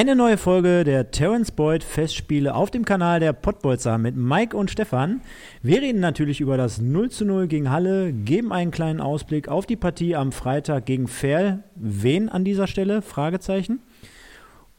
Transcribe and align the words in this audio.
Eine 0.00 0.16
neue 0.16 0.38
Folge 0.38 0.82
der 0.82 1.10
Terence 1.10 1.50
Boyd 1.50 1.84
Festspiele 1.84 2.54
auf 2.54 2.70
dem 2.70 2.86
Kanal 2.86 3.20
der 3.20 3.34
Pottbolzer 3.34 3.98
mit 3.98 4.16
Mike 4.16 4.56
und 4.56 4.70
Stefan. 4.70 5.20
Wir 5.62 5.82
reden 5.82 6.00
natürlich 6.00 6.40
über 6.40 6.56
das 6.56 6.80
0 6.80 7.10
zu 7.10 7.26
0 7.26 7.48
gegen 7.48 7.70
Halle, 7.70 8.10
geben 8.10 8.50
einen 8.50 8.70
kleinen 8.70 9.02
Ausblick 9.02 9.48
auf 9.48 9.66
die 9.66 9.76
Partie 9.76 10.16
am 10.16 10.32
Freitag 10.32 10.86
gegen 10.86 11.06
Ferl. 11.06 11.64
Wen 11.74 12.30
an 12.30 12.46
dieser 12.46 12.66
Stelle? 12.66 13.02
Fragezeichen. 13.02 13.80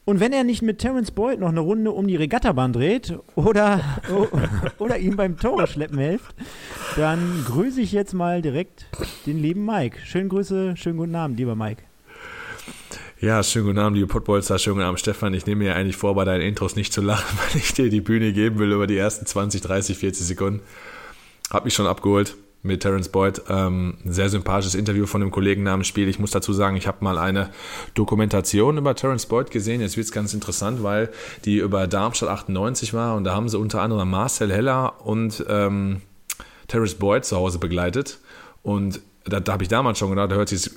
Und 0.04 0.18
wenn 0.18 0.32
er 0.32 0.42
nicht 0.42 0.62
mit 0.62 0.80
Terence 0.80 1.12
Boyd 1.12 1.38
noch 1.38 1.50
eine 1.50 1.60
Runde 1.60 1.92
um 1.92 2.08
die 2.08 2.16
Regattabahn 2.16 2.72
dreht 2.72 3.16
oder, 3.36 3.80
oder 4.80 4.98
ihm 4.98 5.14
beim 5.14 5.38
Tore 5.38 5.68
schleppen 5.68 6.00
hilft, 6.00 6.34
dann 6.96 7.44
grüße 7.46 7.80
ich 7.80 7.92
jetzt 7.92 8.12
mal 8.12 8.42
direkt 8.42 8.86
den 9.26 9.38
lieben 9.40 9.64
Mike. 9.64 10.00
Schönen 10.02 10.28
Grüße, 10.28 10.76
schönen 10.76 10.96
guten 10.96 11.14
Abend, 11.14 11.38
lieber 11.38 11.54
Mike. 11.54 11.84
Ja, 13.22 13.40
schönen 13.44 13.66
guten 13.66 13.78
Abend, 13.78 13.96
liebe 13.98 14.08
Pottbolzer, 14.08 14.58
schönen 14.58 14.78
guten 14.78 14.86
Abend, 14.88 14.98
Stefan. 14.98 15.32
Ich 15.32 15.46
nehme 15.46 15.62
mir 15.62 15.76
eigentlich 15.76 15.94
vor, 15.96 16.16
bei 16.16 16.24
deinen 16.24 16.40
Intros 16.40 16.74
nicht 16.74 16.92
zu 16.92 17.00
lachen, 17.00 17.38
weil 17.38 17.60
ich 17.60 17.72
dir 17.72 17.88
die 17.88 18.00
Bühne 18.00 18.32
geben 18.32 18.58
will 18.58 18.72
über 18.72 18.88
die 18.88 18.96
ersten 18.96 19.26
20, 19.26 19.60
30, 19.60 19.96
40 19.96 20.26
Sekunden. 20.26 20.60
Hab 21.48 21.64
mich 21.64 21.72
schon 21.72 21.86
abgeholt 21.86 22.34
mit 22.64 22.82
Terence 22.82 23.10
Boyd. 23.10 23.42
Ähm, 23.48 23.98
sehr 24.04 24.28
sympathisches 24.28 24.74
Interview 24.74 25.06
von 25.06 25.20
dem 25.20 25.30
Kollegen 25.30 25.64
dem 25.66 25.84
Spiel. 25.84 26.08
Ich 26.08 26.18
muss 26.18 26.32
dazu 26.32 26.52
sagen, 26.52 26.74
ich 26.74 26.88
habe 26.88 27.04
mal 27.04 27.16
eine 27.16 27.50
Dokumentation 27.94 28.76
über 28.76 28.96
Terence 28.96 29.26
Boyd 29.26 29.52
gesehen. 29.52 29.80
Jetzt 29.80 29.96
wird 29.96 30.06
es 30.06 30.12
ganz 30.12 30.34
interessant, 30.34 30.82
weil 30.82 31.08
die 31.44 31.58
über 31.58 31.86
Darmstadt 31.86 32.28
98 32.28 32.92
war 32.92 33.14
und 33.14 33.22
da 33.22 33.36
haben 33.36 33.48
sie 33.48 33.56
unter 33.56 33.82
anderem 33.82 34.10
Marcel 34.10 34.52
Heller 34.52 35.06
und 35.06 35.44
ähm, 35.48 36.02
Terence 36.66 36.96
Boyd 36.96 37.24
zu 37.24 37.36
Hause 37.36 37.60
begleitet. 37.60 38.18
Und 38.64 39.00
da, 39.24 39.40
da 39.40 39.52
habe 39.52 39.62
ich 39.62 39.68
damals 39.68 39.98
schon 39.98 40.10
gedacht, 40.10 40.30
da 40.30 40.36
hört 40.36 40.48
sich 40.48 40.70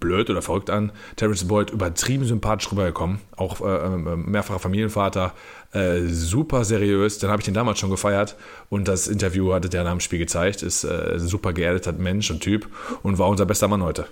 blöd 0.00 0.30
oder 0.30 0.42
verrückt 0.42 0.70
an. 0.70 0.92
Terence 1.16 1.44
Boyd 1.44 1.70
übertrieben 1.70 2.24
sympathisch 2.24 2.70
rübergekommen, 2.70 3.20
auch 3.36 3.60
äh, 3.60 3.86
äh, 3.86 4.16
mehrfacher 4.16 4.58
Familienvater, 4.58 5.32
äh, 5.72 6.00
super 6.06 6.64
seriös. 6.64 7.18
Dann 7.18 7.30
habe 7.30 7.40
ich 7.40 7.44
den 7.44 7.54
damals 7.54 7.78
schon 7.78 7.90
gefeiert 7.90 8.36
und 8.70 8.88
das 8.88 9.08
Interview 9.08 9.52
hatte 9.52 9.68
der 9.68 9.84
nach 9.84 9.92
dem 9.92 10.00
Spiel 10.00 10.18
gezeigt. 10.18 10.62
Ist 10.62 10.84
äh, 10.84 11.18
super 11.18 11.52
geerdeter 11.52 11.92
Mensch 11.92 12.30
und 12.30 12.40
Typ 12.40 12.68
und 13.02 13.18
war 13.18 13.28
unser 13.28 13.46
bester 13.46 13.68
Mann 13.68 13.82
heute. 13.82 14.06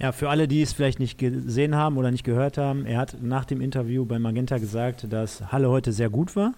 Ja, 0.00 0.12
für 0.12 0.30
alle, 0.30 0.46
die 0.46 0.62
es 0.62 0.72
vielleicht 0.72 1.00
nicht 1.00 1.18
gesehen 1.18 1.74
haben 1.74 1.96
oder 1.96 2.12
nicht 2.12 2.22
gehört 2.22 2.56
haben, 2.56 2.86
er 2.86 2.98
hat 2.98 3.20
nach 3.20 3.44
dem 3.44 3.60
Interview 3.60 4.04
bei 4.04 4.18
Magenta 4.20 4.58
gesagt, 4.58 5.12
dass 5.12 5.50
Halle 5.50 5.70
heute 5.70 5.92
sehr 5.92 6.08
gut 6.08 6.36
war, 6.36 6.54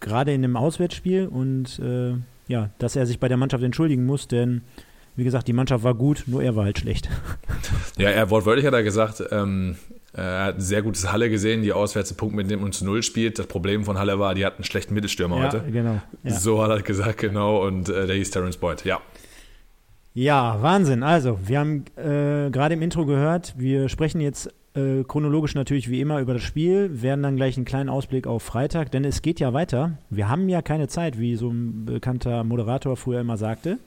gerade 0.00 0.34
in 0.34 0.42
dem 0.42 0.54
Auswärtsspiel 0.54 1.28
und 1.28 1.78
äh, 1.78 2.14
ja, 2.46 2.70
dass 2.78 2.94
er 2.94 3.06
sich 3.06 3.20
bei 3.20 3.28
der 3.28 3.38
Mannschaft 3.38 3.64
entschuldigen 3.64 4.04
muss, 4.04 4.28
denn 4.28 4.62
wie 5.18 5.24
gesagt, 5.24 5.48
die 5.48 5.52
Mannschaft 5.52 5.82
war 5.82 5.94
gut, 5.94 6.22
nur 6.26 6.44
er 6.44 6.54
war 6.54 6.64
halt 6.64 6.78
schlecht. 6.78 7.10
Ja, 7.98 8.10
er 8.10 8.30
wortwörtlich 8.30 8.64
hat 8.64 8.74
er 8.74 8.84
gesagt, 8.84 9.24
ähm, 9.32 9.74
er 10.12 10.44
hat 10.44 10.54
ein 10.54 10.60
sehr 10.60 10.82
gutes 10.82 11.10
Halle 11.10 11.28
gesehen, 11.30 11.62
die 11.62 11.72
auswärts 11.72 12.14
Punkt 12.14 12.36
mit 12.36 12.48
dem 12.48 12.62
und 12.62 12.72
zu 12.72 12.84
Null 12.84 13.02
spielt. 13.02 13.40
Das 13.40 13.48
Problem 13.48 13.84
von 13.84 13.98
Halle 13.98 14.20
war, 14.20 14.36
die 14.36 14.46
hatten 14.46 14.58
einen 14.58 14.64
schlechten 14.64 14.94
Mittelstürmer 14.94 15.36
ja, 15.38 15.44
heute. 15.46 15.64
Genau. 15.72 16.00
Ja. 16.22 16.30
So 16.30 16.62
hat 16.62 16.70
er 16.70 16.80
gesagt, 16.80 17.18
genau. 17.18 17.66
Und 17.66 17.88
äh, 17.88 18.06
der 18.06 18.14
hieß 18.14 18.30
Terence 18.30 18.56
Boyd, 18.56 18.84
ja. 18.84 19.00
Ja, 20.14 20.58
Wahnsinn. 20.62 21.02
Also, 21.02 21.40
wir 21.44 21.58
haben 21.58 21.84
äh, 21.96 22.50
gerade 22.50 22.74
im 22.74 22.82
Intro 22.82 23.04
gehört, 23.04 23.54
wir 23.58 23.88
sprechen 23.88 24.20
jetzt 24.20 24.54
äh, 24.74 25.02
chronologisch 25.02 25.56
natürlich 25.56 25.90
wie 25.90 26.00
immer 26.00 26.20
über 26.20 26.34
das 26.34 26.42
Spiel, 26.44 27.02
werden 27.02 27.24
dann 27.24 27.34
gleich 27.34 27.56
einen 27.56 27.66
kleinen 27.66 27.88
Ausblick 27.88 28.28
auf 28.28 28.44
Freitag, 28.44 28.92
denn 28.92 29.04
es 29.04 29.22
geht 29.22 29.40
ja 29.40 29.52
weiter. 29.52 29.98
Wir 30.08 30.28
haben 30.28 30.48
ja 30.48 30.62
keine 30.62 30.86
Zeit, 30.86 31.18
wie 31.18 31.34
so 31.34 31.50
ein 31.50 31.84
bekannter 31.84 32.44
Moderator 32.44 32.96
früher 32.96 33.20
immer 33.20 33.36
sagte 33.36 33.78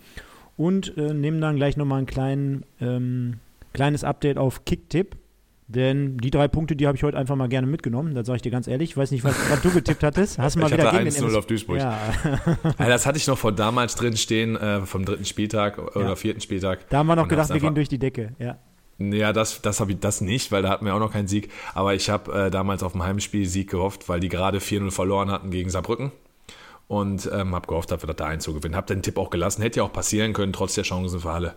und 0.58 0.98
äh, 0.98 1.14
nehmen 1.14 1.42
dann 1.42 1.56
gleich 1.56 1.78
nochmal 1.78 2.00
ein 2.00 2.06
klein, 2.06 2.66
ähm, 2.80 3.40
kleines 3.74 4.04
Update 4.04 4.38
auf 4.38 4.66
Kicktipp. 4.66 5.16
Denn 5.68 6.18
die 6.18 6.32
drei 6.32 6.50
Punkte, 6.50 6.76
die 6.76 6.86
habe 6.86 6.98
ich 6.98 7.04
heute 7.04 7.18
einfach 7.18 7.38
mal 7.38 7.48
gerne 7.48 7.66
mitgenommen. 7.66 8.14
Da 8.14 8.26
sage 8.26 8.38
ich 8.38 8.42
dir 8.42 8.52
ganz 8.52 8.68
ehrlich. 8.68 8.90
Ich 8.90 8.98
weiß 8.98 9.12
nicht, 9.12 9.24
was, 9.24 9.36
du 9.62 9.72
getippt 9.72 10.04
hattest. 10.04 10.38
Hast 10.38 10.58
du 10.58 10.60
mal 10.60 10.66
ich 10.66 10.74
wieder 10.74 10.92
hatte 10.92 11.06
gegen 11.06 11.16
1-0 11.16 11.38
auf 11.38 11.46
Duisburg. 11.46 11.78
Ja. 11.78 11.98
ja. 12.78 12.88
das 12.88 13.06
hatte 13.06 13.18
ich 13.18 13.26
noch 13.28 13.38
von 13.38 13.56
damals 13.56 13.96
drin 13.96 14.18
stehen, 14.18 14.58
äh, 14.58 14.82
vom 14.82 15.06
dritten 15.06 15.24
Spieltag 15.24 15.78
oder 15.96 16.10
ja. 16.10 16.16
vierten 16.18 16.42
Spieltag. 16.42 16.90
Da 16.90 16.98
haben 16.98 17.08
wir 17.08 17.16
noch 17.16 17.30
gedacht, 17.30 17.54
wir 17.54 17.60
gehen 17.62 17.76
durch 17.76 17.88
die 17.88 18.00
Decke. 18.00 18.34
Ja. 18.38 18.58
Ja, 19.00 19.32
das, 19.32 19.62
das 19.62 19.80
habe 19.80 19.94
ich 19.94 20.00
das 20.00 20.20
nicht, 20.20 20.52
weil 20.52 20.62
da 20.62 20.70
hatten 20.70 20.86
wir 20.86 20.94
auch 20.94 21.00
noch 21.00 21.14
keinen 21.14 21.30
Sieg. 21.30 21.50
Aber 21.74 21.96
ich 21.96 22.10
habe 22.10 22.48
äh, 22.48 22.52
damals 22.52 22.84
auf 22.84 22.92
dem 22.92 23.04
Heimspiel 23.04 23.48
Sieg 23.48 23.70
gehofft, 23.70 24.10
weil 24.10 24.20
die 24.20 24.30
gerade 24.30 24.60
4-0 24.60 24.92
verloren 24.92 25.32
hatten 25.32 25.52
gegen 25.52 25.70
Saarbrücken 25.70 26.12
und 26.92 27.30
ähm, 27.32 27.56
habe 27.56 27.68
gehofft, 27.68 27.90
dafür 27.90 28.14
da 28.14 28.26
einzugewinnen. 28.26 28.76
Habe 28.76 28.88
den 28.88 29.02
Tipp 29.02 29.18
auch 29.18 29.30
gelassen. 29.30 29.62
Hätte 29.62 29.78
ja 29.78 29.86
auch 29.86 29.94
passieren 29.94 30.34
können, 30.34 30.52
trotz 30.52 30.76
der 30.76 30.84
Chancen 30.84 31.22
für 31.22 31.32
alle. 31.32 31.56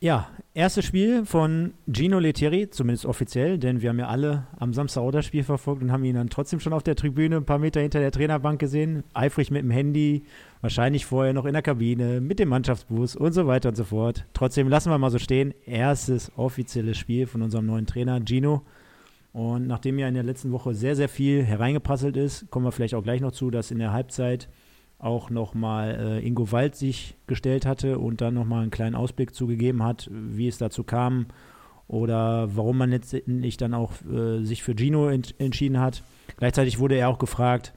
Ja, 0.00 0.30
erstes 0.54 0.86
Spiel 0.86 1.26
von 1.26 1.74
Gino 1.86 2.18
Lettieri, 2.18 2.70
zumindest 2.70 3.04
offiziell, 3.04 3.58
denn 3.58 3.82
wir 3.82 3.90
haben 3.90 3.98
ja 3.98 4.08
alle 4.08 4.46
am 4.58 4.72
Samstag 4.72 5.02
auch 5.02 5.10
das 5.10 5.26
Spiel 5.26 5.44
verfolgt 5.44 5.82
und 5.82 5.92
haben 5.92 6.02
ihn 6.04 6.14
dann 6.14 6.30
trotzdem 6.30 6.60
schon 6.60 6.72
auf 6.72 6.82
der 6.82 6.96
Tribüne 6.96 7.36
ein 7.36 7.44
paar 7.44 7.58
Meter 7.58 7.82
hinter 7.82 8.00
der 8.00 8.10
Trainerbank 8.10 8.58
gesehen, 8.58 9.04
eifrig 9.12 9.50
mit 9.50 9.60
dem 9.60 9.70
Handy, 9.70 10.24
wahrscheinlich 10.62 11.04
vorher 11.04 11.34
noch 11.34 11.44
in 11.44 11.52
der 11.52 11.60
Kabine, 11.60 12.22
mit 12.22 12.38
dem 12.38 12.48
Mannschaftsbus 12.48 13.16
und 13.16 13.34
so 13.34 13.46
weiter 13.46 13.68
und 13.68 13.76
so 13.76 13.84
fort. 13.84 14.24
Trotzdem 14.32 14.70
lassen 14.70 14.90
wir 14.90 14.96
mal 14.96 15.10
so 15.10 15.18
stehen. 15.18 15.52
Erstes 15.66 16.32
offizielles 16.36 16.96
Spiel 16.96 17.26
von 17.26 17.42
unserem 17.42 17.66
neuen 17.66 17.84
Trainer 17.84 18.18
Gino. 18.26 18.62
Und 19.32 19.66
nachdem 19.66 19.98
ja 19.98 20.08
in 20.08 20.14
der 20.14 20.22
letzten 20.22 20.50
Woche 20.52 20.74
sehr, 20.74 20.96
sehr 20.96 21.08
viel 21.08 21.44
hereingeprasselt 21.44 22.16
ist, 22.16 22.50
kommen 22.50 22.66
wir 22.66 22.72
vielleicht 22.72 22.94
auch 22.94 23.02
gleich 23.02 23.20
noch 23.20 23.32
zu, 23.32 23.50
dass 23.50 23.70
in 23.70 23.78
der 23.78 23.92
Halbzeit 23.92 24.48
auch 24.98 25.30
nochmal 25.30 26.20
äh, 26.20 26.26
Ingo 26.26 26.52
Wald 26.52 26.74
sich 26.74 27.16
gestellt 27.26 27.64
hatte 27.64 27.98
und 27.98 28.20
dann 28.20 28.34
nochmal 28.34 28.62
einen 28.62 28.70
kleinen 28.70 28.94
Ausblick 28.94 29.34
zugegeben 29.34 29.82
hat, 29.82 30.10
wie 30.12 30.48
es 30.48 30.58
dazu 30.58 30.84
kam 30.84 31.26
oder 31.88 32.54
warum 32.54 32.78
man 32.78 32.90
letztendlich 32.90 33.56
dann 33.56 33.74
auch 33.74 33.92
äh, 34.12 34.44
sich 34.44 34.62
für 34.62 34.74
Gino 34.76 35.08
ent 35.08 35.34
entschieden 35.38 35.80
hat. 35.80 36.02
Gleichzeitig 36.36 36.78
wurde 36.78 36.96
er 36.96 37.08
auch 37.08 37.18
gefragt, 37.18 37.72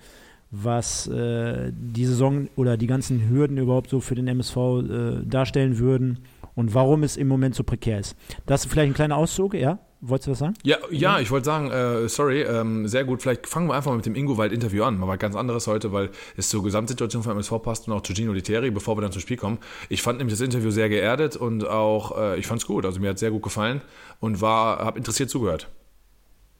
was 0.51 1.07
äh, 1.07 1.71
die 1.73 2.05
Saison 2.05 2.47
oder 2.55 2.77
die 2.77 2.87
ganzen 2.87 3.29
Hürden 3.29 3.57
überhaupt 3.57 3.89
so 3.89 4.01
für 4.01 4.15
den 4.15 4.27
MSV 4.27 4.57
äh, 4.57 5.25
darstellen 5.25 5.79
würden 5.79 6.19
und 6.55 6.75
warum 6.75 7.03
es 7.03 7.17
im 7.17 7.27
Moment 7.27 7.55
so 7.55 7.63
prekär 7.63 7.99
ist. 7.99 8.15
Das 8.45 8.65
ist 8.65 8.71
vielleicht 8.71 8.91
ein 8.91 8.95
kleiner 8.95 9.17
Auszug, 9.17 9.55
ja? 9.55 9.79
Wolltest 10.05 10.27
du 10.27 10.31
was 10.31 10.39
sagen? 10.39 10.53
Ja, 10.63 10.77
ja, 10.91 11.21
ich 11.21 11.31
wollte 11.31 11.45
sagen, 11.45 11.71
äh, 11.71 12.09
sorry, 12.09 12.41
ähm, 12.41 12.89
sehr 12.89 13.05
gut. 13.05 13.21
Vielleicht 13.21 13.47
fangen 13.47 13.67
wir 13.67 13.75
einfach 13.75 13.89
mal 13.89 13.95
mit 13.95 14.05
dem 14.05 14.15
Ingowald-Interview 14.15 14.83
an. 14.83 14.99
Mal 14.99 15.07
was 15.07 15.17
ganz 15.17 15.33
anderes 15.33 15.65
heute, 15.65 15.93
weil 15.93 16.09
es 16.35 16.49
zur 16.49 16.61
Gesamtsituation 16.61 17.23
von 17.23 17.31
MSV 17.31 17.61
passt 17.63 17.87
und 17.87 17.93
auch 17.93 18.01
zu 18.01 18.13
Gino 18.13 18.33
Literi, 18.33 18.69
bevor 18.69 18.97
wir 18.97 19.01
dann 19.01 19.13
zum 19.13 19.21
Spiel 19.21 19.37
kommen. 19.37 19.59
Ich 19.87 20.01
fand 20.01 20.17
nämlich 20.17 20.37
das 20.37 20.45
Interview 20.45 20.71
sehr 20.71 20.89
geerdet 20.89 21.37
und 21.37 21.65
auch, 21.65 22.17
äh, 22.17 22.37
ich 22.37 22.47
fand 22.47 22.59
es 22.59 22.67
gut. 22.67 22.85
Also 22.85 22.99
mir 22.99 23.09
hat 23.09 23.15
es 23.15 23.21
sehr 23.21 23.31
gut 23.31 23.43
gefallen 23.43 23.81
und 24.19 24.41
war, 24.41 24.79
habe 24.79 24.97
interessiert 24.97 25.29
zugehört. 25.29 25.69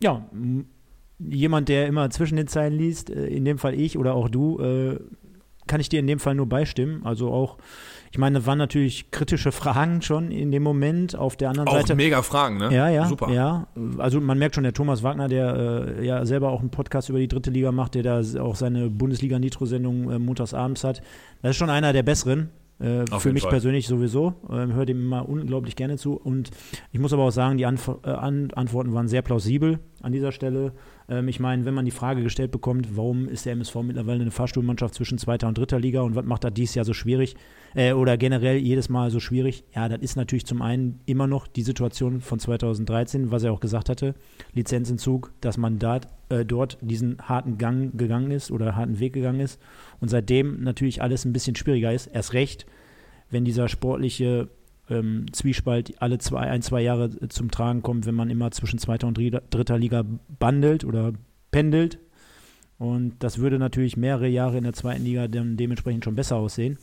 Ja, 0.01 0.25
jemand, 1.19 1.67
der 1.67 1.87
immer 1.87 2.09
zwischen 2.11 2.37
den 2.37 2.47
Zeilen 2.47 2.73
liest, 2.73 3.09
äh, 3.09 3.25
in 3.27 3.43
dem 3.43 3.57
Fall 3.57 3.77
ich 3.77 3.97
oder 3.97 4.13
auch 4.13 4.29
du, 4.29 4.59
äh, 4.61 4.99
kann 5.67 5.81
ich 5.81 5.89
dir 5.89 5.99
in 5.99 6.07
dem 6.07 6.19
Fall 6.19 6.35
nur 6.35 6.47
beistimmen. 6.47 7.05
Also 7.05 7.29
auch 7.29 7.57
ich 8.13 8.19
meine, 8.19 8.37
das 8.37 8.45
waren 8.45 8.59
natürlich 8.59 9.09
kritische 9.09 9.51
Fragen 9.51 10.03
schon 10.03 10.29
in 10.29 10.51
dem 10.51 10.61
Moment. 10.61 11.15
Auf 11.15 11.35
der 11.35 11.49
anderen 11.49 11.67
auch 11.67 11.73
Seite. 11.73 11.95
mega 11.95 12.21
Fragen, 12.21 12.57
ne? 12.57 12.71
Ja, 12.71 12.87
ja. 12.87 13.07
Super. 13.07 13.31
Ja. 13.31 13.65
Also 13.97 14.21
man 14.21 14.37
merkt 14.37 14.53
schon, 14.53 14.63
der 14.63 14.73
Thomas 14.73 15.01
Wagner, 15.01 15.27
der 15.27 15.95
äh, 15.97 16.05
ja 16.05 16.23
selber 16.23 16.51
auch 16.51 16.59
einen 16.59 16.69
Podcast 16.69 17.09
über 17.09 17.17
die 17.17 17.27
dritte 17.27 17.49
Liga 17.49 17.71
macht, 17.71 17.95
der 17.95 18.03
da 18.03 18.21
auch 18.39 18.55
seine 18.55 18.91
Bundesliga-Nitro-Sendung 18.91 20.11
äh, 20.11 20.19
montags 20.19 20.53
abends 20.53 20.83
hat. 20.83 21.01
Das 21.41 21.51
ist 21.51 21.57
schon 21.57 21.71
einer 21.71 21.91
der 21.91 22.03
besseren. 22.03 22.51
Äh, 22.79 23.07
für 23.17 23.33
mich 23.33 23.41
Fall. 23.41 23.49
persönlich 23.49 23.87
sowieso. 23.87 24.35
Ähm, 24.47 24.75
höre 24.75 24.85
dem 24.85 25.01
immer 25.01 25.27
unglaublich 25.27 25.75
gerne 25.75 25.97
zu. 25.97 26.13
Und 26.13 26.51
ich 26.91 26.99
muss 26.99 27.13
aber 27.13 27.23
auch 27.23 27.31
sagen, 27.31 27.57
die 27.57 27.65
Anf 27.65 27.89
äh, 28.03 28.09
An 28.11 28.51
Antworten 28.53 28.93
waren 28.93 29.07
sehr 29.07 29.23
plausibel 29.23 29.79
an 30.03 30.11
dieser 30.11 30.31
Stelle. 30.31 30.73
Ähm, 31.13 31.27
ich 31.27 31.39
meine, 31.39 31.65
wenn 31.65 31.73
man 31.73 31.85
die 31.85 31.91
Frage 31.91 32.23
gestellt 32.23 32.51
bekommt, 32.51 32.95
warum 32.97 33.27
ist 33.27 33.45
der 33.45 33.53
MSV 33.53 33.75
mittlerweile 33.83 34.21
eine 34.21 34.31
Fahrstuhlmannschaft 34.31 34.95
zwischen 34.95 35.17
zweiter 35.17 35.47
und 35.47 35.57
dritter 35.57 35.79
Liga 35.79 36.01
und 36.01 36.15
was 36.15 36.25
macht 36.25 36.43
das 36.43 36.53
dieses 36.53 36.75
Jahr 36.75 36.85
so 36.85 36.93
schwierig 36.93 37.35
äh, 37.75 37.93
oder 37.93 38.17
generell 38.17 38.57
jedes 38.57 38.89
Mal 38.89 39.11
so 39.11 39.19
schwierig? 39.19 39.63
Ja, 39.75 39.89
das 39.89 40.01
ist 40.01 40.15
natürlich 40.15 40.45
zum 40.45 40.61
einen 40.61 40.99
immer 41.05 41.27
noch 41.27 41.47
die 41.47 41.61
Situation 41.61 42.21
von 42.21 42.39
2013, 42.39 43.31
was 43.31 43.43
er 43.43 43.53
auch 43.53 43.59
gesagt 43.59 43.89
hatte, 43.89 44.15
Lizenzentzug, 44.53 45.31
dass 45.41 45.57
man 45.57 45.79
da, 45.79 46.01
äh, 46.29 46.45
dort 46.45 46.77
diesen 46.81 47.19
harten 47.21 47.57
Gang 47.57 47.97
gegangen 47.97 48.31
ist 48.31 48.51
oder 48.51 48.75
harten 48.75 48.99
Weg 48.99 49.13
gegangen 49.13 49.39
ist 49.39 49.61
und 49.99 50.09
seitdem 50.09 50.63
natürlich 50.63 51.01
alles 51.01 51.25
ein 51.25 51.33
bisschen 51.33 51.55
schwieriger 51.55 51.93
ist. 51.93 52.07
Erst 52.07 52.33
recht, 52.33 52.65
wenn 53.29 53.45
dieser 53.45 53.67
sportliche 53.67 54.49
ähm, 54.89 55.25
Zwiespalt 55.31 56.01
alle 56.01 56.17
zwei, 56.17 56.41
ein, 56.41 56.61
zwei 56.61 56.81
Jahre 56.81 57.05
äh, 57.05 57.27
zum 57.29 57.51
Tragen 57.51 57.81
kommt, 57.81 58.05
wenn 58.05 58.15
man 58.15 58.29
immer 58.29 58.51
zwischen 58.51 58.79
zweiter 58.79 59.07
und 59.07 59.17
dritter 59.17 59.77
Liga 59.77 60.03
bandelt 60.39 60.83
oder 60.83 61.13
pendelt. 61.51 61.99
Und 62.77 63.15
das 63.19 63.37
würde 63.37 63.59
natürlich 63.59 63.95
mehrere 63.95 64.27
Jahre 64.27 64.57
in 64.57 64.63
der 64.63 64.73
zweiten 64.73 65.03
Liga 65.03 65.27
de 65.27 65.55
dementsprechend 65.55 66.03
schon 66.03 66.15
besser 66.15 66.35
aussehen. 66.35 66.77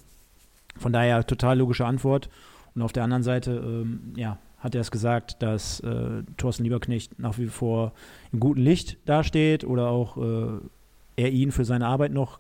Von 0.76 0.92
daher 0.92 1.26
total 1.26 1.58
logische 1.58 1.84
Antwort. 1.84 2.30
Und 2.74 2.82
auf 2.82 2.92
der 2.92 3.04
anderen 3.04 3.22
Seite, 3.24 3.52
ähm, 3.52 4.12
ja, 4.16 4.38
hat 4.58 4.74
er 4.74 4.80
es 4.80 4.90
gesagt, 4.90 5.42
dass 5.42 5.80
äh, 5.80 6.22
Thorsten 6.36 6.64
Lieberknecht 6.64 7.18
nach 7.18 7.38
wie 7.38 7.46
vor 7.46 7.92
im 8.32 8.40
guten 8.40 8.60
Licht 8.60 8.98
dasteht 9.06 9.64
oder 9.64 9.88
auch 9.88 10.16
äh, 10.16 10.60
er 11.16 11.30
ihn 11.30 11.50
für 11.50 11.64
seine 11.64 11.86
Arbeit 11.86 12.12
noch 12.12 12.38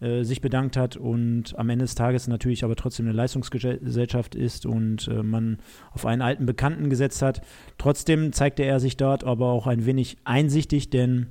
äh, 0.00 0.24
sich 0.24 0.40
bedankt 0.40 0.76
hat 0.76 0.96
und 0.96 1.58
am 1.58 1.70
Ende 1.70 1.84
des 1.84 1.94
Tages 1.94 2.28
natürlich 2.28 2.64
aber 2.64 2.76
trotzdem 2.76 3.06
eine 3.06 3.14
Leistungsgesellschaft 3.14 4.34
ist 4.34 4.66
und 4.66 5.08
äh, 5.08 5.22
man 5.22 5.58
auf 5.92 6.04
einen 6.04 6.22
alten 6.22 6.44
Bekannten 6.44 6.90
gesetzt 6.90 7.22
hat. 7.22 7.40
Trotzdem 7.78 8.32
zeigte 8.32 8.62
er 8.62 8.78
sich 8.78 8.96
dort 8.96 9.24
aber 9.24 9.46
auch 9.46 9.66
ein 9.66 9.86
wenig 9.86 10.18
einsichtig, 10.24 10.90
denn 10.90 11.28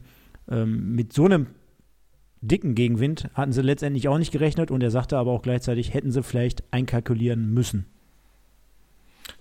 ähm, 0.49 0.95
mit 0.95 1.13
so 1.13 1.25
einem 1.25 1.47
dicken 2.41 2.75
Gegenwind 2.75 3.29
hatten 3.33 3.51
sie 3.51 3.61
letztendlich 3.61 4.07
auch 4.07 4.17
nicht 4.17 4.31
gerechnet 4.31 4.71
und 4.71 4.81
er 4.81 4.91
sagte 4.91 5.17
aber 5.17 5.31
auch 5.31 5.41
gleichzeitig, 5.41 5.93
hätten 5.93 6.11
sie 6.11 6.23
vielleicht 6.23 6.63
einkalkulieren 6.71 7.53
müssen. 7.53 7.85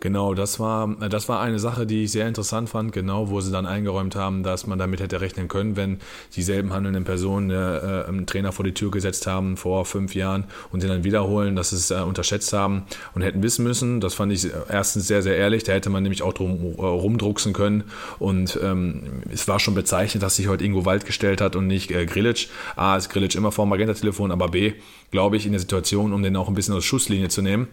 Genau, 0.05 0.35
das 0.35 0.61
war, 0.61 0.87
das 1.09 1.31
war 1.31 1.41
eine 1.41 1.59
Sache, 1.59 1.87
die 1.87 2.05
ich 2.05 2.13
sehr 2.13 2.29
interessant 2.29 2.69
fand, 2.69 2.93
genau, 2.93 3.31
wo 3.31 3.41
sie 3.41 3.51
dann 3.51 3.65
eingeräumt 3.65 4.17
haben, 4.17 4.43
dass 4.43 4.67
man 4.67 4.79
damit 4.79 5.01
hätte 5.01 5.23
rechnen 5.23 5.49
können, 5.49 5.77
wenn 5.77 5.99
dieselben 6.37 6.75
handelnden 6.75 7.05
Personen 7.05 7.49
äh, 7.49 8.05
einen 8.07 8.27
Trainer 8.27 8.53
vor 8.53 8.67
die 8.67 8.75
Tür 8.75 8.91
gesetzt 8.91 9.27
haben 9.27 9.57
vor 9.57 9.87
fünf 9.87 10.15
Jahren 10.15 10.45
und 10.71 10.83
den 10.83 10.91
dann 10.91 11.05
wiederholen, 11.05 11.57
dass 11.57 11.71
sie 11.71 11.77
es 11.77 11.91
äh, 11.91 12.03
unterschätzt 12.03 12.53
haben 12.53 12.83
und 13.15 13.23
hätten 13.23 13.43
wissen 13.43 13.65
müssen. 13.65 14.03
Das 14.03 14.13
fand 14.13 14.31
ich 14.31 14.47
erstens 14.69 15.07
sehr, 15.07 15.23
sehr 15.23 15.39
ehrlich. 15.39 15.65
Da 15.65 15.73
hätte 15.73 15.89
man 15.89 16.03
nämlich 16.03 16.21
auch 16.21 16.35
drum 16.35 16.75
äh, 16.77 16.83
rumdrucksen 16.83 17.55
können. 17.55 17.85
Und 18.19 18.59
ähm, 18.63 19.23
es 19.33 19.49
war 19.49 19.59
schon 19.59 19.75
bezeichnet, 19.75 20.23
dass 20.23 20.37
sich 20.37 20.49
heute 20.49 20.65
Ingo 20.65 20.85
Wald 20.85 21.07
gestellt 21.07 21.41
hat 21.41 21.57
und 21.57 21.67
nicht 21.67 21.91
äh, 21.91 22.05
Grilic. 22.05 22.49
A, 22.77 22.99
ist 22.99 23.09
Grilic 23.09 23.35
immer 23.37 23.53
vor 23.53 23.65
dem 23.65 23.71
Magenta-Telefon, 23.71 24.33
aber 24.33 24.49
B, 24.49 24.75
glaube 25.13 25.39
ich, 25.39 25.47
in 25.47 25.53
der 25.53 25.61
Situation, 25.61 26.13
um 26.13 26.23
den 26.23 26.37
auch 26.37 26.49
ein 26.49 26.55
bisschen 26.55 26.75
aus 26.75 26.85
Schusslinie 26.85 27.29
zu 27.29 27.41
nehmen, 27.41 27.69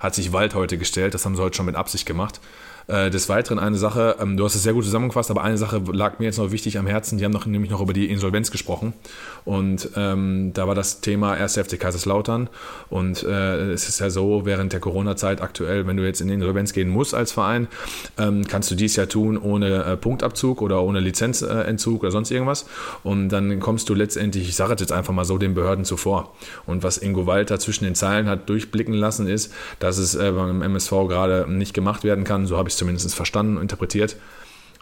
hat 0.00 0.14
sich 0.14 0.32
Wald 0.32 0.54
heute 0.54 0.78
gestellt. 0.78 1.14
Das 1.14 1.24
haben 1.24 1.36
sie 1.36 1.42
heute 1.42 1.56
schon 1.56 1.66
mit 1.66 1.76
Absicht 1.76 2.06
gemacht. 2.06 2.40
Äh, 2.88 3.10
des 3.10 3.28
Weiteren 3.28 3.58
eine 3.58 3.76
Sache, 3.76 4.16
ähm, 4.20 4.36
du 4.36 4.44
hast 4.44 4.54
es 4.54 4.62
sehr 4.62 4.72
gut 4.72 4.84
zusammengefasst, 4.84 5.28
aber 5.32 5.42
eine 5.42 5.58
Sache 5.58 5.82
lag 5.92 6.20
mir 6.20 6.26
jetzt 6.26 6.38
noch 6.38 6.52
wichtig 6.52 6.78
am 6.78 6.86
Herzen. 6.86 7.18
Die 7.18 7.24
haben 7.24 7.32
noch, 7.32 7.44
nämlich 7.44 7.70
noch 7.70 7.80
über 7.80 7.92
die 7.92 8.08
Insolvenz 8.08 8.52
gesprochen. 8.52 8.92
Und 9.44 9.90
ähm, 9.96 10.52
da 10.54 10.68
war 10.68 10.76
das 10.76 11.00
Thema 11.00 11.32
1. 11.32 11.58
FC 11.58 11.80
Kaiserslautern. 11.80 12.48
Und 12.88 13.24
äh, 13.24 13.72
es 13.72 13.88
ist 13.88 13.98
ja 13.98 14.08
so, 14.08 14.46
während 14.46 14.72
der 14.72 14.78
Corona-Zeit 14.78 15.42
aktuell, 15.42 15.88
wenn 15.88 15.96
du 15.96 16.04
jetzt 16.04 16.20
in 16.20 16.28
Insolvenz 16.28 16.72
gehen 16.72 16.88
musst 16.88 17.12
als 17.12 17.32
Verein, 17.32 17.66
ähm, 18.18 18.46
kannst 18.46 18.70
du 18.70 18.76
dies 18.76 18.94
ja 18.94 19.06
tun 19.06 19.36
ohne 19.36 19.82
äh, 19.82 19.96
Punktabzug 19.96 20.62
oder 20.62 20.80
ohne 20.82 21.00
Lizenzentzug 21.00 22.02
oder 22.02 22.12
sonst 22.12 22.30
irgendwas. 22.30 22.66
Und 23.02 23.30
dann 23.30 23.58
kommst 23.58 23.88
du 23.88 23.94
letztendlich, 23.94 24.48
ich 24.48 24.54
sage 24.54 24.74
es 24.74 24.80
jetzt 24.80 24.92
einfach 24.92 25.12
mal 25.12 25.24
so, 25.24 25.38
den 25.38 25.54
Behörden 25.54 25.84
zuvor. 25.84 26.34
Und 26.66 26.84
was 26.84 26.98
Ingo 26.98 27.26
Walter 27.26 27.58
zwischen 27.58 27.82
den 27.82 27.96
Zeilen 27.96 28.28
hat 28.28 28.48
durchblicken 28.48 28.94
lassen, 28.94 29.26
ist, 29.26 29.52
dass 29.80 29.98
es 29.98 30.14
äh, 30.14 30.30
beim 30.30 30.62
MSV 30.62 30.90
gerade 31.08 31.46
nicht 31.50 31.74
gemacht 31.74 32.04
werden 32.04 32.22
kann. 32.22 32.46
So 32.46 32.56
habe 32.56 32.68
ich 32.68 32.75
es 32.76 32.78
zumindest 32.78 33.14
verstanden 33.14 33.56
und 33.56 33.62
interpretiert, 33.62 34.16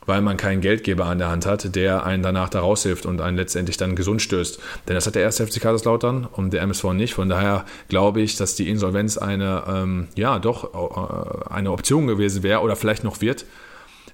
weil 0.06 0.20
man 0.20 0.36
keinen 0.36 0.60
Geldgeber 0.60 1.06
an 1.06 1.18
der 1.18 1.30
Hand 1.30 1.46
hat, 1.46 1.74
der 1.74 2.04
einen 2.04 2.22
danach 2.22 2.48
da 2.48 2.60
raushilft 2.60 3.06
und 3.06 3.20
einen 3.20 3.36
letztendlich 3.36 3.76
dann 3.76 3.96
gesund 3.96 4.20
stößt. 4.20 4.60
Denn 4.88 4.94
das 4.94 5.06
hat 5.06 5.14
der 5.14 5.22
erste 5.22 5.46
FC 5.46 5.60
Kaiserslautern 5.60 6.26
und 6.30 6.52
der 6.52 6.62
MSV 6.62 6.92
nicht. 6.92 7.14
Von 7.14 7.28
daher 7.28 7.64
glaube 7.88 8.20
ich, 8.20 8.36
dass 8.36 8.54
die 8.54 8.68
Insolvenz 8.68 9.16
eine, 9.16 9.64
ähm, 9.66 10.08
ja, 10.14 10.38
doch 10.38 10.74
äh, 10.74 11.52
eine 11.52 11.72
Option 11.72 12.06
gewesen 12.06 12.42
wäre 12.42 12.60
oder 12.60 12.76
vielleicht 12.76 13.04
noch 13.04 13.20
wird, 13.20 13.46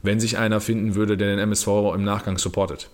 wenn 0.02 0.20
sich 0.20 0.38
einer 0.38 0.60
finden 0.60 0.94
würde, 0.94 1.16
der 1.16 1.28
den 1.28 1.38
MSV 1.40 1.66
im 1.94 2.04
Nachgang 2.04 2.38
supportet. 2.38 2.90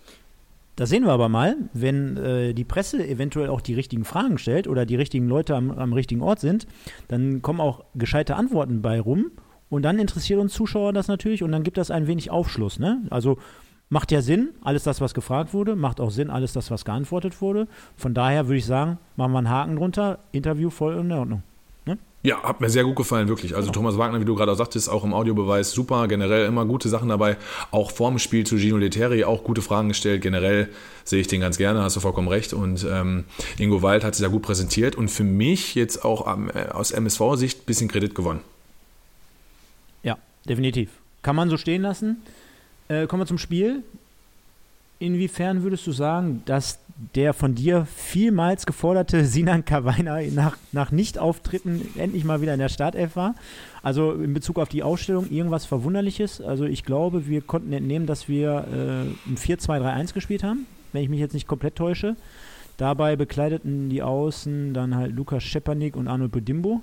Das 0.76 0.90
sehen 0.90 1.04
wir 1.04 1.12
aber 1.12 1.30
mal, 1.30 1.56
wenn 1.72 2.18
äh, 2.18 2.52
die 2.52 2.64
Presse 2.64 3.06
eventuell 3.06 3.48
auch 3.48 3.62
die 3.62 3.72
richtigen 3.72 4.04
Fragen 4.04 4.36
stellt 4.36 4.68
oder 4.68 4.84
die 4.84 4.96
richtigen 4.96 5.26
Leute 5.26 5.54
am, 5.56 5.70
am 5.70 5.94
richtigen 5.94 6.20
Ort 6.20 6.40
sind, 6.40 6.66
dann 7.08 7.40
kommen 7.40 7.60
auch 7.60 7.84
gescheite 7.94 8.36
Antworten 8.36 8.82
bei 8.82 9.00
rum 9.00 9.30
und 9.68 9.82
dann 9.82 9.98
interessiert 9.98 10.40
uns 10.40 10.52
Zuschauer 10.52 10.92
das 10.92 11.08
natürlich 11.08 11.42
und 11.42 11.52
dann 11.52 11.62
gibt 11.62 11.78
das 11.78 11.90
ein 11.90 12.06
wenig 12.06 12.30
Aufschluss. 12.30 12.78
Ne? 12.78 13.02
Also 13.10 13.38
macht 13.88 14.12
ja 14.12 14.22
Sinn, 14.22 14.50
alles 14.62 14.84
das, 14.84 15.00
was 15.00 15.14
gefragt 15.14 15.54
wurde, 15.54 15.76
macht 15.76 16.00
auch 16.00 16.10
Sinn, 16.10 16.30
alles 16.30 16.52
das, 16.52 16.70
was 16.70 16.84
geantwortet 16.84 17.40
wurde. 17.40 17.66
Von 17.96 18.14
daher 18.14 18.46
würde 18.46 18.58
ich 18.58 18.66
sagen, 18.66 18.98
machen 19.16 19.32
wir 19.32 19.38
einen 19.38 19.50
Haken 19.50 19.76
drunter, 19.76 20.18
Interview 20.32 20.70
voll 20.70 20.96
in 20.96 21.10
Ordnung. 21.12 21.42
Ne? 21.84 21.98
Ja, 22.22 22.42
hat 22.42 22.60
mir 22.60 22.70
sehr 22.70 22.84
gut 22.84 22.96
gefallen, 22.96 23.28
wirklich. 23.28 23.54
Also 23.54 23.70
Thomas 23.70 23.98
Wagner, 23.98 24.20
wie 24.20 24.24
du 24.24 24.34
gerade 24.34 24.52
auch 24.52 24.56
sagtest, 24.56 24.88
auch 24.88 25.04
im 25.04 25.14
Audiobeweis 25.14 25.72
super, 25.72 26.06
generell 26.08 26.46
immer 26.46 26.64
gute 26.64 26.88
Sachen 26.88 27.08
dabei. 27.08 27.36
Auch 27.70 27.90
vorm 27.90 28.18
Spiel 28.18 28.44
zu 28.44 28.56
Gino 28.56 28.76
Leteri 28.76 29.24
auch 29.24 29.44
gute 29.44 29.62
Fragen 29.62 29.88
gestellt. 29.88 30.22
Generell 30.22 30.68
sehe 31.04 31.20
ich 31.20 31.28
den 31.28 31.40
ganz 31.40 31.58
gerne, 31.58 31.82
hast 31.82 31.96
du 31.96 32.00
vollkommen 32.00 32.28
recht. 32.28 32.52
Und 32.52 32.86
ähm, 32.88 33.24
Ingo 33.58 33.82
Wald 33.82 34.04
hat 34.04 34.14
sich 34.14 34.22
ja 34.22 34.28
gut 34.28 34.42
präsentiert 34.42 34.96
und 34.96 35.10
für 35.10 35.24
mich 35.24 35.76
jetzt 35.76 36.04
auch 36.04 36.26
äh, 36.26 36.70
aus 36.70 36.90
MSV-Sicht 36.90 37.62
ein 37.62 37.66
bisschen 37.66 37.88
Kredit 37.88 38.14
gewonnen 38.14 38.40
definitiv. 40.46 40.90
Kann 41.22 41.36
man 41.36 41.50
so 41.50 41.56
stehen 41.56 41.82
lassen. 41.82 42.22
Äh, 42.88 43.06
kommen 43.06 43.22
wir 43.22 43.26
zum 43.26 43.38
Spiel. 43.38 43.82
Inwiefern 44.98 45.62
würdest 45.62 45.86
du 45.86 45.92
sagen, 45.92 46.42
dass 46.46 46.78
der 47.14 47.34
von 47.34 47.54
dir 47.54 47.86
vielmals 47.94 48.64
geforderte 48.64 49.24
Sinan 49.26 49.64
Kawainer 49.64 50.22
nach, 50.30 50.56
nach 50.72 50.90
Nicht-Auftritten 50.90 51.86
endlich 51.98 52.24
mal 52.24 52.40
wieder 52.40 52.54
in 52.54 52.60
der 52.60 52.70
Startelf 52.70 53.16
war? 53.16 53.34
Also 53.82 54.12
in 54.12 54.32
Bezug 54.32 54.58
auf 54.58 54.68
die 54.68 54.82
Ausstellung 54.82 55.30
irgendwas 55.30 55.66
Verwunderliches? 55.66 56.40
Also 56.40 56.64
ich 56.64 56.84
glaube, 56.84 57.26
wir 57.26 57.42
konnten 57.42 57.72
entnehmen, 57.72 58.06
dass 58.06 58.28
wir 58.28 58.66
äh, 58.72 59.30
ein 59.30 59.36
4-2-3-1 59.36 60.14
gespielt 60.14 60.42
haben, 60.42 60.66
wenn 60.92 61.02
ich 61.02 61.08
mich 61.08 61.20
jetzt 61.20 61.34
nicht 61.34 61.46
komplett 61.46 61.76
täusche. 61.76 62.16
Dabei 62.78 63.16
bekleideten 63.16 63.88
die 63.88 64.02
Außen 64.02 64.74
dann 64.74 64.96
halt 64.96 65.14
Lukas 65.14 65.42
Schepanik 65.42 65.96
und 65.96 66.08
Arnold 66.08 66.32
Bedimbo. 66.32 66.82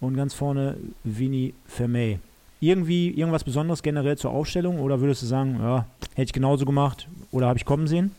Und 0.00 0.16
ganz 0.16 0.34
vorne 0.34 0.76
Vini 1.04 1.54
Vermey 1.66 2.18
irgendwie 2.60 3.10
irgendwas 3.10 3.44
Besonderes 3.44 3.82
generell 3.82 4.16
zur 4.18 4.30
Aufstellung 4.30 4.80
oder 4.80 5.00
würdest 5.00 5.22
du 5.22 5.26
sagen, 5.26 5.58
ja, 5.60 5.86
hätte 6.14 6.26
ich 6.28 6.32
genauso 6.32 6.66
gemacht 6.66 7.08
oder 7.32 7.46
habe 7.46 7.58
ich 7.58 7.64
kommen 7.64 7.86
sehen? 7.86 8.12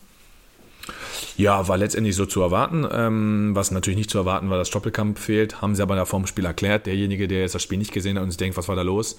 Ja, 1.36 1.68
war 1.68 1.76
letztendlich 1.76 2.16
so 2.16 2.26
zu 2.26 2.40
erwarten. 2.42 2.86
Ähm, 2.90 3.50
was 3.54 3.70
natürlich 3.70 3.96
nicht 3.96 4.10
zu 4.10 4.18
erwarten 4.18 4.50
war, 4.50 4.58
dass 4.58 4.68
Stoppelkamp 4.68 5.18
fehlt. 5.18 5.62
Haben 5.62 5.74
sie 5.74 5.82
aber 5.82 5.96
da 5.96 6.04
vorm 6.04 6.26
Spiel 6.26 6.44
erklärt. 6.44 6.86
Derjenige, 6.86 7.28
der 7.28 7.40
jetzt 7.40 7.54
das 7.54 7.62
Spiel 7.62 7.78
nicht 7.78 7.92
gesehen 7.92 8.16
hat 8.16 8.24
und 8.24 8.30
sich 8.30 8.38
denkt, 8.38 8.56
was 8.56 8.68
war 8.68 8.76
da 8.76 8.82
los? 8.82 9.16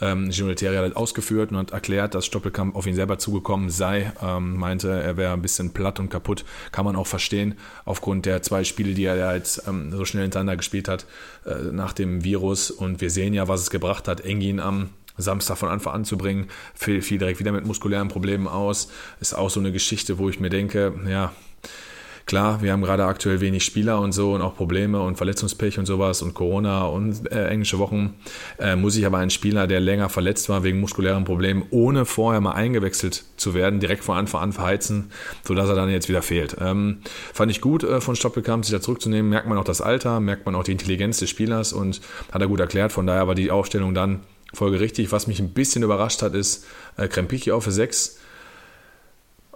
Ähm, 0.00 0.30
Gino 0.30 0.50
hat 0.50 0.96
ausgeführt 0.96 1.50
und 1.50 1.56
hat 1.56 1.70
erklärt, 1.70 2.14
dass 2.14 2.26
Stoppelkamp 2.26 2.76
auf 2.76 2.86
ihn 2.86 2.94
selber 2.94 3.18
zugekommen 3.18 3.70
sei. 3.70 4.12
Ähm, 4.22 4.56
meinte, 4.56 4.90
er 4.90 5.16
wäre 5.16 5.32
ein 5.32 5.42
bisschen 5.42 5.72
platt 5.72 5.98
und 5.98 6.08
kaputt. 6.08 6.44
Kann 6.70 6.84
man 6.84 6.96
auch 6.96 7.06
verstehen, 7.06 7.54
aufgrund 7.84 8.26
der 8.26 8.42
zwei 8.42 8.64
Spiele, 8.64 8.94
die 8.94 9.04
er 9.04 9.34
jetzt 9.34 9.66
ähm, 9.66 9.90
so 9.92 10.04
schnell 10.04 10.22
hintereinander 10.22 10.56
gespielt 10.56 10.88
hat 10.88 11.06
äh, 11.46 11.72
nach 11.72 11.92
dem 11.92 12.24
Virus. 12.24 12.70
Und 12.70 13.00
wir 13.00 13.10
sehen 13.10 13.34
ja, 13.34 13.48
was 13.48 13.62
es 13.62 13.70
gebracht 13.70 14.08
hat. 14.08 14.20
Engin 14.20 14.60
am 14.60 14.90
Samstag 15.16 15.56
von 15.58 15.68
Anfang 15.68 15.94
an 15.94 16.04
zu 16.04 16.16
bringen, 16.16 16.48
fiel, 16.74 17.02
fiel 17.02 17.18
direkt 17.18 17.40
wieder 17.40 17.52
mit 17.52 17.66
muskulären 17.66 18.08
Problemen 18.08 18.48
aus. 18.48 18.90
Ist 19.20 19.34
auch 19.34 19.50
so 19.50 19.60
eine 19.60 19.72
Geschichte, 19.72 20.18
wo 20.18 20.28
ich 20.28 20.40
mir 20.40 20.50
denke, 20.50 20.94
ja, 21.08 21.32
Klar, 22.26 22.60
wir 22.60 22.72
haben 22.72 22.82
gerade 22.82 23.04
aktuell 23.04 23.40
wenig 23.40 23.62
Spieler 23.64 24.00
und 24.00 24.10
so 24.10 24.34
und 24.34 24.42
auch 24.42 24.56
Probleme 24.56 25.00
und 25.00 25.14
Verletzungspech 25.16 25.78
und 25.78 25.86
sowas 25.86 26.22
und 26.22 26.34
Corona 26.34 26.86
und 26.86 27.30
äh, 27.30 27.46
englische 27.46 27.78
Wochen. 27.78 28.14
Äh, 28.58 28.74
muss 28.74 28.96
ich 28.96 29.06
aber 29.06 29.18
einen 29.18 29.30
Spieler, 29.30 29.68
der 29.68 29.78
länger 29.78 30.08
verletzt 30.08 30.48
war 30.48 30.64
wegen 30.64 30.80
muskulären 30.80 31.22
Problemen, 31.22 31.62
ohne 31.70 32.04
vorher 32.04 32.40
mal 32.40 32.54
eingewechselt 32.54 33.24
zu 33.36 33.54
werden, 33.54 33.78
direkt 33.78 34.02
von 34.02 34.16
Anfang 34.16 34.42
an 34.42 34.52
verheizen, 34.52 35.12
sodass 35.44 35.68
er 35.68 35.76
dann 35.76 35.88
jetzt 35.88 36.08
wieder 36.08 36.20
fehlt. 36.20 36.56
Ähm, 36.60 36.98
fand 37.32 37.52
ich 37.52 37.60
gut 37.60 37.84
äh, 37.84 38.00
von 38.00 38.16
Stoppelkamp, 38.16 38.64
sich 38.64 38.74
da 38.74 38.80
zurückzunehmen. 38.80 39.30
Merkt 39.30 39.46
man 39.46 39.56
auch 39.56 39.62
das 39.62 39.80
Alter, 39.80 40.18
merkt 40.18 40.46
man 40.46 40.56
auch 40.56 40.64
die 40.64 40.72
Intelligenz 40.72 41.20
des 41.20 41.30
Spielers 41.30 41.72
und 41.72 42.00
hat 42.32 42.42
er 42.42 42.48
gut 42.48 42.58
erklärt. 42.58 42.90
Von 42.90 43.06
daher 43.06 43.28
war 43.28 43.36
die 43.36 43.52
Aufstellung 43.52 43.94
dann 43.94 44.22
folgerichtig. 44.56 45.12
Was 45.12 45.26
mich 45.26 45.40
ein 45.40 45.50
bisschen 45.50 45.82
überrascht 45.82 46.22
hat, 46.22 46.34
ist 46.34 46.64
äh, 46.96 47.08
Krempiki 47.08 47.52
auf 47.52 47.64
6 47.64 48.18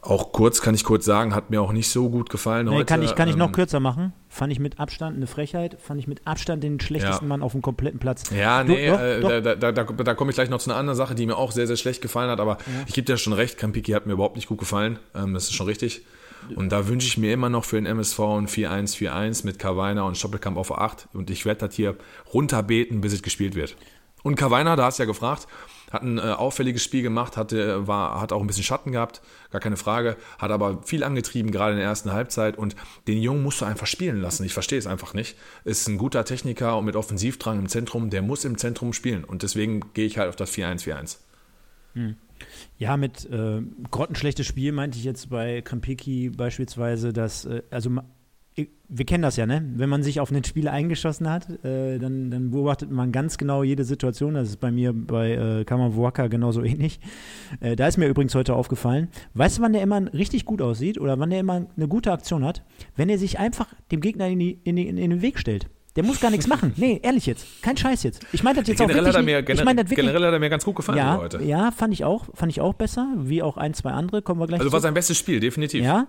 auch 0.03 0.33
kurz, 0.33 0.63
kann 0.63 0.75
ich 0.75 0.85
kurz 0.85 1.05
sagen, 1.05 1.35
hat 1.35 1.51
mir 1.51 1.61
auch 1.61 1.73
nicht 1.73 1.91
so 1.91 2.09
gut 2.09 2.31
gefallen 2.31 2.67
nee, 2.67 2.75
heute. 2.75 2.87
Kann 2.87 3.03
ich, 3.03 3.15
kann 3.15 3.29
ich 3.29 3.37
noch 3.37 3.49
ähm, 3.49 3.53
kürzer 3.53 3.81
machen. 3.81 4.13
Fand 4.29 4.53
ich 4.53 4.59
mit 4.59 4.81
Abstand 4.81 5.17
eine 5.17 5.27
Frechheit. 5.27 5.77
Fand 5.81 6.01
ich 6.01 6.07
mit 6.07 6.27
Abstand 6.27 6.65
den 6.65 6.81
schlechtesten 6.81 7.27
ja. 7.27 7.29
Mann 7.29 7.43
auf 7.43 7.53
dem 7.53 7.61
kompletten 7.61 8.01
Platz. 8.01 8.25
Ja, 8.31 8.65
nee, 8.65 8.87
du, 8.87 8.93
doch, 8.93 9.01
äh, 9.01 9.21
doch. 9.21 9.29
Da, 9.29 9.55
da, 9.57 9.73
da, 9.73 9.85
da 9.85 10.15
komme 10.15 10.31
ich 10.31 10.37
gleich 10.37 10.49
noch 10.49 10.59
zu 10.59 10.71
einer 10.71 10.79
anderen 10.79 10.97
Sache, 10.97 11.15
die 11.15 11.27
mir 11.27 11.37
auch 11.37 11.53
sehr, 11.53 11.67
sehr 11.67 11.77
schlecht 11.77 12.01
gefallen 12.01 12.31
hat. 12.31 12.41
Aber 12.41 12.53
ja. 12.53 12.85
ich 12.87 12.95
gebe 12.95 13.05
dir 13.05 13.19
schon 13.19 13.33
recht, 13.35 13.59
Kampiki 13.59 13.93
hat 13.93 14.07
mir 14.07 14.15
überhaupt 14.15 14.37
nicht 14.37 14.49
gut 14.49 14.59
gefallen. 14.59 14.99
Ähm, 15.15 15.35
das 15.35 15.45
ist 15.45 15.55
schon 15.55 15.67
richtig. 15.67 16.03
Und 16.57 16.73
da 16.73 16.89
wünsche 16.89 17.07
ich 17.07 17.19
mir 17.19 17.35
immer 17.35 17.51
noch 17.51 17.67
für 17.67 17.77
den 17.77 17.85
MSV 17.85 18.19
ein 18.21 18.47
4-1-4-1 18.49 19.45
mit 19.45 19.59
Kawainer 19.59 20.07
und 20.07 20.17
Stoppelkamp 20.17 20.57
auf 20.57 20.77
8. 20.77 21.09
Und 21.13 21.29
ich 21.29 21.45
werde 21.45 21.67
das 21.67 21.75
hier 21.75 21.97
runterbeten, 22.33 23.03
bis 23.03 23.13
es 23.13 23.23
gespielt 23.23 23.55
wird. 23.55 23.77
Und 24.23 24.37
Kawainer, 24.37 24.77
da 24.77 24.85
hast 24.85 24.99
du 24.99 25.03
ja 25.03 25.07
gefragt, 25.07 25.47
hat 25.91 26.03
ein 26.03 26.19
äh, 26.19 26.23
auffälliges 26.23 26.83
Spiel 26.83 27.03
gemacht, 27.03 27.37
hatte, 27.37 27.87
war, 27.87 28.21
hat 28.21 28.33
auch 28.33 28.41
ein 28.41 28.47
bisschen 28.47 28.63
Schatten 28.63 28.93
gehabt, 28.93 29.21
gar 29.51 29.61
keine 29.61 29.77
Frage, 29.77 30.17
hat 30.39 30.51
aber 30.51 30.83
viel 30.83 31.03
angetrieben, 31.03 31.51
gerade 31.51 31.73
in 31.73 31.79
der 31.79 31.87
ersten 31.87 32.13
Halbzeit. 32.13 32.57
Und 32.57 32.77
den 33.09 33.21
Jungen 33.21 33.43
musst 33.43 33.61
du 33.61 33.65
einfach 33.65 33.87
spielen 33.87 34.21
lassen. 34.21 34.45
Ich 34.45 34.53
verstehe 34.53 34.79
es 34.79 34.87
einfach 34.87 35.15
nicht. 35.15 35.37
Ist 35.65 35.89
ein 35.89 35.99
guter 35.99 36.25
Techniker 36.25 36.79
und 36.79 36.85
mit 36.85 36.97
Offensivdrang 36.97 37.59
im 37.59 37.69
Zentrum, 37.69 38.11
der 38.11 38.23
muss 38.23 38.45
im 38.45 38.57
Zentrum 38.57 38.93
spielen. 38.93 39.25
Und 39.25 39.43
deswegen 39.43 39.93
gehe 39.95 40.07
ich 40.07 40.19
halt 40.19 40.29
auf 40.29 40.37
das 40.37 40.53
4-1-4-1. 40.53 41.19
Hm. 41.95 42.17
Ja, 42.79 42.97
mit 42.97 43.29
äh, 43.31 43.63
grottenschlechtes 43.91 44.47
Spiel 44.47 44.73
meinte 44.73 44.97
ich 44.97 45.05
jetzt 45.05 45.29
bei 45.29 45.61
Krempiki 45.61 46.31
beispielsweise, 46.31 47.13
dass, 47.13 47.45
äh, 47.45 47.63
also 47.71 47.91
wir 48.89 49.05
kennen 49.07 49.23
das 49.23 49.37
ja, 49.37 49.47
ne? 49.47 49.65
Wenn 49.77 49.89
man 49.89 50.03
sich 50.03 50.19
auf 50.19 50.33
ein 50.33 50.43
Spiel 50.43 50.67
eingeschossen 50.67 51.31
hat, 51.31 51.49
äh, 51.65 51.99
dann, 51.99 52.31
dann, 52.31 52.51
beobachtet 52.51 52.91
man 52.91 53.13
ganz 53.13 53.39
genau 53.39 53.63
jede 53.63 53.85
Situation. 53.85 54.35
Das 54.35 54.49
ist 54.49 54.57
bei 54.59 54.73
mir 54.73 54.93
bei 54.93 55.33
äh, 55.33 55.65
Kamawaka 55.65 56.27
genauso 56.27 56.63
ähnlich. 56.65 56.99
Äh, 57.61 57.77
da 57.77 57.87
ist 57.87 57.99
mir 57.99 58.09
übrigens 58.09 58.35
heute 58.35 58.55
aufgefallen, 58.55 59.09
weißt 59.35 59.59
du, 59.59 59.63
wann 59.63 59.73
der 59.73 59.83
immer 59.83 60.13
richtig 60.13 60.45
gut 60.45 60.61
aussieht 60.61 60.99
oder 60.99 61.19
wann 61.21 61.31
der 61.31 61.41
immer 61.41 61.67
eine 61.77 61.89
gute 61.89 62.11
Aktion 62.11 62.45
hat? 62.45 62.65
Wenn 62.97 63.09
er 63.09 63.19
sich 63.19 63.39
einfach 63.39 63.73
dem 63.93 64.01
Gegner 64.01 64.27
in, 64.29 64.39
die, 64.41 64.59
in, 64.65 64.77
die, 64.77 64.89
in 64.89 64.97
den 64.97 65.23
Weg 65.23 65.39
stellt. 65.39 65.69
Der 65.97 66.05
muss 66.05 66.21
gar 66.21 66.31
nichts 66.31 66.47
machen. 66.49 66.73
Nee, 66.77 67.01
ehrlich 67.03 67.27
jetzt. 67.27 67.47
Kein 67.63 67.77
Scheiß 67.77 68.03
jetzt. 68.03 68.27
Ich 68.33 68.43
meine 68.43 68.61
das 68.61 68.69
jetzt 68.69 68.79
generell 68.79 69.01
auch 69.01 69.05
wirklich, 69.07 69.17
hat 69.17 69.25
mir, 69.25 69.43
gener 69.43 69.59
ich 69.61 69.65
mein 69.65 69.77
das 69.77 69.91
wirklich, 69.91 70.07
Generell 70.07 70.27
hat 70.27 70.33
er 70.33 70.39
mir 70.41 70.51
ganz 70.51 70.65
gut 70.65 70.77
gefallen 70.77 70.99
ja, 70.99 71.19
heute. 71.19 71.43
Ja, 71.43 71.71
fand 71.71 71.93
ich 71.93 72.05
auch. 72.05 72.27
Fand 72.35 72.51
ich 72.51 72.61
auch 72.61 72.75
besser. 72.75 73.13
Wie 73.17 73.43
auch 73.43 73.57
ein, 73.57 73.75
zwei 73.75 73.91
andere. 73.91 74.23
Kommen 74.23 74.41
wir 74.41 74.47
gleich 74.47 74.61
Also 74.61 74.71
zu. 74.71 74.73
war 74.73 74.81
sein 74.81 74.95
bestes 74.95 75.19
Spiel, 75.19 75.41
definitiv. 75.41 75.85
Ja, 75.85 76.09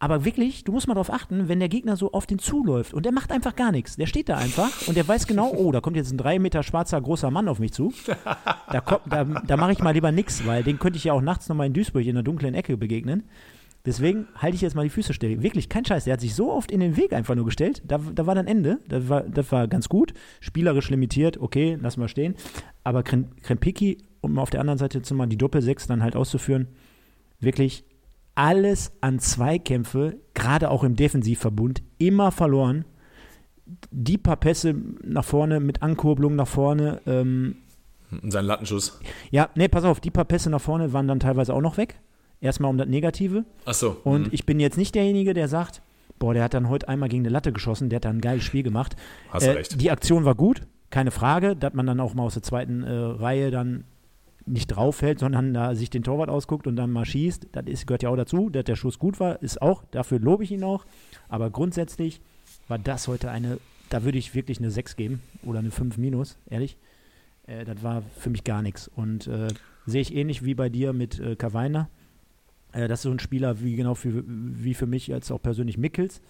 aber 0.00 0.24
wirklich, 0.24 0.64
du 0.64 0.72
musst 0.72 0.88
mal 0.88 0.94
darauf 0.94 1.12
achten, 1.12 1.48
wenn 1.48 1.60
der 1.60 1.68
Gegner 1.68 1.94
so 1.96 2.10
auf 2.12 2.26
den 2.26 2.38
zuläuft 2.38 2.94
und 2.94 3.04
der 3.04 3.12
macht 3.12 3.30
einfach 3.30 3.54
gar 3.54 3.70
nichts. 3.70 3.96
Der 3.96 4.06
steht 4.06 4.28
da 4.28 4.36
einfach 4.38 4.88
und 4.88 4.96
der 4.96 5.06
weiß 5.06 5.26
genau, 5.26 5.52
oh, 5.54 5.70
da 5.70 5.80
kommt 5.80 5.96
jetzt 5.96 6.10
ein 6.10 6.18
drei 6.18 6.38
Meter 6.38 6.62
schwarzer 6.62 7.00
großer 7.00 7.30
Mann 7.30 7.48
auf 7.48 7.58
mich 7.58 7.72
zu. 7.72 7.92
Da, 8.72 8.82
da, 9.08 9.24
da 9.24 9.56
mache 9.56 9.72
ich 9.72 9.78
mal 9.80 9.92
lieber 9.92 10.10
nichts, 10.10 10.46
weil 10.46 10.62
den 10.64 10.78
könnte 10.78 10.96
ich 10.96 11.04
ja 11.04 11.12
auch 11.12 11.20
nachts 11.20 11.48
nochmal 11.48 11.66
in 11.66 11.74
Duisburg 11.74 12.04
in 12.06 12.14
der 12.14 12.24
dunklen 12.24 12.54
Ecke 12.54 12.76
begegnen. 12.76 13.24
Deswegen 13.86 14.26
halte 14.36 14.54
ich 14.56 14.60
jetzt 14.60 14.74
mal 14.74 14.82
die 14.84 14.90
Füße 14.90 15.14
still. 15.14 15.42
Wirklich, 15.42 15.68
kein 15.70 15.84
Scheiß. 15.86 16.04
Der 16.04 16.12
hat 16.14 16.20
sich 16.20 16.34
so 16.34 16.52
oft 16.52 16.70
in 16.70 16.80
den 16.80 16.96
Weg 16.98 17.12
einfach 17.14 17.34
nur 17.34 17.46
gestellt. 17.46 17.82
Da, 17.86 17.98
da 17.98 18.26
war 18.26 18.34
dann 18.34 18.46
Ende. 18.46 18.78
Das 18.88 19.08
war, 19.08 19.22
das 19.22 19.50
war 19.52 19.68
ganz 19.68 19.88
gut. 19.88 20.12
Spielerisch 20.40 20.90
limitiert, 20.90 21.38
okay, 21.38 21.78
lassen 21.80 22.00
wir 22.00 22.08
stehen. 22.08 22.34
Aber 22.84 23.00
Krem- 23.02 23.28
Krempiki, 23.42 23.98
um 24.20 24.38
auf 24.38 24.50
der 24.50 24.60
anderen 24.60 24.78
Seite 24.78 24.98
jetzt 24.98 25.10
mal 25.12 25.26
die 25.26 25.38
Doppel-6 25.38 25.88
dann 25.88 26.02
halt 26.02 26.14
auszuführen, 26.14 26.68
wirklich 27.40 27.84
alles 28.34 28.92
an 29.00 29.18
Zweikämpfe, 29.18 30.18
gerade 30.34 30.70
auch 30.70 30.84
im 30.84 30.96
Defensivverbund, 30.96 31.82
immer 31.98 32.30
verloren. 32.30 32.84
Die 33.90 34.18
paar 34.18 34.36
Pässe 34.36 34.74
nach 35.04 35.24
vorne 35.24 35.60
mit 35.60 35.82
Ankurbelung 35.82 36.34
nach 36.36 36.48
vorne. 36.48 37.00
Ähm, 37.06 37.56
Sein 38.24 38.44
Lattenschuss. 38.44 39.00
ja, 39.30 39.50
nee, 39.54 39.68
pass 39.68 39.84
auf, 39.84 40.00
die 40.00 40.10
paar 40.10 40.24
Pässe 40.24 40.50
nach 40.50 40.60
vorne 40.60 40.92
waren 40.92 41.06
dann 41.06 41.20
teilweise 41.20 41.54
auch 41.54 41.60
noch 41.60 41.76
weg. 41.76 42.00
Erstmal 42.40 42.70
um 42.70 42.78
das 42.78 42.88
Negative. 42.88 43.44
Achso. 43.64 43.98
Und 44.02 44.28
mhm. 44.28 44.32
ich 44.32 44.46
bin 44.46 44.58
jetzt 44.60 44.78
nicht 44.78 44.94
derjenige, 44.94 45.34
der 45.34 45.46
sagt, 45.46 45.82
boah, 46.18 46.34
der 46.34 46.44
hat 46.44 46.54
dann 46.54 46.68
heute 46.68 46.88
einmal 46.88 47.08
gegen 47.08 47.22
eine 47.22 47.32
Latte 47.32 47.52
geschossen, 47.52 47.90
der 47.90 47.96
hat 47.96 48.06
dann 48.06 48.16
ein 48.16 48.20
geiles 48.20 48.44
Spiel 48.44 48.62
gemacht. 48.62 48.96
Hast 49.30 49.46
du 49.46 49.54
recht. 49.54 49.80
Die 49.80 49.90
Aktion 49.90 50.24
war 50.24 50.34
gut, 50.34 50.62
keine 50.88 51.10
Frage, 51.10 51.54
dass 51.54 51.74
man 51.74 51.86
dann 51.86 52.00
auch 52.00 52.14
mal 52.14 52.24
aus 52.24 52.34
der 52.34 52.42
zweiten 52.42 52.82
äh, 52.82 52.90
Reihe 52.90 53.50
dann 53.50 53.84
nicht 54.50 54.68
draufhält, 54.68 55.18
sondern 55.18 55.54
da 55.54 55.74
sich 55.74 55.90
den 55.90 56.02
Torwart 56.02 56.28
ausguckt 56.28 56.66
und 56.66 56.76
dann 56.76 56.90
mal 56.90 57.04
schießt. 57.04 57.48
Das 57.52 57.66
ist, 57.66 57.86
gehört 57.86 58.02
ja 58.02 58.10
auch 58.10 58.16
dazu, 58.16 58.50
dass 58.50 58.64
der 58.64 58.76
Schuss 58.76 58.98
gut 58.98 59.20
war, 59.20 59.42
ist 59.42 59.62
auch, 59.62 59.84
dafür 59.90 60.18
lobe 60.18 60.44
ich 60.44 60.52
ihn 60.52 60.64
auch. 60.64 60.84
Aber 61.28 61.50
grundsätzlich 61.50 62.20
war 62.68 62.78
das 62.78 63.08
heute 63.08 63.30
eine, 63.30 63.58
da 63.88 64.04
würde 64.04 64.18
ich 64.18 64.34
wirklich 64.34 64.58
eine 64.58 64.70
6 64.70 64.96
geben 64.96 65.20
oder 65.42 65.60
eine 65.60 65.70
5 65.70 65.96
minus, 65.98 66.38
ehrlich. 66.48 66.76
Äh, 67.46 67.64
das 67.64 67.82
war 67.82 68.02
für 68.18 68.30
mich 68.30 68.44
gar 68.44 68.62
nichts. 68.62 68.88
Und 68.88 69.26
äh, 69.26 69.48
sehe 69.86 70.00
ich 70.00 70.14
ähnlich 70.14 70.44
wie 70.44 70.54
bei 70.54 70.68
dir 70.68 70.92
mit 70.92 71.18
äh, 71.18 71.36
Kavainer. 71.36 71.88
Äh, 72.72 72.88
das 72.88 73.00
ist 73.00 73.02
so 73.04 73.10
ein 73.10 73.18
Spieler 73.18 73.60
wie 73.60 73.76
genau 73.76 73.94
für, 73.94 74.24
wie 74.26 74.74
für 74.74 74.86
mich 74.86 75.12
als 75.12 75.30
auch 75.30 75.42
persönlich 75.42 75.78
Mickels. 75.78 76.20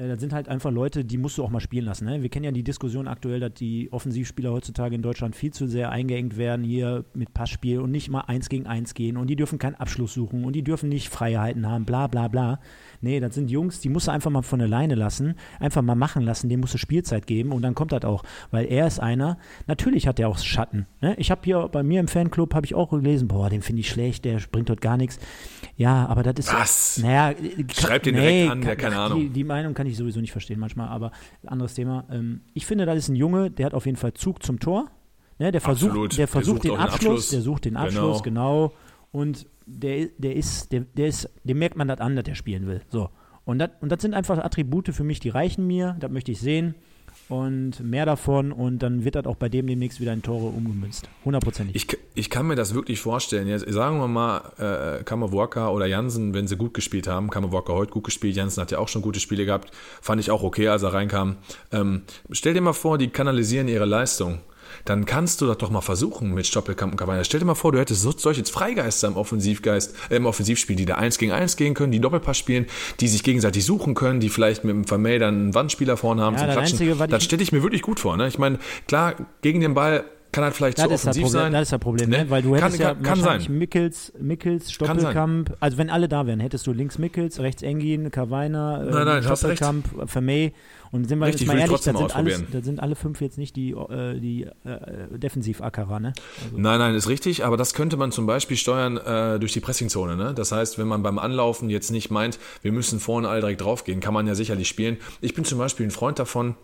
Äh, 0.00 0.08
das 0.08 0.20
sind 0.20 0.32
halt 0.32 0.48
einfach 0.48 0.70
Leute, 0.70 1.04
die 1.04 1.18
musst 1.18 1.38
du 1.38 1.44
auch 1.44 1.50
mal 1.50 1.60
spielen 1.60 1.84
lassen. 1.84 2.06
Ne? 2.06 2.22
Wir 2.22 2.28
kennen 2.28 2.44
ja 2.44 2.50
die 2.50 2.62
Diskussion 2.62 3.08
aktuell, 3.08 3.40
dass 3.40 3.54
die 3.54 3.92
Offensivspieler 3.92 4.50
heutzutage 4.50 4.94
in 4.94 5.02
Deutschland 5.02 5.36
viel 5.36 5.52
zu 5.52 5.66
sehr 5.66 5.90
eingeengt 5.90 6.36
werden 6.36 6.64
hier 6.64 7.04
mit 7.14 7.34
Passspiel 7.34 7.80
und 7.80 7.90
nicht 7.90 8.08
mal 8.08 8.22
eins 8.22 8.48
gegen 8.48 8.66
eins 8.66 8.94
gehen 8.94 9.16
und 9.16 9.28
die 9.28 9.36
dürfen 9.36 9.58
keinen 9.58 9.74
Abschluss 9.74 10.14
suchen 10.14 10.44
und 10.44 10.54
die 10.54 10.64
dürfen 10.64 10.88
nicht 10.88 11.08
Freiheiten 11.08 11.68
haben, 11.68 11.84
bla 11.84 12.06
bla 12.06 12.28
bla. 12.28 12.60
Nee, 13.02 13.18
das 13.20 13.34
sind 13.34 13.50
Jungs, 13.50 13.80
die 13.80 13.88
musst 13.88 14.08
du 14.08 14.10
einfach 14.12 14.30
mal 14.30 14.42
von 14.42 14.60
alleine 14.60 14.94
lassen, 14.94 15.34
einfach 15.58 15.80
mal 15.82 15.94
machen 15.94 16.22
lassen, 16.22 16.48
dem 16.48 16.60
musst 16.60 16.74
du 16.74 16.78
Spielzeit 16.78 17.26
geben 17.26 17.52
und 17.52 17.62
dann 17.62 17.74
kommt 17.74 17.92
das 17.92 18.04
auch. 18.04 18.22
Weil 18.50 18.66
er 18.66 18.86
ist 18.86 19.00
einer, 19.00 19.38
natürlich 19.66 20.06
hat 20.06 20.20
er 20.20 20.28
auch 20.28 20.38
Schatten. 20.38 20.86
Ne? 21.00 21.14
Ich 21.18 21.30
habe 21.30 21.40
hier 21.44 21.68
bei 21.68 21.82
mir 21.82 22.00
im 22.00 22.08
Fanclub, 22.08 22.54
habe 22.54 22.66
ich 22.66 22.74
auch 22.74 22.90
gelesen, 22.90 23.28
boah, 23.28 23.48
den 23.48 23.62
finde 23.62 23.80
ich 23.80 23.88
schlecht, 23.88 24.24
der 24.24 24.38
bringt 24.52 24.68
dort 24.68 24.80
gar 24.82 24.96
nichts. 24.98 25.18
Ja, 25.76 26.06
aber 26.06 26.22
das 26.22 26.46
ist... 26.46 26.52
Was? 26.54 26.98
Naja, 26.98 27.34
Schreib 27.72 28.02
den 28.02 28.16
direkt 28.16 28.50
an, 28.50 28.60
der 28.60 28.76
keine 28.76 28.98
Ahnung. 28.98 29.18
Die, 29.20 29.28
die 29.30 29.44
Meinung 29.44 29.72
kann 29.74 29.86
ich 29.86 29.96
sowieso 29.96 30.20
nicht 30.20 30.32
verstehen 30.32 30.60
manchmal, 30.60 30.88
aber 30.88 31.12
anderes 31.46 31.74
Thema. 31.74 32.04
Ähm, 32.10 32.42
ich 32.54 32.66
finde, 32.66 32.84
das 32.86 32.98
ist 32.98 33.08
ein 33.08 33.16
Junge, 33.16 33.50
der 33.50 33.66
hat 33.66 33.74
auf 33.74 33.86
jeden 33.86 33.96
Fall 33.96 34.12
Zug 34.12 34.42
zum 34.42 34.60
Tor. 34.60 34.90
Ne, 35.38 35.50
der 35.52 35.62
versucht, 35.62 35.90
Absolut. 35.92 36.12
der 36.12 36.16
Der 36.18 36.28
versucht 36.28 36.62
sucht 36.62 36.64
den 36.64 36.76
Abschluss, 36.76 36.94
Abschluss. 36.94 37.30
der 37.30 37.40
sucht 37.40 37.64
den 37.64 37.72
Genau. 37.74 37.84
Abschluss, 37.86 38.22
genau. 38.22 38.72
Und 39.10 39.46
der, 39.78 40.08
der 40.18 40.36
ist, 40.36 40.72
der, 40.72 40.80
der 40.96 41.08
ist, 41.08 41.28
dem 41.44 41.58
merkt 41.58 41.76
man 41.76 41.88
das 41.88 42.00
an, 42.00 42.16
dass 42.16 42.24
der 42.24 42.34
spielen 42.34 42.66
will. 42.66 42.82
So. 42.88 43.10
Und 43.44 43.58
das, 43.58 43.70
und 43.80 44.00
sind 44.00 44.14
einfach 44.14 44.38
Attribute 44.38 44.88
für 44.94 45.04
mich, 45.04 45.20
die 45.20 45.28
reichen 45.28 45.66
mir, 45.66 45.96
das 45.98 46.10
möchte 46.10 46.32
ich 46.32 46.40
sehen. 46.40 46.74
Und 47.28 47.80
mehr 47.80 48.06
davon 48.06 48.50
und 48.50 48.80
dann 48.80 49.04
wird 49.04 49.14
das 49.14 49.26
auch 49.26 49.36
bei 49.36 49.48
dem 49.48 49.68
demnächst 49.68 50.00
wieder 50.00 50.12
in 50.12 50.22
Tore 50.22 50.46
umgemünzt. 50.46 51.08
Hundertprozentig. 51.24 51.76
Ich, 51.76 51.98
ich 52.14 52.28
kann 52.28 52.46
mir 52.46 52.56
das 52.56 52.74
wirklich 52.74 53.00
vorstellen. 53.00 53.46
Jetzt 53.46 53.70
sagen 53.72 53.98
wir 53.98 54.08
mal, 54.08 54.42
äh, 54.58 55.04
Kammerwalker 55.04 55.72
oder 55.72 55.86
Jansen, 55.86 56.34
wenn 56.34 56.48
sie 56.48 56.56
gut 56.56 56.74
gespielt 56.74 57.06
haben, 57.06 57.30
Kammerwalker 57.30 57.74
heute 57.74 57.92
gut 57.92 58.04
gespielt, 58.04 58.34
Jansen 58.34 58.60
hat 58.60 58.72
ja 58.72 58.78
auch 58.78 58.88
schon 58.88 59.02
gute 59.02 59.20
Spiele 59.20 59.44
gehabt, 59.44 59.70
fand 60.00 60.20
ich 60.20 60.32
auch 60.32 60.42
okay, 60.42 60.68
als 60.68 60.82
er 60.82 60.92
reinkam. 60.92 61.36
Ähm, 61.70 62.02
stell 62.32 62.54
dir 62.54 62.62
mal 62.62 62.72
vor, 62.72 62.98
die 62.98 63.08
kanalisieren 63.08 63.68
ihre 63.68 63.86
Leistung. 63.86 64.40
Dann 64.84 65.04
kannst 65.04 65.40
du 65.40 65.46
das 65.46 65.58
doch 65.58 65.70
mal 65.70 65.80
versuchen 65.80 66.32
mit 66.34 66.46
Stoppelkamp 66.46 66.92
und 66.92 66.96
Cavani. 66.98 67.24
Stell 67.24 67.40
dir 67.40 67.46
mal 67.46 67.54
vor, 67.54 67.72
du 67.72 67.78
hättest 67.78 68.02
so, 68.02 68.12
solche 68.16 68.44
Freigeister 68.44 69.08
im 69.08 69.16
Offensivgeist, 69.16 69.94
äh, 70.10 70.16
im 70.16 70.26
Offensivspiel, 70.26 70.76
die 70.76 70.84
da 70.86 70.94
eins 70.96 71.18
gegen 71.18 71.32
eins 71.32 71.56
gehen 71.56 71.74
können, 71.74 71.92
die 71.92 72.00
Doppelpass 72.00 72.38
spielen, 72.38 72.66
die 73.00 73.08
sich 73.08 73.22
gegenseitig 73.22 73.64
suchen 73.64 73.94
können, 73.94 74.20
die 74.20 74.28
vielleicht 74.28 74.64
mit 74.64 74.74
dem 74.74 74.84
Vermey 74.84 75.18
dann 75.18 75.34
einen 75.34 75.54
Wandspieler 75.54 75.96
vorne 75.96 76.22
haben 76.22 76.34
Ja, 76.34 76.40
zum 76.40 76.46
das 76.48 76.56
Klatschen. 76.56 76.98
Das 77.10 77.18
ich- 77.18 77.24
stelle 77.24 77.42
ich 77.42 77.52
mir 77.52 77.62
wirklich 77.62 77.82
gut 77.82 78.00
vor. 78.00 78.16
Ne? 78.16 78.26
Ich 78.28 78.38
meine, 78.38 78.58
klar, 78.88 79.14
gegen 79.42 79.60
den 79.60 79.74
Ball 79.74 80.04
kann 80.32 80.44
halt 80.44 80.54
vielleicht 80.54 80.78
Das 80.78 80.86
zu 80.86 80.92
offensiv 80.92 81.22
Problem, 81.24 81.40
sein. 81.42 81.52
das 81.52 81.62
ist 81.62 81.72
das 81.72 81.80
Problem, 81.80 82.10
Ne? 82.10 82.18
ne? 82.24 82.30
weil 82.30 82.42
du 82.42 82.52
Kann- 82.52 82.62
hättest 82.62 82.78
ja 82.80 82.94
kann- 82.94 83.02
kann 83.02 83.18
wahrscheinlich 83.20 83.48
sein. 83.48 83.58
Mickels, 83.58 84.12
Mickels, 84.20 84.64
Kann. 84.66 84.72
Stoppelkamp, 84.98 85.56
also 85.60 85.78
wenn 85.78 85.90
alle 85.90 86.08
da 86.08 86.26
wären, 86.26 86.40
hättest 86.40 86.66
du 86.66 86.72
links 86.72 86.98
Mickels, 86.98 87.40
rechts 87.40 87.62
Engin, 87.62 88.10
Kavainer, 88.10 88.84
äh, 88.86 88.90
Nein, 88.92 89.04
nein. 89.06 89.22
Stoppelkamp, 89.22 90.08
Vermey 90.08 90.52
und 90.92 91.08
sind 91.08 91.18
wir 91.20 91.26
Richtig, 91.26 91.42
jetzt 91.42 91.48
mal 91.48 91.58
ehrlich, 91.58 91.76
das 91.76 91.84
sind, 91.84 92.16
alles, 92.16 92.42
das 92.52 92.64
sind 92.64 92.80
alle 92.80 92.96
fünf 92.96 93.20
jetzt 93.20 93.38
nicht 93.38 93.54
die, 93.56 93.70
äh, 93.70 94.18
die 94.20 94.44
äh, 94.64 95.18
Defensiv-Ackerer, 95.18 96.00
ne? 96.00 96.12
Also, 96.44 96.58
Nein, 96.58 96.78
nein, 96.78 96.94
ist 96.94 97.08
richtig, 97.08 97.44
aber 97.44 97.56
das 97.56 97.74
könnte 97.74 97.96
man 97.96 98.12
zum 98.12 98.26
Beispiel 98.26 98.56
steuern 98.56 98.96
äh, 98.96 99.38
durch 99.38 99.52
die 99.52 99.60
Pressingzone. 99.60 100.16
Ne? 100.16 100.34
Das 100.34 100.52
heißt, 100.52 100.78
wenn 100.78 100.88
man 100.88 101.02
beim 101.02 101.18
Anlaufen 101.18 101.70
jetzt 101.70 101.90
nicht 101.90 102.10
meint, 102.10 102.38
wir 102.62 102.72
müssen 102.72 102.98
vorne 103.00 103.28
alle 103.28 103.40
direkt 103.40 103.60
draufgehen, 103.60 104.00
kann 104.00 104.14
man 104.14 104.26
ja 104.26 104.34
sicherlich 104.34 104.68
spielen. 104.68 104.96
Ich 105.20 105.34
bin 105.34 105.44
zum 105.44 105.58
Beispiel 105.58 105.86
ein 105.86 105.90
Freund 105.90 106.18
davon, 106.18 106.54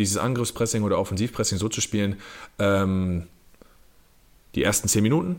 dieses 0.00 0.16
Angriffspressing 0.16 0.82
oder 0.82 0.98
Offensivpressing 0.98 1.58
so 1.58 1.68
zu 1.68 1.80
spielen, 1.80 2.16
ähm, 2.58 3.26
die 4.54 4.64
ersten 4.64 4.88
zehn 4.88 5.02
Minuten 5.02 5.36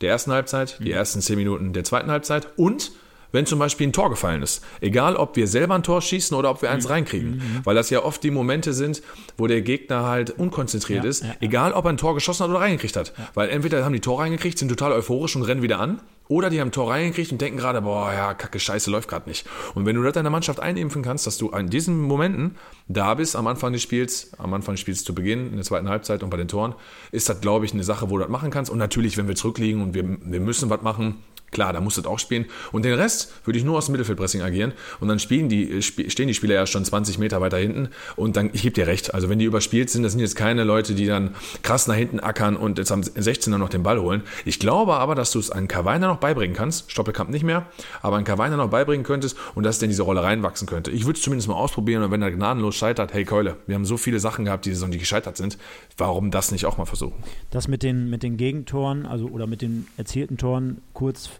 der 0.00 0.10
ersten 0.10 0.32
Halbzeit, 0.32 0.78
die 0.82 0.90
ersten 0.92 1.20
zehn 1.20 1.36
Minuten 1.36 1.72
der 1.72 1.84
zweiten 1.84 2.10
Halbzeit 2.10 2.48
und 2.56 2.92
wenn 3.32 3.46
zum 3.46 3.58
Beispiel 3.58 3.88
ein 3.88 3.92
Tor 3.92 4.10
gefallen 4.10 4.42
ist. 4.42 4.62
Egal, 4.80 5.16
ob 5.16 5.34
wir 5.34 5.48
selber 5.48 5.74
ein 5.74 5.82
Tor 5.82 6.00
schießen 6.00 6.36
oder 6.36 6.50
ob 6.50 6.62
wir 6.62 6.70
eins 6.70 6.88
reinkriegen. 6.88 7.42
Weil 7.64 7.74
das 7.74 7.90
ja 7.90 8.04
oft 8.04 8.22
die 8.22 8.30
Momente 8.30 8.72
sind, 8.72 9.02
wo 9.36 9.48
der 9.48 9.60
Gegner 9.60 10.04
halt 10.04 10.30
unkonzentriert 10.30 11.02
Ja, 11.02 11.10
ist. 11.10 11.22
ja, 11.22 11.28
ja. 11.30 11.34
Egal, 11.40 11.72
ob 11.72 11.84
er 11.84 11.88
ein 11.90 11.96
Tor 11.96 12.14
geschossen 12.14 12.44
hat 12.44 12.50
oder 12.50 12.60
reingekriegt 12.60 12.94
hat. 12.94 13.12
Weil 13.34 13.48
entweder 13.48 13.84
haben 13.84 13.92
die 13.92 13.98
Tor 13.98 14.20
reingekriegt, 14.20 14.56
sind 14.56 14.68
total 14.68 14.92
euphorisch 14.92 15.34
und 15.34 15.42
rennen 15.42 15.62
wieder 15.62 15.80
an. 15.80 16.00
Oder 16.26 16.48
die 16.48 16.60
haben 16.60 16.68
ein 16.68 16.72
Tor 16.72 16.90
reingekriegt 16.90 17.32
und 17.32 17.40
denken 17.40 17.58
gerade, 17.58 17.82
boah, 17.82 18.12
ja, 18.12 18.32
kacke, 18.32 18.58
scheiße, 18.58 18.90
läuft 18.90 19.08
gerade 19.08 19.28
nicht. 19.28 19.46
Und 19.74 19.84
wenn 19.84 19.94
du 19.94 20.02
das 20.02 20.14
deiner 20.14 20.30
Mannschaft 20.30 20.58
einimpfen 20.58 21.02
kannst, 21.02 21.26
dass 21.26 21.36
du 21.36 21.50
in 21.50 21.68
diesen 21.68 22.00
Momenten 22.00 22.56
da 22.88 23.14
bist, 23.14 23.36
am 23.36 23.46
Anfang 23.46 23.72
des 23.72 23.82
Spiels, 23.82 24.32
am 24.38 24.54
Anfang 24.54 24.74
des 24.74 24.80
Spiels 24.80 25.04
zu 25.04 25.14
Beginn, 25.14 25.48
in 25.48 25.56
der 25.56 25.64
zweiten 25.64 25.88
Halbzeit 25.88 26.22
und 26.22 26.30
bei 26.30 26.38
den 26.38 26.48
Toren, 26.48 26.74
ist 27.12 27.28
das, 27.28 27.40
glaube 27.40 27.66
ich, 27.66 27.74
eine 27.74 27.84
Sache, 27.84 28.08
wo 28.08 28.16
du 28.16 28.22
das 28.22 28.30
machen 28.30 28.50
kannst. 28.50 28.70
Und 28.70 28.78
natürlich, 28.78 29.18
wenn 29.18 29.28
wir 29.28 29.34
zurückliegen 29.34 29.82
und 29.82 29.94
wir, 29.94 30.04
wir 30.04 30.40
müssen 30.40 30.70
was 30.70 30.80
machen, 30.80 31.22
Klar, 31.54 31.72
da 31.72 31.80
musst 31.80 31.96
du 31.96 32.02
auch 32.02 32.18
spielen. 32.18 32.46
Und 32.72 32.84
den 32.84 32.94
Rest 32.94 33.32
würde 33.44 33.58
ich 33.58 33.64
nur 33.64 33.78
aus 33.78 33.86
dem 33.86 33.92
Mittelfeldpressing 33.92 34.42
agieren. 34.42 34.72
Und 35.00 35.08
dann 35.08 35.18
spielen 35.18 35.48
die, 35.48 35.78
äh, 35.78 35.82
stehen 35.82 36.28
die 36.28 36.34
Spieler 36.34 36.56
ja 36.56 36.66
schon 36.66 36.84
20 36.84 37.18
Meter 37.18 37.40
weiter 37.40 37.56
hinten. 37.56 37.88
Und 38.16 38.36
dann, 38.36 38.50
ich 38.52 38.62
gebe 38.62 38.74
dir 38.74 38.86
recht, 38.86 39.14
also 39.14 39.28
wenn 39.28 39.38
die 39.38 39.46
überspielt 39.46 39.88
sind, 39.88 40.02
das 40.02 40.12
sind 40.12 40.20
jetzt 40.20 40.36
keine 40.36 40.64
Leute, 40.64 40.94
die 40.94 41.06
dann 41.06 41.34
krass 41.62 41.86
nach 41.86 41.94
hinten 41.94 42.20
ackern 42.20 42.56
und 42.56 42.78
jetzt 42.78 42.92
am 42.92 43.00
16er 43.00 43.56
noch 43.56 43.68
den 43.68 43.82
Ball 43.82 44.00
holen. 44.00 44.22
Ich 44.44 44.58
glaube 44.58 44.94
aber, 44.94 45.14
dass 45.14 45.30
du 45.30 45.38
es 45.38 45.50
an 45.50 45.68
Kavainer 45.68 46.08
noch 46.08 46.18
beibringen 46.18 46.56
kannst. 46.56 46.90
Stoppelkamp 46.90 47.30
nicht 47.30 47.44
mehr, 47.44 47.66
aber 48.02 48.16
an 48.16 48.24
Kavainer 48.24 48.56
noch 48.56 48.68
beibringen 48.68 49.04
könntest 49.04 49.36
und 49.54 49.64
dass 49.64 49.78
der 49.78 49.86
in 49.86 49.90
diese 49.90 50.02
Rolle 50.02 50.22
reinwachsen 50.22 50.66
könnte. 50.66 50.90
Ich 50.90 51.06
würde 51.06 51.18
es 51.18 51.22
zumindest 51.22 51.48
mal 51.48 51.54
ausprobieren 51.54 52.02
und 52.02 52.10
wenn 52.10 52.22
er 52.22 52.30
gnadenlos 52.30 52.74
scheitert, 52.74 53.14
hey 53.14 53.24
Keule, 53.24 53.56
wir 53.66 53.76
haben 53.76 53.84
so 53.84 53.96
viele 53.96 54.18
Sachen 54.18 54.44
gehabt, 54.44 54.64
die 54.64 54.70
Saison, 54.70 54.90
die 54.90 54.98
gescheitert 54.98 55.36
sind. 55.36 55.56
Warum 55.96 56.30
das 56.30 56.50
nicht 56.50 56.66
auch 56.66 56.78
mal 56.78 56.84
versuchen? 56.84 57.22
Das 57.50 57.68
mit 57.68 57.82
den, 57.82 58.10
mit 58.10 58.22
den 58.22 58.36
Gegentoren, 58.36 59.06
also 59.06 59.26
oder 59.26 59.46
mit 59.46 59.62
den 59.62 59.86
erzielten 59.96 60.36
Toren 60.36 60.80
kurz 60.92 61.30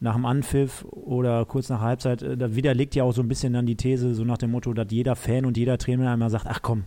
nach 0.00 0.14
dem 0.14 0.26
Anpfiff 0.26 0.84
oder 0.90 1.44
kurz 1.46 1.68
nach 1.68 1.80
Halbzeit, 1.80 2.22
äh, 2.22 2.36
da 2.36 2.54
widerlegt 2.54 2.94
ja 2.94 3.04
auch 3.04 3.12
so 3.12 3.22
ein 3.22 3.28
bisschen 3.28 3.52
dann 3.52 3.66
die 3.66 3.76
These, 3.76 4.14
so 4.14 4.24
nach 4.24 4.38
dem 4.38 4.50
Motto, 4.50 4.72
dass 4.72 4.88
jeder 4.90 5.16
Fan 5.16 5.44
und 5.44 5.56
jeder 5.56 5.78
Trainer 5.78 6.10
einmal 6.10 6.30
sagt, 6.30 6.46
ach 6.48 6.60
komm, 6.62 6.84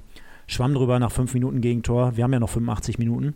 schwamm 0.47 0.73
drüber 0.73 0.99
nach 0.99 1.11
fünf 1.11 1.33
Minuten 1.33 1.61
Gegentor, 1.61 2.15
wir 2.17 2.23
haben 2.23 2.33
ja 2.33 2.39
noch 2.39 2.49
85 2.49 2.99
Minuten. 2.99 3.35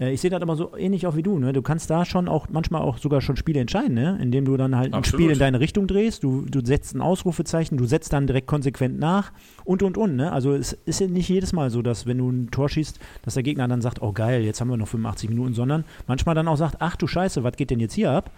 Äh, 0.00 0.12
ich 0.12 0.20
sehe 0.20 0.30
das 0.30 0.40
aber 0.40 0.56
so 0.56 0.76
ähnlich 0.76 1.06
auch 1.06 1.16
wie 1.16 1.22
du. 1.22 1.38
Ne? 1.38 1.52
Du 1.52 1.62
kannst 1.62 1.90
da 1.90 2.04
schon 2.04 2.28
auch 2.28 2.48
manchmal 2.50 2.82
auch 2.82 2.98
sogar 2.98 3.20
schon 3.20 3.36
Spiele 3.36 3.60
entscheiden, 3.60 3.94
ne? 3.94 4.18
indem 4.20 4.46
du 4.46 4.56
dann 4.56 4.76
halt 4.76 4.94
Absolut. 4.94 5.04
ein 5.04 5.24
Spiel 5.24 5.32
in 5.32 5.38
deine 5.38 5.60
Richtung 5.60 5.86
drehst, 5.86 6.24
du, 6.24 6.46
du 6.46 6.64
setzt 6.64 6.94
ein 6.94 7.02
Ausrufezeichen, 7.02 7.76
du 7.76 7.84
setzt 7.84 8.12
dann 8.12 8.26
direkt 8.26 8.46
konsequent 8.46 8.98
nach 8.98 9.32
und 9.64 9.82
und 9.82 9.98
und. 9.98 10.16
Ne? 10.16 10.32
Also 10.32 10.54
es 10.54 10.72
ist 10.72 11.00
ja 11.00 11.06
nicht 11.06 11.28
jedes 11.28 11.52
Mal 11.52 11.70
so, 11.70 11.82
dass 11.82 12.06
wenn 12.06 12.18
du 12.18 12.30
ein 12.30 12.50
Tor 12.50 12.68
schießt, 12.68 12.98
dass 13.22 13.34
der 13.34 13.42
Gegner 13.42 13.68
dann 13.68 13.82
sagt, 13.82 14.00
oh 14.02 14.12
geil, 14.12 14.42
jetzt 14.42 14.60
haben 14.60 14.70
wir 14.70 14.76
noch 14.76 14.88
85 14.88 15.28
Minuten, 15.28 15.52
sondern 15.52 15.84
manchmal 16.06 16.34
dann 16.34 16.48
auch 16.48 16.56
sagt, 16.56 16.76
ach 16.80 16.96
du 16.96 17.06
Scheiße, 17.06 17.44
was 17.44 17.56
geht 17.56 17.70
denn 17.70 17.80
jetzt 17.80 17.94
hier 17.94 18.10
ab? 18.10 18.30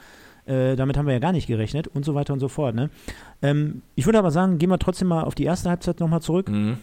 Äh, 0.46 0.74
damit 0.76 0.96
haben 0.96 1.06
wir 1.06 1.12
ja 1.12 1.20
gar 1.20 1.32
nicht 1.32 1.46
gerechnet 1.46 1.88
und 1.88 2.04
so 2.04 2.14
weiter 2.14 2.32
und 2.32 2.40
so 2.40 2.48
fort. 2.48 2.74
Ne? 2.74 2.90
Ähm, 3.42 3.82
ich 3.94 4.06
würde 4.06 4.18
aber 4.18 4.30
sagen, 4.30 4.58
gehen 4.58 4.70
wir 4.70 4.78
trotzdem 4.78 5.08
mal 5.08 5.22
auf 5.22 5.34
die 5.34 5.44
erste 5.44 5.70
Halbzeit 5.70 6.00
nochmal 6.00 6.20
zurück. 6.20 6.48
Mhm. 6.48 6.78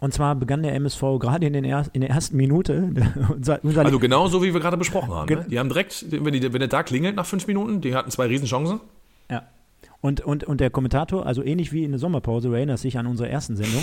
Und 0.00 0.12
zwar 0.12 0.34
begann 0.34 0.62
der 0.62 0.74
MSV 0.74 1.00
gerade 1.18 1.46
in, 1.46 1.54
er 1.64 1.86
in 1.92 2.02
der 2.02 2.10
ersten 2.10 2.36
Minute. 2.36 2.90
unser, 3.34 3.58
unser 3.64 3.84
also 3.84 3.98
genau 3.98 4.28
so, 4.28 4.42
wie 4.42 4.52
wir 4.52 4.60
gerade 4.60 4.76
besprochen 4.76 5.12
haben. 5.12 5.34
Ne? 5.34 5.46
Die 5.48 5.58
haben 5.58 5.68
direkt, 5.68 6.04
wenn, 6.10 6.32
die, 6.32 6.52
wenn 6.52 6.60
der 6.60 6.68
da 6.68 6.82
klingelt 6.82 7.16
nach 7.16 7.26
fünf 7.26 7.46
Minuten, 7.46 7.80
die 7.80 7.94
hatten 7.94 8.10
zwei 8.10 8.26
Riesenchancen. 8.26 8.80
Und, 10.04 10.20
und, 10.20 10.44
und 10.44 10.60
der 10.60 10.68
Kommentator, 10.68 11.24
also 11.24 11.42
ähnlich 11.42 11.72
wie 11.72 11.82
in 11.82 11.92
der 11.92 11.98
Sommerpause, 11.98 12.50
du 12.50 12.76
dich 12.76 12.98
an 12.98 13.06
unsere 13.06 13.30
ersten 13.30 13.56
Sendung, 13.56 13.80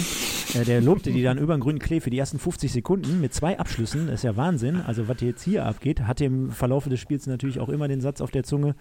äh, 0.54 0.64
der 0.66 0.80
lobte 0.80 1.12
die 1.12 1.24
dann 1.24 1.40
über 1.40 1.56
den 1.56 1.62
grünen 1.62 1.80
Klee 1.80 2.00
für 2.00 2.12
die 2.12 2.20
ersten 2.20 2.38
50 2.38 2.72
Sekunden 2.72 3.20
mit 3.20 3.34
zwei 3.34 3.58
Abschlüssen. 3.58 4.06
Das 4.06 4.18
ist 4.18 4.24
ja 4.24 4.38
Wahnsinn. 4.38 4.82
Also, 4.86 5.08
was 5.08 5.20
jetzt 5.22 5.42
hier 5.42 5.66
abgeht, 5.66 6.02
hatte 6.02 6.26
im 6.26 6.52
Verlauf 6.52 6.88
des 6.88 7.00
Spiels 7.00 7.26
natürlich 7.26 7.60
auch 7.60 7.70
immer 7.70 7.88
den 7.88 8.02
Satz 8.02 8.22
auf 8.22 8.30
der 8.30 8.44
Zunge: 8.44 8.76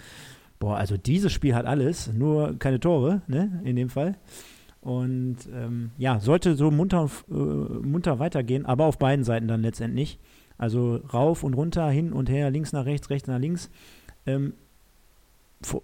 Boah, 0.59 0.77
also 0.77 0.99
dieses 0.99 1.33
Spiel 1.33 1.55
hat 1.55 1.65
alles, 1.65 2.13
nur 2.13 2.59
keine 2.59 2.79
Tore, 2.79 3.23
ne, 3.27 3.63
in 3.65 3.75
dem 3.75 3.89
Fall. 3.89 4.19
Und 4.83 5.39
ähm, 5.51 5.93
ja, 5.97 6.21
sollte 6.21 6.57
so 6.57 6.71
munter, 6.71 7.09
äh, 7.31 7.33
munter 7.33 8.19
weitergehen, 8.19 8.67
aber 8.67 8.85
auf 8.85 8.99
beiden 8.99 9.25
Seiten 9.25 9.49
dann 9.49 9.63
letztendlich. 9.63 10.19
Also 10.59 10.97
rauf 11.11 11.43
und 11.43 11.55
runter, 11.55 11.89
hin 11.89 12.13
und 12.13 12.29
her, 12.29 12.51
links 12.51 12.75
nach 12.75 12.85
rechts, 12.85 13.09
rechts 13.09 13.29
nach 13.29 13.39
links. 13.39 13.71
Ähm, 14.27 14.53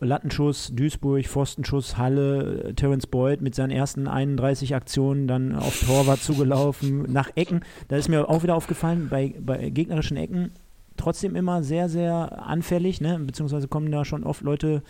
Lattenschuss, 0.00 0.72
Duisburg, 0.74 1.26
Pfostenschuss, 1.26 1.98
Halle, 1.98 2.72
Terence 2.76 3.06
Boyd 3.06 3.42
mit 3.42 3.54
seinen 3.54 3.70
ersten 3.70 4.08
31 4.08 4.74
Aktionen 4.74 5.28
dann 5.28 5.54
auf 5.54 5.80
Torwart 5.86 6.20
zugelaufen, 6.20 7.12
nach 7.12 7.30
Ecken. 7.34 7.60
Da 7.88 7.96
ist 7.96 8.08
mir 8.08 8.28
auch 8.28 8.42
wieder 8.42 8.54
aufgefallen, 8.54 9.08
bei, 9.10 9.34
bei 9.38 9.70
gegnerischen 9.70 10.16
Ecken 10.16 10.52
trotzdem 10.96 11.36
immer 11.36 11.62
sehr, 11.62 11.88
sehr 11.88 12.46
anfällig, 12.46 13.00
ne? 13.00 13.18
beziehungsweise 13.18 13.68
kommen 13.68 13.90
da 13.90 14.04
schon 14.04 14.24
oft 14.24 14.42
Leute 14.42 14.82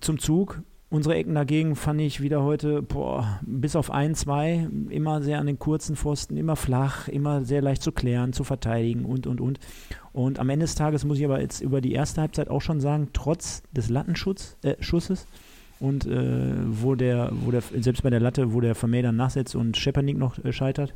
zum 0.00 0.18
Zug 0.18 0.62
Unsere 0.92 1.14
Ecken 1.14 1.36
dagegen 1.36 1.76
fand 1.76 2.00
ich 2.00 2.20
wieder 2.20 2.42
heute, 2.42 2.82
boah, 2.82 3.38
bis 3.42 3.76
auf 3.76 3.92
ein, 3.92 4.16
zwei, 4.16 4.68
immer 4.88 5.22
sehr 5.22 5.38
an 5.38 5.46
den 5.46 5.60
kurzen 5.60 5.94
Pfosten, 5.94 6.36
immer 6.36 6.56
flach, 6.56 7.06
immer 7.06 7.44
sehr 7.44 7.62
leicht 7.62 7.82
zu 7.82 7.92
klären, 7.92 8.32
zu 8.32 8.42
verteidigen 8.42 9.04
und, 9.04 9.28
und, 9.28 9.40
und. 9.40 9.60
Und 10.12 10.40
am 10.40 10.48
Ende 10.48 10.64
des 10.64 10.74
Tages 10.74 11.04
muss 11.04 11.18
ich 11.18 11.24
aber 11.24 11.40
jetzt 11.40 11.60
über 11.60 11.80
die 11.80 11.92
erste 11.92 12.22
Halbzeit 12.22 12.50
auch 12.50 12.60
schon 12.60 12.80
sagen, 12.80 13.10
trotz 13.12 13.62
des 13.70 13.88
Lattenschusses 13.88 14.56
äh, 14.62 14.76
und 15.78 16.06
äh, 16.06 16.54
wo 16.66 16.96
der, 16.96 17.30
wo 17.44 17.52
der, 17.52 17.62
selbst 17.78 18.02
bei 18.02 18.10
der 18.10 18.18
Latte, 18.18 18.52
wo 18.52 18.60
der 18.60 18.74
Vermeer 18.74 19.04
dann 19.04 19.16
nachsetzt 19.16 19.54
und 19.54 19.76
Schepernik 19.76 20.18
noch 20.18 20.44
äh, 20.44 20.52
scheitert, 20.52 20.92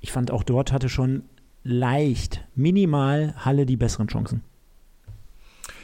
ich 0.00 0.10
fand 0.10 0.32
auch 0.32 0.42
dort 0.42 0.72
hatte 0.72 0.88
schon 0.88 1.22
leicht, 1.62 2.44
minimal 2.56 3.34
Halle 3.36 3.66
die 3.66 3.76
besseren 3.76 4.08
Chancen. 4.08 4.42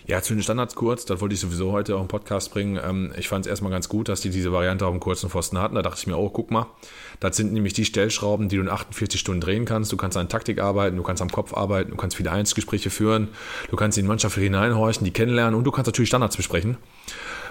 Ja, 0.06 0.20
zu 0.20 0.34
den 0.34 0.42
Standards 0.42 0.74
kurz, 0.74 1.04
das 1.04 1.20
wollte 1.20 1.34
ich 1.34 1.40
sowieso 1.40 1.70
heute 1.70 1.96
auch 1.96 2.00
im 2.00 2.08
Podcast 2.08 2.52
bringen. 2.52 2.78
Ähm, 2.84 3.12
ich 3.16 3.28
fand 3.28 3.46
es 3.46 3.50
erstmal 3.50 3.70
ganz 3.70 3.88
gut, 3.88 4.08
dass 4.08 4.20
die 4.20 4.30
diese 4.30 4.52
Variante 4.52 4.84
auf 4.84 4.92
dem 4.92 5.00
kurzen 5.00 5.30
Pfosten 5.30 5.58
hatten. 5.58 5.76
Da 5.76 5.82
dachte 5.82 5.98
ich 6.00 6.06
mir, 6.06 6.16
oh, 6.16 6.28
guck 6.28 6.50
mal, 6.50 6.66
das 7.20 7.36
sind 7.36 7.52
nämlich 7.52 7.72
die 7.72 7.84
Stellschrauben, 7.84 8.48
die 8.48 8.56
du 8.56 8.62
in 8.62 8.68
48 8.68 9.20
Stunden 9.20 9.40
drehen 9.40 9.64
kannst. 9.64 9.92
Du 9.92 9.96
kannst 9.96 10.16
an 10.16 10.28
Taktik 10.28 10.60
arbeiten, 10.60 10.96
du 10.96 11.04
kannst 11.04 11.22
am 11.22 11.30
Kopf 11.30 11.54
arbeiten, 11.54 11.92
du 11.92 11.96
kannst 11.96 12.16
viele 12.16 12.32
Einzelgespräche 12.32 12.90
führen, 12.90 13.28
du 13.70 13.76
kannst 13.76 13.96
in 13.96 14.04
die 14.04 14.08
Mannschaft 14.08 14.36
hineinhorchen, 14.36 15.04
die 15.04 15.12
kennenlernen 15.12 15.54
und 15.54 15.64
du 15.64 15.70
kannst 15.70 15.86
natürlich 15.86 16.08
Standards 16.08 16.36
besprechen. 16.36 16.78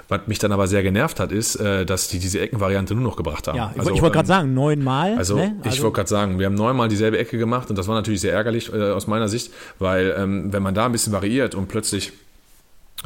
Was 0.09 0.27
mich 0.27 0.39
dann 0.39 0.51
aber 0.51 0.67
sehr 0.67 0.83
genervt 0.83 1.21
hat, 1.21 1.31
ist, 1.31 1.55
äh, 1.55 1.85
dass 1.85 2.09
die 2.09 2.19
diese 2.19 2.41
Eckenvariante 2.41 2.95
nur 2.95 3.03
noch 3.03 3.15
gebracht 3.15 3.47
haben. 3.47 3.55
Ja, 3.55 3.73
also, 3.77 3.93
ich 3.93 4.01
wollte 4.01 4.15
gerade 4.15 4.25
ähm, 4.25 4.27
sagen, 4.27 4.53
neunmal. 4.53 5.15
Also, 5.15 5.37
ne? 5.37 5.55
also 5.63 5.73
ich 5.73 5.81
wollte 5.81 5.95
gerade 5.95 6.09
sagen, 6.09 6.37
wir 6.37 6.47
haben 6.47 6.55
neunmal 6.55 6.89
dieselbe 6.89 7.17
Ecke 7.17 7.37
gemacht 7.37 7.69
und 7.69 7.77
das 7.77 7.87
war 7.87 7.95
natürlich 7.95 8.19
sehr 8.19 8.33
ärgerlich 8.33 8.73
äh, 8.73 8.91
aus 8.91 9.07
meiner 9.07 9.29
Sicht, 9.29 9.53
weil 9.79 10.13
ähm, 10.17 10.51
wenn 10.51 10.63
man 10.63 10.75
da 10.75 10.87
ein 10.87 10.91
bisschen 10.91 11.13
variiert 11.13 11.55
und 11.55 11.69
plötzlich 11.69 12.11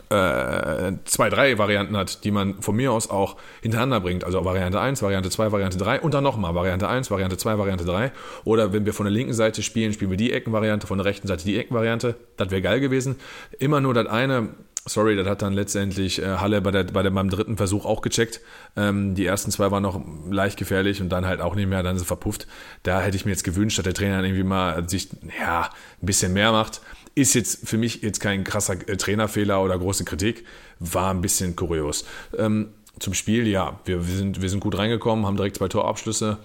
äh, 0.09 0.93
zwei, 1.05 1.29
drei 1.29 1.57
Varianten 1.57 1.95
hat, 1.95 2.23
die 2.23 2.31
man 2.31 2.61
von 2.61 2.75
mir 2.75 2.91
aus 2.91 3.09
auch 3.09 3.37
hintereinander 3.61 4.01
bringt. 4.01 4.23
Also 4.23 4.43
Variante 4.43 4.79
1, 4.79 5.01
Variante 5.01 5.29
2, 5.29 5.51
Variante 5.51 5.77
3 5.77 6.01
und 6.01 6.13
dann 6.13 6.23
nochmal 6.23 6.53
Variante 6.53 6.87
1, 6.87 7.09
Variante 7.09 7.37
2, 7.37 7.57
Variante 7.57 7.85
3. 7.85 8.11
Oder 8.43 8.73
wenn 8.73 8.85
wir 8.85 8.93
von 8.93 9.05
der 9.05 9.13
linken 9.13 9.33
Seite 9.33 9.63
spielen, 9.63 9.93
spielen 9.93 10.11
wir 10.11 10.17
die 10.17 10.33
Eckenvariante, 10.33 10.87
von 10.87 10.97
der 10.97 11.05
rechten 11.05 11.27
Seite 11.27 11.45
die 11.45 11.57
Eckenvariante. 11.57 12.15
Das 12.37 12.51
wäre 12.51 12.61
geil 12.61 12.79
gewesen. 12.79 13.15
Immer 13.57 13.81
nur 13.81 13.93
das 13.93 14.07
eine, 14.07 14.49
sorry, 14.85 15.15
das 15.15 15.27
hat 15.27 15.41
dann 15.41 15.53
letztendlich 15.53 16.21
äh, 16.21 16.37
Halle 16.37 16.61
bei 16.61 16.71
der, 16.71 16.83
bei 16.83 17.01
der, 17.01 17.09
beim 17.09 17.29
dritten 17.29 17.57
Versuch 17.57 17.85
auch 17.85 18.01
gecheckt. 18.01 18.41
Ähm, 18.75 19.15
die 19.15 19.25
ersten 19.25 19.51
zwei 19.51 19.71
waren 19.71 19.83
noch 19.83 19.99
leicht 20.29 20.57
gefährlich 20.57 21.01
und 21.01 21.09
dann 21.09 21.25
halt 21.25 21.41
auch 21.41 21.55
nicht 21.55 21.67
mehr, 21.67 21.83
dann 21.83 21.95
ist 21.95 22.03
es 22.03 22.07
verpufft. 22.07 22.47
Da 22.83 23.01
hätte 23.01 23.17
ich 23.17 23.25
mir 23.25 23.31
jetzt 23.31 23.43
gewünscht, 23.43 23.77
dass 23.77 23.83
der 23.83 23.93
Trainer 23.93 24.23
irgendwie 24.23 24.43
mal 24.43 24.87
sich 24.87 25.09
ja, 25.39 25.69
ein 26.01 26.05
bisschen 26.05 26.33
mehr 26.33 26.51
macht. 26.51 26.81
Ist 27.15 27.33
jetzt 27.33 27.67
für 27.67 27.77
mich 27.77 28.01
jetzt 28.01 28.19
kein 28.19 28.43
krasser 28.43 28.73
äh, 28.87 28.97
Trainerfehler 28.97 29.63
oder 29.63 29.77
große 29.77 30.05
Kritik, 30.05 30.45
war 30.79 31.11
ein 31.11 31.21
bisschen 31.21 31.55
kurios. 31.55 32.05
Ähm, 32.37 32.69
zum 32.99 33.13
Spiel, 33.13 33.47
ja, 33.47 33.79
wir, 33.85 34.07
wir, 34.07 34.15
sind, 34.15 34.41
wir 34.41 34.49
sind 34.49 34.59
gut 34.59 34.77
reingekommen, 34.77 35.25
haben 35.25 35.35
direkt 35.35 35.57
zwei 35.57 35.67
Torabschlüsse. 35.67 36.37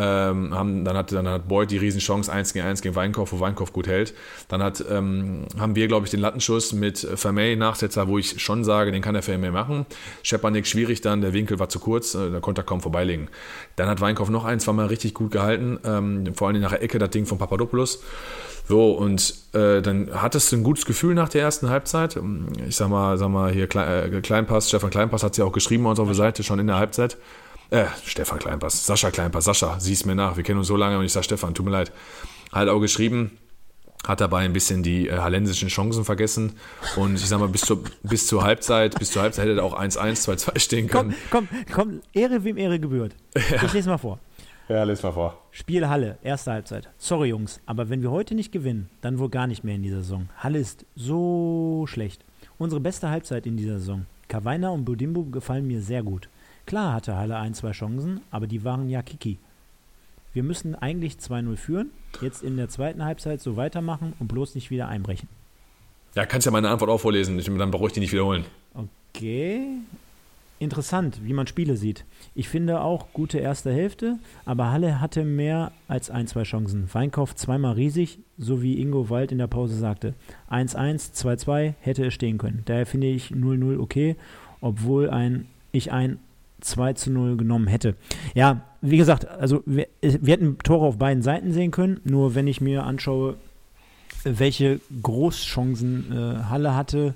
Ähm, 0.00 0.54
haben, 0.54 0.84
dann, 0.84 0.96
hat, 0.96 1.10
dann 1.10 1.26
hat 1.26 1.48
Boyd 1.48 1.72
die 1.72 1.76
Riesenchance 1.76 2.30
1 2.30 2.52
gegen 2.52 2.64
1 2.64 2.82
gegen 2.82 2.94
Weinkauf, 2.94 3.32
wo 3.32 3.40
Weinkauf 3.40 3.72
gut 3.72 3.88
hält. 3.88 4.14
Dann 4.46 4.62
hat, 4.62 4.84
ähm, 4.88 5.46
haben 5.58 5.74
wir, 5.74 5.88
glaube 5.88 6.06
ich, 6.06 6.12
den 6.12 6.20
Lattenschuss 6.20 6.72
mit 6.72 6.98
Vermey 6.98 7.56
Nachsetzer, 7.56 8.06
wo 8.06 8.16
ich 8.16 8.40
schon 8.40 8.62
sage, 8.62 8.92
den 8.92 9.02
kann 9.02 9.14
der 9.14 9.24
Vermey 9.24 9.50
machen. 9.50 9.86
Schepanik 10.22 10.68
schwierig 10.68 11.00
dann, 11.00 11.20
der 11.20 11.32
Winkel 11.32 11.58
war 11.58 11.68
zu 11.68 11.80
kurz, 11.80 12.14
äh, 12.14 12.30
da 12.30 12.38
konnte 12.38 12.60
er 12.60 12.64
kaum 12.64 12.80
vorbeilegen. 12.80 13.28
Dann 13.74 13.88
hat 13.88 14.00
Weinkauf 14.00 14.30
noch 14.30 14.44
eins, 14.44 14.68
war 14.68 14.74
mal 14.74 14.86
richtig 14.86 15.14
gut 15.14 15.32
gehalten, 15.32 15.80
ähm, 15.84 16.32
vor 16.36 16.46
allem 16.46 16.60
nach 16.60 16.70
der 16.70 16.82
Ecke, 16.82 17.00
das 17.00 17.10
Ding 17.10 17.26
von 17.26 17.38
Papadopoulos. 17.38 18.00
So, 18.68 18.92
und 18.92 19.34
äh, 19.54 19.80
dann 19.82 20.10
hattest 20.12 20.52
du 20.52 20.56
ein 20.56 20.62
gutes 20.62 20.84
Gefühl 20.84 21.14
nach 21.14 21.30
der 21.30 21.40
ersten 21.40 21.70
Halbzeit. 21.70 22.20
Ich 22.68 22.76
sag 22.76 22.88
mal, 22.88 23.16
sag 23.18 23.30
mal 23.30 23.50
hier 23.50 23.64
äh, 23.64 24.20
Kleinpass, 24.20 24.68
Stefan 24.68 24.90
Kleinpass 24.90 25.24
hat 25.24 25.32
es 25.32 25.38
ja 25.38 25.44
auch 25.44 25.52
geschrieben 25.52 25.84
bei 25.84 25.90
uns 25.90 25.98
auf 25.98 26.06
der 26.06 26.14
Seite, 26.14 26.42
schon 26.44 26.58
in 26.58 26.66
der 26.68 26.76
Halbzeit. 26.76 27.16
Äh, 27.70 27.86
Stefan 28.04 28.38
Kleinpass, 28.38 28.86
Sascha 28.86 29.10
Kleinpass, 29.10 29.44
Sascha, 29.44 29.78
sieh's 29.78 30.04
mir 30.04 30.14
nach, 30.14 30.36
wir 30.36 30.44
kennen 30.44 30.58
uns 30.58 30.68
so 30.68 30.76
lange 30.76 30.98
und 30.98 31.04
ich 31.04 31.12
sag 31.12 31.24
Stefan, 31.24 31.54
tut 31.54 31.66
mir 31.66 31.72
leid. 31.72 31.92
Halt 32.52 32.70
auch 32.70 32.80
geschrieben, 32.80 33.38
hat 34.06 34.20
dabei 34.20 34.40
ein 34.44 34.52
bisschen 34.52 34.82
die 34.82 35.08
äh, 35.08 35.18
hallensischen 35.18 35.68
Chancen 35.68 36.04
vergessen. 36.04 36.52
Und 36.96 37.16
ich 37.16 37.26
sag 37.26 37.40
mal, 37.40 37.48
bis 37.48 37.62
zur, 37.62 37.82
bis 38.02 38.26
zur 38.26 38.42
Halbzeit, 38.42 38.98
bis 38.98 39.10
zur 39.10 39.22
Halbzeit 39.22 39.46
hätte 39.46 39.60
er 39.60 39.64
auch 39.64 39.78
1-1, 39.78 40.24
2-2 40.28 40.58
stehen 40.58 40.88
können. 40.88 41.14
Komm, 41.30 41.48
komm, 41.48 41.64
komm, 41.72 42.00
Ehre 42.12 42.42
wem 42.44 42.56
Ehre 42.56 42.78
gebührt. 42.78 43.14
Ja. 43.34 43.62
Ich 43.62 43.72
lese 43.72 43.88
mal 43.88 43.98
vor. 43.98 44.18
Ja, 44.68 44.82
lese 44.84 45.02
mal 45.02 45.12
vor. 45.12 45.42
Spiel 45.50 45.88
Halle, 45.88 46.18
erste 46.22 46.52
Halbzeit. 46.52 46.88
Sorry, 46.98 47.28
Jungs, 47.28 47.60
aber 47.66 47.88
wenn 47.88 48.02
wir 48.02 48.10
heute 48.10 48.34
nicht 48.34 48.52
gewinnen, 48.52 48.88
dann 49.00 49.18
wohl 49.18 49.30
gar 49.30 49.46
nicht 49.46 49.64
mehr 49.64 49.74
in 49.74 49.82
dieser 49.82 49.98
Saison. 49.98 50.28
Halle 50.36 50.58
ist 50.58 50.84
so 50.94 51.86
schlecht. 51.88 52.24
Unsere 52.58 52.80
beste 52.80 53.08
Halbzeit 53.08 53.46
in 53.46 53.56
dieser 53.56 53.78
Saison. 53.78 54.06
Kawainer 54.28 54.72
und 54.72 54.84
Budimbo 54.84 55.24
gefallen 55.24 55.66
mir 55.66 55.80
sehr 55.80 56.02
gut. 56.02 56.28
Klar 56.68 56.92
hatte 56.92 57.16
Halle 57.16 57.38
ein, 57.38 57.54
zwei 57.54 57.70
Chancen, 57.70 58.20
aber 58.30 58.46
die 58.46 58.62
waren 58.62 58.90
ja 58.90 59.00
Kiki. 59.00 59.38
Wir 60.34 60.42
müssen 60.42 60.74
eigentlich 60.74 61.14
2-0 61.14 61.56
führen, 61.56 61.90
jetzt 62.20 62.42
in 62.42 62.58
der 62.58 62.68
zweiten 62.68 63.02
Halbzeit 63.02 63.40
so 63.40 63.56
weitermachen 63.56 64.12
und 64.18 64.28
bloß 64.28 64.54
nicht 64.54 64.70
wieder 64.70 64.86
einbrechen. 64.86 65.30
Ja, 66.14 66.26
kannst 66.26 66.44
ja 66.44 66.52
meine 66.52 66.68
Antwort 66.68 66.90
auch 66.90 67.00
vorlesen, 67.00 67.38
dann 67.56 67.70
brauche 67.70 67.86
ich 67.86 67.94
die 67.94 68.00
nicht 68.00 68.12
wiederholen. 68.12 68.44
Okay, 69.14 69.62
interessant, 70.58 71.20
wie 71.24 71.32
man 71.32 71.46
Spiele 71.46 71.78
sieht. 71.78 72.04
Ich 72.34 72.50
finde 72.50 72.82
auch 72.82 73.14
gute 73.14 73.38
erste 73.38 73.72
Hälfte, 73.72 74.18
aber 74.44 74.70
Halle 74.70 75.00
hatte 75.00 75.24
mehr 75.24 75.72
als 75.88 76.10
ein, 76.10 76.26
zwei 76.26 76.42
Chancen. 76.42 76.86
Weinkauf 76.92 77.34
zweimal 77.34 77.76
riesig, 77.76 78.18
so 78.36 78.60
wie 78.60 78.78
Ingo 78.78 79.08
Wald 79.08 79.32
in 79.32 79.38
der 79.38 79.46
Pause 79.46 79.74
sagte. 79.74 80.12
1-1, 80.50 81.14
2-2 81.14 81.72
hätte 81.80 82.04
es 82.04 82.12
stehen 82.12 82.36
können. 82.36 82.60
Daher 82.66 82.84
finde 82.84 83.06
ich 83.06 83.28
0-0 83.28 83.80
okay, 83.80 84.16
obwohl 84.60 85.08
ein, 85.08 85.46
ich 85.72 85.92
ein 85.92 86.18
2 86.60 86.94
0 87.06 87.36
genommen 87.36 87.66
hätte. 87.66 87.94
Ja, 88.34 88.62
wie 88.80 88.96
gesagt, 88.96 89.28
also 89.28 89.62
wir, 89.66 89.88
wir 90.00 90.32
hätten 90.32 90.58
Tore 90.58 90.86
auf 90.86 90.98
beiden 90.98 91.22
Seiten 91.22 91.52
sehen 91.52 91.70
können, 91.70 92.00
nur 92.04 92.34
wenn 92.34 92.46
ich 92.46 92.60
mir 92.60 92.84
anschaue, 92.84 93.36
welche 94.24 94.80
Großchancen 95.02 96.12
äh, 96.12 96.44
Halle 96.44 96.74
hatte, 96.74 97.14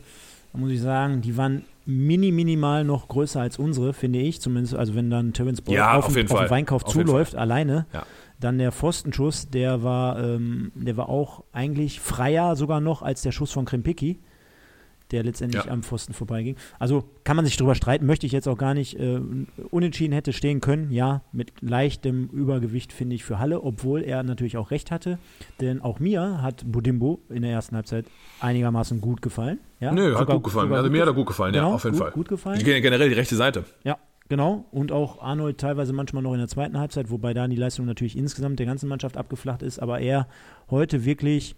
muss 0.53 0.71
ich 0.71 0.81
sagen, 0.81 1.23
die 1.23 1.37
waren 1.37 1.65
mini 1.87 2.31
minimal 2.31 2.85
noch 2.85 3.09
größer 3.09 3.41
als 3.41 3.59
unsere, 3.59 3.93
finde 3.93 4.21
ich. 4.21 4.41
Zumindest, 4.41 4.75
also 4.75 4.95
wenn 4.95 5.11
dann 5.11 5.33
Terence 5.33 5.61
Boyd 5.63 5.77
ja, 5.77 5.95
auf, 5.95 6.07
auf, 6.07 6.15
den, 6.15 6.31
auf 6.31 6.41
den 6.41 6.51
Weinkauf 6.51 6.85
auf 6.85 6.93
zuläuft, 6.93 7.35
alleine. 7.35 7.87
Ja. 7.93 8.05
Dann 8.39 8.59
der 8.59 8.73
Pfostenschuss, 8.73 9.51
der 9.51 9.83
war, 9.83 10.19
ähm, 10.19 10.73
der 10.75 10.97
war 10.97 11.09
auch 11.09 11.45
eigentlich 11.53 12.01
freier 12.01 12.57
sogar 12.57 12.81
noch 12.81 13.03
als 13.03 13.23
der 13.23 13.33
Schuss 13.33 13.53
von 13.53 13.65
Krimpicki. 13.65 14.19
Der 15.13 15.23
letztendlich 15.23 15.65
Ja. 15.65 15.71
am 15.71 15.83
Pfosten 15.83 16.13
vorbeiging. 16.15 16.57
Also 16.79 17.05
kann 17.25 17.37
man 17.37 17.45
sich 17.45 17.57
drüber 17.57 17.75
streiten, 17.75 18.07
möchte 18.07 18.27
ich 18.27 18.33
jetzt 18.33 18.49
auch 18.49 18.59
gar 18.59 18.75
nicht. 18.75 18.99
Äh, 18.99 19.21
unentschieden 19.71 20.13
hätte 20.13 20.33
stehen 20.33 20.61
können, 20.61 20.91
ja, 20.91 21.23
mit 21.33 21.53
leichtem 21.61 22.29
Übergewicht 22.33 22.93
finde 22.93 23.15
ich 23.15 23.25
für 23.25 23.39
Halle, 23.39 23.63
obwohl 23.63 24.03
er 24.03 24.23
natürlich 24.23 24.57
auch 24.57 24.71
recht 24.71 24.91
hatte. 24.91 25.19
Denn 25.61 25.81
auch 25.81 26.01
mir 26.01 26.43
hat 26.43 26.65
Budimbo 26.71 27.21
in 27.29 27.43
der 27.43 27.53
ersten 27.53 27.77
Halbzeit 27.77 28.07
einigermaßen 28.41 29.01
gut 29.01 29.23
gefallen. 29.23 29.59
Ja, 29.81 29.93
Nö, 29.93 30.15
hat 30.17 30.29
gut 30.29 30.45
gefallen. 30.45 30.73
Also 30.73 30.85
gut 30.85 30.93
mir 30.93 31.01
hat 31.03 31.09
er 31.09 31.15
gut 31.15 31.27
gefallen, 31.27 31.53
Genau, 31.53 31.69
ja, 31.71 31.75
auf 31.75 31.85
jeden 31.85 31.97
gut, 31.97 32.03
Fall. 32.03 32.13
Gut 32.13 32.29
gefallen. 32.29 32.59
Gen- 32.63 32.83
Generell 32.83 33.09
die 33.09 33.15
rechte 33.15 33.37
Seite. 33.37 33.65
Ja, 33.85 33.99
genau. 34.29 34.65
Und 34.71 34.93
auch 34.93 35.21
Arnold 35.21 35.59
teilweise 35.59 35.93
manchmal 35.93 36.23
noch 36.23 36.33
in 36.33 36.39
der 36.39 36.49
zweiten 36.49 36.79
Halbzeit, 36.79 37.11
wobei 37.11 37.35
da 37.35 37.47
die 37.49 37.57
Leistung 37.57 37.87
natürlich 37.87 38.17
insgesamt 38.17 38.59
der 38.59 38.67
ganzen 38.67 38.89
Mannschaft 38.89 39.17
abgeflacht 39.17 39.63
ist, 39.63 39.79
aber 39.81 40.01
er 40.01 40.29
heute 40.71 41.05
wirklich 41.05 41.55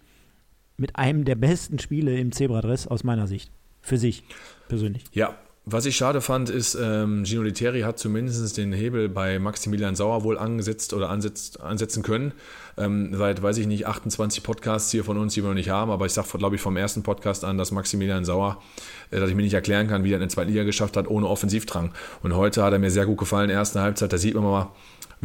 mit 0.77 0.95
einem 0.95 1.25
der 1.25 1.35
besten 1.35 1.79
Spiele 1.79 2.17
im 2.17 2.31
Zebradress 2.31 2.87
aus 2.87 3.03
meiner 3.03 3.27
Sicht. 3.27 3.51
Für 3.81 3.97
sich 3.97 4.23
persönlich. 4.67 5.03
Ja, 5.11 5.37
was 5.67 5.87
ich 5.87 5.95
schade 5.95 6.21
fand, 6.21 6.51
ist, 6.51 6.77
ähm, 6.79 7.25
Gino 7.25 7.41
Literi 7.41 7.81
hat 7.81 7.97
zumindest 7.97 8.55
den 8.55 8.71
Hebel 8.71 9.09
bei 9.09 9.39
Maximilian 9.39 9.95
Sauer 9.95 10.23
wohl 10.23 10.37
angesetzt 10.37 10.93
oder 10.93 11.09
ansetzt, 11.09 11.59
ansetzen 11.59 12.03
können. 12.03 12.33
Ähm, 12.77 13.15
seit, 13.15 13.41
weiß 13.41 13.57
ich 13.57 13.65
nicht, 13.65 13.87
28 13.87 14.43
Podcasts 14.43 14.91
hier 14.91 15.03
von 15.03 15.17
uns, 15.17 15.33
die 15.33 15.41
wir 15.41 15.47
noch 15.47 15.55
nicht 15.55 15.69
haben, 15.69 15.89
aber 15.89 16.05
ich 16.05 16.13
sage, 16.13 16.37
glaube 16.37 16.55
ich, 16.55 16.61
vom 16.61 16.77
ersten 16.77 17.01
Podcast 17.01 17.43
an, 17.43 17.57
dass 17.57 17.71
Maximilian 17.71 18.25
Sauer, 18.25 18.61
äh, 19.09 19.19
dass 19.19 19.27
ich 19.27 19.35
mir 19.35 19.41
nicht 19.41 19.55
erklären 19.55 19.87
kann, 19.87 20.03
wie 20.03 20.11
er 20.11 20.17
in 20.17 20.19
der 20.19 20.29
zweiten 20.29 20.51
Liga 20.51 20.65
geschafft 20.65 20.97
hat, 20.97 21.07
ohne 21.07 21.27
Offensivdrang. 21.27 21.93
Und 22.21 22.35
heute 22.35 22.63
hat 22.63 22.71
er 22.71 22.77
mir 22.77 22.91
sehr 22.91 23.07
gut 23.07 23.17
gefallen, 23.17 23.49
ersten 23.49 23.79
Halbzeit, 23.79 24.13
da 24.13 24.19
sieht 24.19 24.35
man 24.35 24.43
mal, 24.43 24.71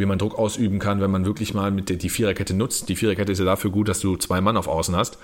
wie 0.01 0.07
man 0.07 0.19
Druck 0.19 0.39
ausüben 0.39 0.79
kann, 0.79 1.01
wenn 1.01 1.11
man 1.11 1.25
wirklich 1.25 1.55
mal 1.55 1.71
mit 1.71 1.89
der, 1.89 1.97
die 1.97 2.09
Viererkette 2.09 2.55
nutzt. 2.55 2.89
Die 2.89 2.97
Viererkette 2.97 3.31
ist 3.31 3.39
ja 3.39 3.45
dafür 3.45 3.71
gut, 3.71 3.89
dass 3.89 4.01
du 4.01 4.17
zwei 4.17 4.41
Mann 4.41 4.57
auf 4.57 4.67
Außen 4.67 4.97
hast. 4.97 5.19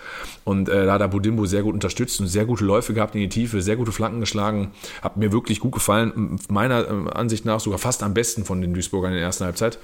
Und 0.44 0.68
äh, 0.68 0.86
da 0.86 0.92
hat 0.92 1.00
er 1.00 1.08
Budimbo 1.08 1.46
sehr 1.46 1.62
gut 1.62 1.74
unterstützt 1.74 2.20
und 2.20 2.28
sehr 2.28 2.44
gute 2.44 2.64
Läufe 2.64 2.94
gehabt 2.94 3.14
in 3.14 3.20
die 3.22 3.28
Tiefe, 3.28 3.60
sehr 3.60 3.76
gute 3.76 3.90
Flanken 3.90 4.20
geschlagen. 4.20 4.72
Hat 5.02 5.16
mir 5.16 5.32
wirklich 5.32 5.58
gut 5.60 5.72
gefallen. 5.72 6.38
Meiner 6.48 6.84
äh, 6.84 7.10
Ansicht 7.12 7.44
nach 7.44 7.58
sogar 7.58 7.78
fast 7.78 8.02
am 8.02 8.14
besten 8.14 8.44
von 8.44 8.60
den 8.60 8.74
Duisburgern 8.74 9.10
in 9.10 9.16
der 9.16 9.26
ersten 9.26 9.44
Halbzeit. 9.44 9.78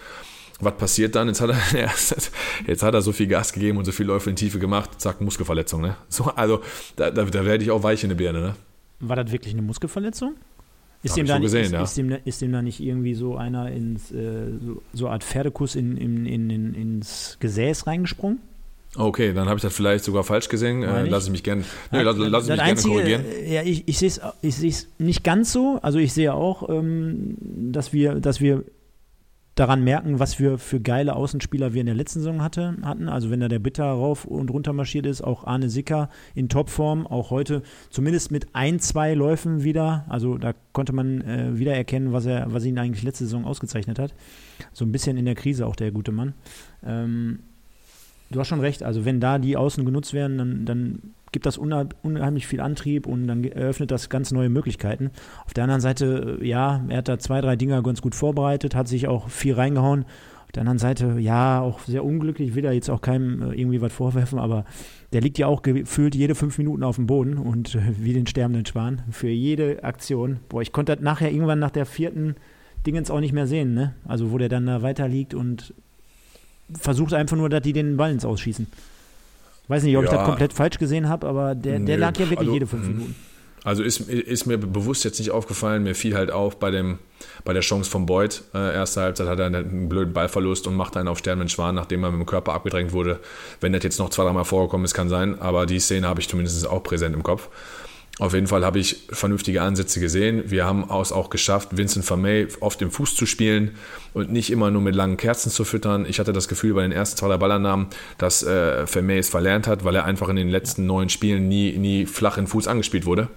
Was 0.61 0.77
passiert 0.77 1.17
dann? 1.17 1.27
Jetzt 1.27 1.41
hat 1.41 1.51
er, 1.51 1.59
jetzt 2.67 2.83
hat 2.83 2.95
er 2.95 3.03
so 3.03 3.13
viel 3.13 3.27
Gas 3.27 3.53
gegeben 3.53 3.79
und 3.79 3.85
so 3.85 3.93
viel 3.93 4.07
Läufe 4.07 4.31
in 4.31 4.37
die 4.37 4.45
Tiefe 4.45 4.61
gemacht. 4.61 5.01
Zack, 5.01 5.21
Muskelverletzung. 5.21 5.81
Ne? 5.81 5.97
So, 6.09 6.25
also 6.25 6.61
da, 6.95 7.11
da, 7.11 7.25
da 7.25 7.45
werde 7.45 7.65
ich 7.65 7.71
auch 7.71 7.83
weich 7.83 8.05
in 8.05 8.11
der 8.11 8.17
Birne. 8.17 8.41
Ne? 8.41 8.55
War 9.01 9.17
das 9.17 9.33
wirklich 9.33 9.55
eine 9.55 9.63
Muskelverletzung? 9.63 10.37
Ist 11.03 11.17
dem, 11.17 11.27
da 11.27 11.39
nicht, 11.39 11.47
gesehen, 11.47 11.65
ist, 11.65 11.73
ja. 11.73 11.83
ist, 11.83 11.97
dem, 11.97 12.17
ist 12.25 12.43
dem 12.43 12.53
da 12.53 12.63
nicht 12.63 12.81
irgendwie 12.81 13.15
so 13.15 13.37
einer 13.37 13.71
ins, 13.71 14.13
äh, 14.13 14.53
so, 14.65 14.83
so 14.93 15.07
eine 15.07 15.15
Art 15.15 15.25
Pferdekuss 15.25 15.75
in, 15.75 15.97
in, 15.97 16.27
in, 16.27 16.51
in, 16.51 16.75
ins 16.75 17.37
Gesäß 17.41 17.87
reingesprungen? 17.87 18.39
Okay, 18.95 19.33
dann 19.33 19.49
habe 19.49 19.57
ich 19.57 19.63
das 19.63 19.75
vielleicht 19.75 20.05
sogar 20.05 20.23
falsch 20.23 20.49
gesehen. 20.49 20.83
Äh, 20.83 21.05
lass 21.05 21.25
ich 21.25 21.31
mich 21.31 21.43
gerne 21.43 21.63
nee, 21.91 22.03
lass, 22.03 22.17
lass 22.19 22.27
ich 22.27 22.31
das 22.31 22.47
mich 22.49 22.57
gerne 22.57 22.63
Einzige, 22.63 22.95
korrigieren. 22.95 23.25
äh, 23.25 23.55
Ja, 23.55 23.63
ich, 23.63 23.89
ich 23.89 23.99
sehe 23.99 24.09
es 24.09 24.21
ich 24.43 24.55
seh's 24.55 24.89
nicht 24.99 25.25
ganz 25.25 25.51
so. 25.51 25.79
Also 25.83 25.99
ich 25.99 26.13
sehe 26.13 26.35
auch, 26.35 26.69
ähm, 26.69 27.37
dass 27.41 27.93
wir, 27.93 28.17
dass 28.17 28.41
wir 28.41 28.65
daran 29.55 29.85
merken, 29.85 30.19
was 30.19 30.39
wir 30.39 30.57
für 30.59 30.81
geile 30.81 31.15
Außenspieler 31.15 31.75
wir 31.75 31.81
in 31.81 31.87
der 31.87 31.95
letzten 31.95 32.21
Saison 32.21 32.43
hatte, 32.43 32.77
hatten. 32.83 33.09
Also 33.09 33.31
wenn 33.31 33.41
da 33.41 33.49
der 33.49 33.59
Bitter 33.59 33.85
rauf 33.85 34.25
und 34.25 34.51
runter 34.51 34.73
marschiert 34.73 35.05
ist, 35.05 35.23
auch 35.23 35.45
Arne 35.45 35.69
Sicker 35.69 36.09
in 36.35 36.49
Topform, 36.49 37.07
auch 37.07 37.31
heute 37.31 37.63
zumindest 37.91 38.31
mit 38.31 38.47
ein, 38.55 38.81
zwei 38.81 39.13
Läufen 39.15 39.63
wieder. 39.63 40.07
Also 40.09 40.39
da 40.39 40.55
konnte 40.73 40.95
man 40.95 41.21
äh, 41.21 41.59
wieder 41.59 41.75
erkennen, 41.75 42.13
was 42.13 42.25
er, 42.25 42.53
was 42.53 42.65
ihn 42.65 42.79
eigentlich 42.79 43.05
letzte 43.05 43.25
Saison 43.25 43.45
ausgezeichnet 43.45 43.99
hat. 43.99 44.15
So 44.73 44.87
ein 44.87 44.93
bisschen 44.93 45.19
in 45.19 45.27
der 45.27 45.35
Krise 45.35 45.67
auch 45.67 45.77
der 45.77 45.91
gute 45.91 46.13
Mann. 46.13 46.33
Ähm, 46.85 47.41
du 48.31 48.41
hast 48.41 48.49
schon 48.49 48.61
recht, 48.61 48.83
also 48.83 49.05
wenn 49.05 49.21
da 49.21 49.39
die 49.39 49.59
Außen 49.59 49.85
genutzt 49.85 50.15
werden, 50.15 50.39
dann, 50.39 50.65
dann 50.65 50.99
gibt 51.33 51.47
das 51.47 51.59
unheim- 51.59 51.89
unheimlich 52.03 52.47
viel 52.47 52.61
Antrieb 52.61 53.07
und 53.07 53.27
dann 53.27 53.43
eröffnet 53.45 53.91
das 53.91 54.09
ganz 54.09 54.31
neue 54.31 54.49
Möglichkeiten. 54.49 55.11
Auf 55.47 55.55
der 55.55 55.65
anderen 55.65 55.81
Seite, 55.81 56.39
äh, 56.41 56.47
ja, 56.47 56.85
er 56.89 56.99
hat 56.99 57.09
da 57.09 57.19
zwei, 57.19 57.41
drei 57.41 57.57
Dinger 57.57 57.83
ganz 57.83 58.03
gut 58.03 58.15
vorbereitet, 58.15 58.75
hat 58.75 58.89
sich 58.89 59.09
auch 59.09 59.29
viel 59.29 59.55
reingehauen. 59.55 60.05
Auf 60.45 60.53
der 60.53 60.61
anderen 60.61 60.79
Seite, 60.79 61.19
ja, 61.19 61.61
auch 61.63 61.81
sehr 61.81 62.05
unglücklich, 62.05 62.55
will 62.55 62.67
er 62.67 62.73
jetzt 62.73 62.91
auch 62.91 63.01
keinem 63.01 63.53
äh, 63.53 63.61
irgendwie 63.61 63.81
was 63.81 63.93
vorwerfen, 63.93 64.39
aber 64.39 64.67
der 65.13 65.23
liegt 65.23 65.39
ja 65.39 65.47
auch 65.47 65.63
gefühlt 65.63 66.15
jede 66.15 66.35
fünf 66.35 66.59
Minuten 66.59 66.83
auf 66.83 66.97
dem 66.97 67.07
Boden 67.07 67.39
und 67.39 67.75
äh, 67.75 67.81
wie 67.99 68.13
den 68.13 68.27
sterbenden 68.27 68.67
Schwan 68.67 69.03
für 69.11 69.29
jede 69.29 69.83
Aktion. 69.83 70.41
Boah, 70.49 70.61
ich 70.63 70.73
konnte 70.73 70.95
das 70.95 71.03
nachher 71.03 71.33
irgendwann 71.33 71.59
nach 71.59 71.71
der 71.71 71.87
vierten 71.87 72.37
Dingens 72.87 73.11
auch 73.11 73.21
nicht 73.21 73.33
mehr 73.33 73.47
sehen, 73.47 73.75
ne? 73.75 73.95
Also 74.07 74.33
wo 74.33 74.39
der 74.39 74.49
dann 74.49 74.67
da 74.67 74.83
weiter 74.83 75.09
liegt 75.09 75.35
und 75.35 75.73
versucht 76.79 77.15
einfach 77.15 77.37
nur, 77.37 77.49
dass 77.49 77.63
die 77.63 77.73
den 77.73 77.97
Ball 77.97 78.13
ins 78.13 78.25
Ausschießen. 78.25 78.67
Weiß 79.69 79.83
nicht, 79.85 79.97
ob 79.97 80.05
ich 80.05 80.11
Ja. 80.11 80.19
das 80.19 80.27
komplett 80.27 80.53
falsch 80.53 80.79
gesehen 80.79 81.09
habe, 81.09 81.27
aber 81.27 81.55
der, 81.55 81.79
der 81.79 81.97
Nö, 81.97 82.01
lag 82.01 82.13
ja 82.19 82.27
wirklich 82.27 82.41
also, 82.41 82.53
jede 82.53 82.67
fünf 82.67 82.83
mh. 82.85 82.89
Minuten. 82.89 83.15
Also 83.65 83.85
ist, 83.85 84.01
ist 84.09 84.47
mir 84.47 84.59
bewusst 84.59 85.05
jetzt 85.05 85.21
nicht 85.21 85.31
aufgefallen, 85.31 85.85
mir 85.85 85.95
fiel 85.95 86.17
halt 86.17 86.33
auf 86.33 86.59
bei, 86.59 86.73
dem, 86.73 86.99
bei 87.45 87.53
der 87.53 87.63
Chance 87.63 87.89
von 87.89 88.07
Beuth. 88.07 88.43
Äh, 88.53 88.75
erste 88.75 89.03
Halbzeit 89.03 89.29
hat 89.29 89.39
er 89.39 89.47
einen 89.47 89.89
blöden 89.89 90.13
Ballverlust 90.13 90.67
und 90.67 90.75
macht 90.75 90.97
einen 90.97 91.07
auf 91.07 91.19
sterbenden 91.19 91.49
Schwan, 91.49 91.77
nachdem 91.77 92.03
er 92.03 92.11
mit 92.11 92.19
dem 92.19 92.27
Körper 92.27 92.55
abgedrängt 92.55 92.93
wurde. 92.93 93.21
Wenn 93.61 93.73
das 93.73 93.85
jetzt 93.85 94.01
noch 94.01 94.11
zwei, 94.11 94.25
dreimal 94.25 94.45
vorgekommen 94.45 94.85
ist, 94.85 94.95
kann 94.95 95.09
sein, 95.09 95.41
aber 95.41 95.67
die 95.67 95.79
Szene 95.79 96.09
habe 96.09 96.21
ich 96.21 96.29
zumindest 96.29 96.67
auch 96.67 96.83
präsent 96.83 97.15
im 97.15 97.23
Kopf. 97.23 97.51
Auf 98.19 98.35
jeden 98.35 98.47
Fall 98.47 98.65
habe 98.65 98.79
ich 98.79 99.05
vernünftige 99.11 99.63
Ansätze 99.63 99.99
gesehen. 99.99 100.45
Wir 100.47 100.67
haben 100.67 100.85
es 101.01 101.13
auch 101.13 101.31
geschafft, 101.31 101.77
Vincent 101.77 102.05
Vermey 102.05 102.47
auf 102.61 102.77
dem 102.77 102.91
Fuß 102.91 103.17
zu 103.17 103.25
spielen 103.25 103.71
und 104.13 104.31
nicht 104.31 104.51
immer 104.51 104.71
nur 104.71 104.83
mit 104.83 104.95
langen 104.95 105.17
Kerzen 105.17 105.51
zu 105.51 105.65
füttern. 105.65 106.05
Ich 106.07 106.21
hatte 106.21 106.35
das 106.35 106.47
Gefühl 106.47 106.75
bei 106.75 106.83
den 106.83 106.93
ersten 106.93 107.17
zwei, 107.17 107.29
drei 107.29 107.39
Ballannahmen, 107.39 107.87
dass 108.19 108.43
äh, 108.43 108.87
Vermey 108.87 109.17
es 109.17 109.31
verlernt 109.31 109.67
hat, 109.67 109.85
weil 109.85 109.97
er 109.97 110.05
einfach 110.05 110.29
in 110.29 110.37
den 110.37 110.51
letzten 110.51 110.85
neun 110.85 111.09
Spielen 111.09 111.49
nie, 111.49 111.79
nie 111.79 112.05
flach 112.05 112.37
in 112.37 112.47
Fuß 112.47 112.69
angespielt 112.69 113.07
wurde. 113.07 113.29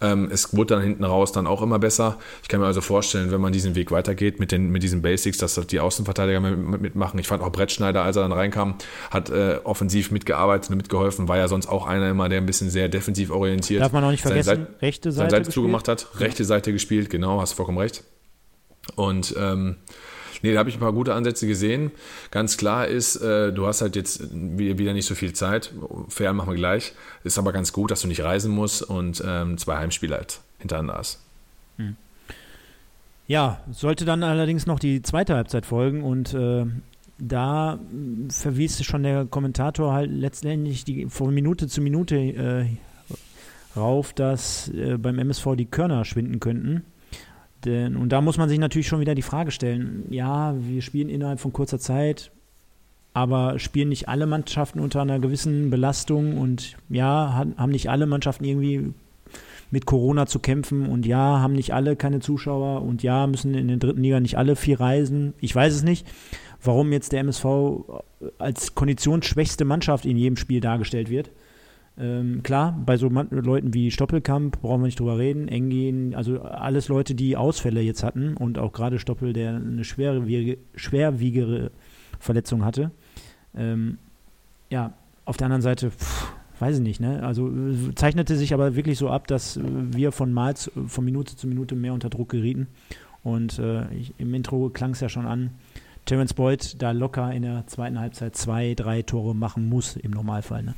Ähm, 0.00 0.28
es 0.30 0.56
wurde 0.56 0.74
dann 0.74 0.82
hinten 0.82 1.04
raus 1.04 1.32
dann 1.32 1.46
auch 1.46 1.62
immer 1.62 1.78
besser. 1.78 2.18
Ich 2.42 2.48
kann 2.48 2.60
mir 2.60 2.66
also 2.66 2.80
vorstellen, 2.80 3.30
wenn 3.30 3.40
man 3.40 3.52
diesen 3.52 3.74
Weg 3.74 3.90
weitergeht 3.90 4.40
mit, 4.40 4.52
den, 4.52 4.70
mit 4.70 4.82
diesen 4.82 5.02
Basics, 5.02 5.38
dass 5.38 5.54
das 5.54 5.66
die 5.66 5.80
Außenverteidiger 5.80 6.40
mit- 6.40 6.80
mitmachen. 6.80 7.18
Ich 7.20 7.28
fand 7.28 7.42
auch 7.42 7.52
Brettschneider, 7.52 8.02
als 8.02 8.16
er 8.16 8.22
dann 8.22 8.32
reinkam, 8.32 8.74
hat 9.10 9.30
äh, 9.30 9.60
offensiv 9.64 10.10
mitgearbeitet 10.10 10.70
und 10.70 10.76
mitgeholfen. 10.76 11.28
War 11.28 11.36
ja 11.38 11.48
sonst 11.48 11.66
auch 11.68 11.86
einer 11.86 12.10
immer, 12.10 12.28
der 12.28 12.38
ein 12.40 12.46
bisschen 12.46 12.70
sehr 12.70 12.88
defensiv 12.88 13.30
orientiert. 13.30 13.82
Darf 13.82 13.92
man 13.92 14.04
auch 14.04 14.10
nicht 14.10 14.22
vergessen, 14.22 14.44
Seite- 14.46 14.66
rechte 14.82 15.12
seine 15.12 15.30
Seite. 15.30 15.44
Seite 15.44 15.54
zugemacht 15.54 15.88
hat, 15.88 16.08
rechte 16.18 16.44
Seite 16.44 16.72
gespielt, 16.72 17.08
genau, 17.10 17.40
hast 17.40 17.52
vollkommen 17.52 17.78
recht. 17.78 18.02
Und 18.96 19.34
ähm, 19.38 19.76
nee, 20.42 20.52
da 20.52 20.58
habe 20.58 20.68
ich 20.68 20.76
ein 20.76 20.80
paar 20.80 20.92
gute 20.92 21.14
Ansätze 21.14 21.46
gesehen. 21.46 21.90
Ganz 22.30 22.56
klar 22.56 22.86
ist, 22.86 23.16
äh, 23.16 23.52
du 23.52 23.66
hast 23.66 23.80
halt 23.80 23.96
jetzt 23.96 24.22
wieder, 24.32 24.92
nicht 24.92 25.06
so 25.06 25.14
viel 25.14 25.32
Zeit. 25.32 25.72
Fair 26.08 26.32
machen 26.32 26.50
wir 26.50 26.56
gleich. 26.56 26.92
Ist 27.22 27.38
aber 27.38 27.52
ganz 27.52 27.72
gut, 27.72 27.90
dass 27.90 28.02
du 28.02 28.08
nicht 28.08 28.22
reisen 28.22 28.52
musst 28.52 28.82
und 28.82 29.22
ähm, 29.26 29.58
zwei 29.58 29.76
Heimspiele 29.76 30.16
halt 30.16 30.40
hintereinander 30.58 30.94
hast. 30.94 31.20
Ja, 33.26 33.60
sollte 33.72 34.04
dann 34.04 34.22
allerdings 34.22 34.66
noch 34.66 34.78
die 34.78 35.00
zweite 35.02 35.34
Halbzeit 35.34 35.64
folgen 35.64 36.02
und 36.02 36.34
äh, 36.34 36.66
da 37.18 37.78
verwies 38.28 38.84
schon 38.84 39.02
der 39.02 39.24
Kommentator 39.24 39.94
halt 39.94 40.10
letztendlich 40.10 40.84
die, 40.84 41.06
von 41.06 41.32
Minute 41.32 41.66
zu 41.66 41.80
Minute 41.80 42.16
äh, 42.16 42.66
rauf, 43.76 44.12
dass 44.12 44.68
äh, 44.68 44.98
beim 44.98 45.18
MSV 45.18 45.54
die 45.56 45.64
Körner 45.64 46.04
schwinden 46.04 46.38
könnten. 46.38 46.84
Denn, 47.64 47.96
und 47.96 48.10
da 48.10 48.20
muss 48.20 48.36
man 48.36 48.48
sich 48.48 48.58
natürlich 48.58 48.88
schon 48.88 49.00
wieder 49.00 49.14
die 49.14 49.22
Frage 49.22 49.50
stellen, 49.50 50.04
ja, 50.10 50.54
wir 50.58 50.82
spielen 50.82 51.08
innerhalb 51.08 51.40
von 51.40 51.52
kurzer 51.52 51.78
Zeit, 51.78 52.30
aber 53.14 53.58
spielen 53.58 53.88
nicht 53.88 54.08
alle 54.08 54.26
Mannschaften 54.26 54.80
unter 54.80 55.00
einer 55.00 55.20
gewissen 55.20 55.70
Belastung? 55.70 56.36
Und 56.36 56.76
ja, 56.88 57.44
haben 57.56 57.70
nicht 57.70 57.88
alle 57.88 58.06
Mannschaften 58.06 58.44
irgendwie 58.44 58.92
mit 59.70 59.86
Corona 59.86 60.26
zu 60.26 60.40
kämpfen? 60.40 60.86
Und 60.86 61.06
ja, 61.06 61.40
haben 61.40 61.54
nicht 61.54 61.72
alle 61.72 61.96
keine 61.96 62.20
Zuschauer? 62.20 62.82
Und 62.82 63.02
ja, 63.02 63.26
müssen 63.26 63.54
in 63.54 63.68
der 63.68 63.76
dritten 63.76 64.02
Liga 64.02 64.20
nicht 64.20 64.36
alle 64.36 64.56
viel 64.56 64.74
reisen. 64.74 65.32
Ich 65.40 65.54
weiß 65.54 65.74
es 65.74 65.84
nicht, 65.84 66.06
warum 66.62 66.92
jetzt 66.92 67.12
der 67.12 67.20
MSV 67.20 67.44
als 68.38 68.74
konditionsschwächste 68.74 69.64
Mannschaft 69.64 70.06
in 70.06 70.16
jedem 70.16 70.36
Spiel 70.36 70.60
dargestellt 70.60 71.08
wird. 71.08 71.30
Ähm, 71.96 72.42
klar, 72.42 72.76
bei 72.84 72.96
so 72.96 73.08
Leuten 73.08 73.72
wie 73.72 73.90
Stoppelkamp 73.90 74.60
brauchen 74.60 74.80
wir 74.80 74.86
nicht 74.86 74.98
drüber 74.98 75.16
reden, 75.16 75.46
Engin, 75.46 76.14
also 76.14 76.42
alles 76.42 76.88
Leute, 76.88 77.14
die 77.14 77.36
Ausfälle 77.36 77.80
jetzt 77.82 78.02
hatten 78.02 78.36
und 78.36 78.58
auch 78.58 78.72
gerade 78.72 78.98
Stoppel, 78.98 79.32
der 79.32 79.56
eine 79.56 79.84
schwerwiegere, 79.84 80.58
schwerwiegere 80.74 81.70
Verletzung 82.18 82.64
hatte. 82.64 82.90
Ähm, 83.56 83.98
ja, 84.70 84.94
auf 85.24 85.36
der 85.36 85.46
anderen 85.46 85.62
Seite, 85.62 85.92
pff, 85.92 86.32
weiß 86.58 86.76
ich 86.78 86.82
nicht, 86.82 87.00
ne? 87.00 87.22
Also 87.22 87.48
äh, 87.48 87.94
zeichnete 87.94 88.36
sich 88.36 88.54
aber 88.54 88.74
wirklich 88.74 88.98
so 88.98 89.08
ab, 89.08 89.28
dass 89.28 89.60
wir 89.62 90.10
von 90.10 90.32
Mal 90.32 90.56
zu, 90.56 90.70
von 90.88 91.04
Minute 91.04 91.36
zu 91.36 91.46
Minute 91.46 91.76
mehr 91.76 91.94
unter 91.94 92.10
Druck 92.10 92.30
gerieten. 92.30 92.66
Und 93.22 93.58
äh, 93.60 93.88
ich, 93.94 94.14
im 94.18 94.34
Intro 94.34 94.68
klang 94.68 94.90
es 94.90 95.00
ja 95.00 95.08
schon 95.08 95.26
an, 95.26 95.50
Terence 96.06 96.34
Boyd 96.34 96.82
da 96.82 96.90
locker 96.90 97.32
in 97.32 97.42
der 97.42 97.66
zweiten 97.66 97.98
Halbzeit 97.98 98.36
zwei, 98.36 98.74
drei 98.74 99.02
Tore 99.02 99.34
machen 99.34 99.68
muss 99.68 99.96
im 99.96 100.10
Normalfall. 100.10 100.62
Ne? 100.62 100.74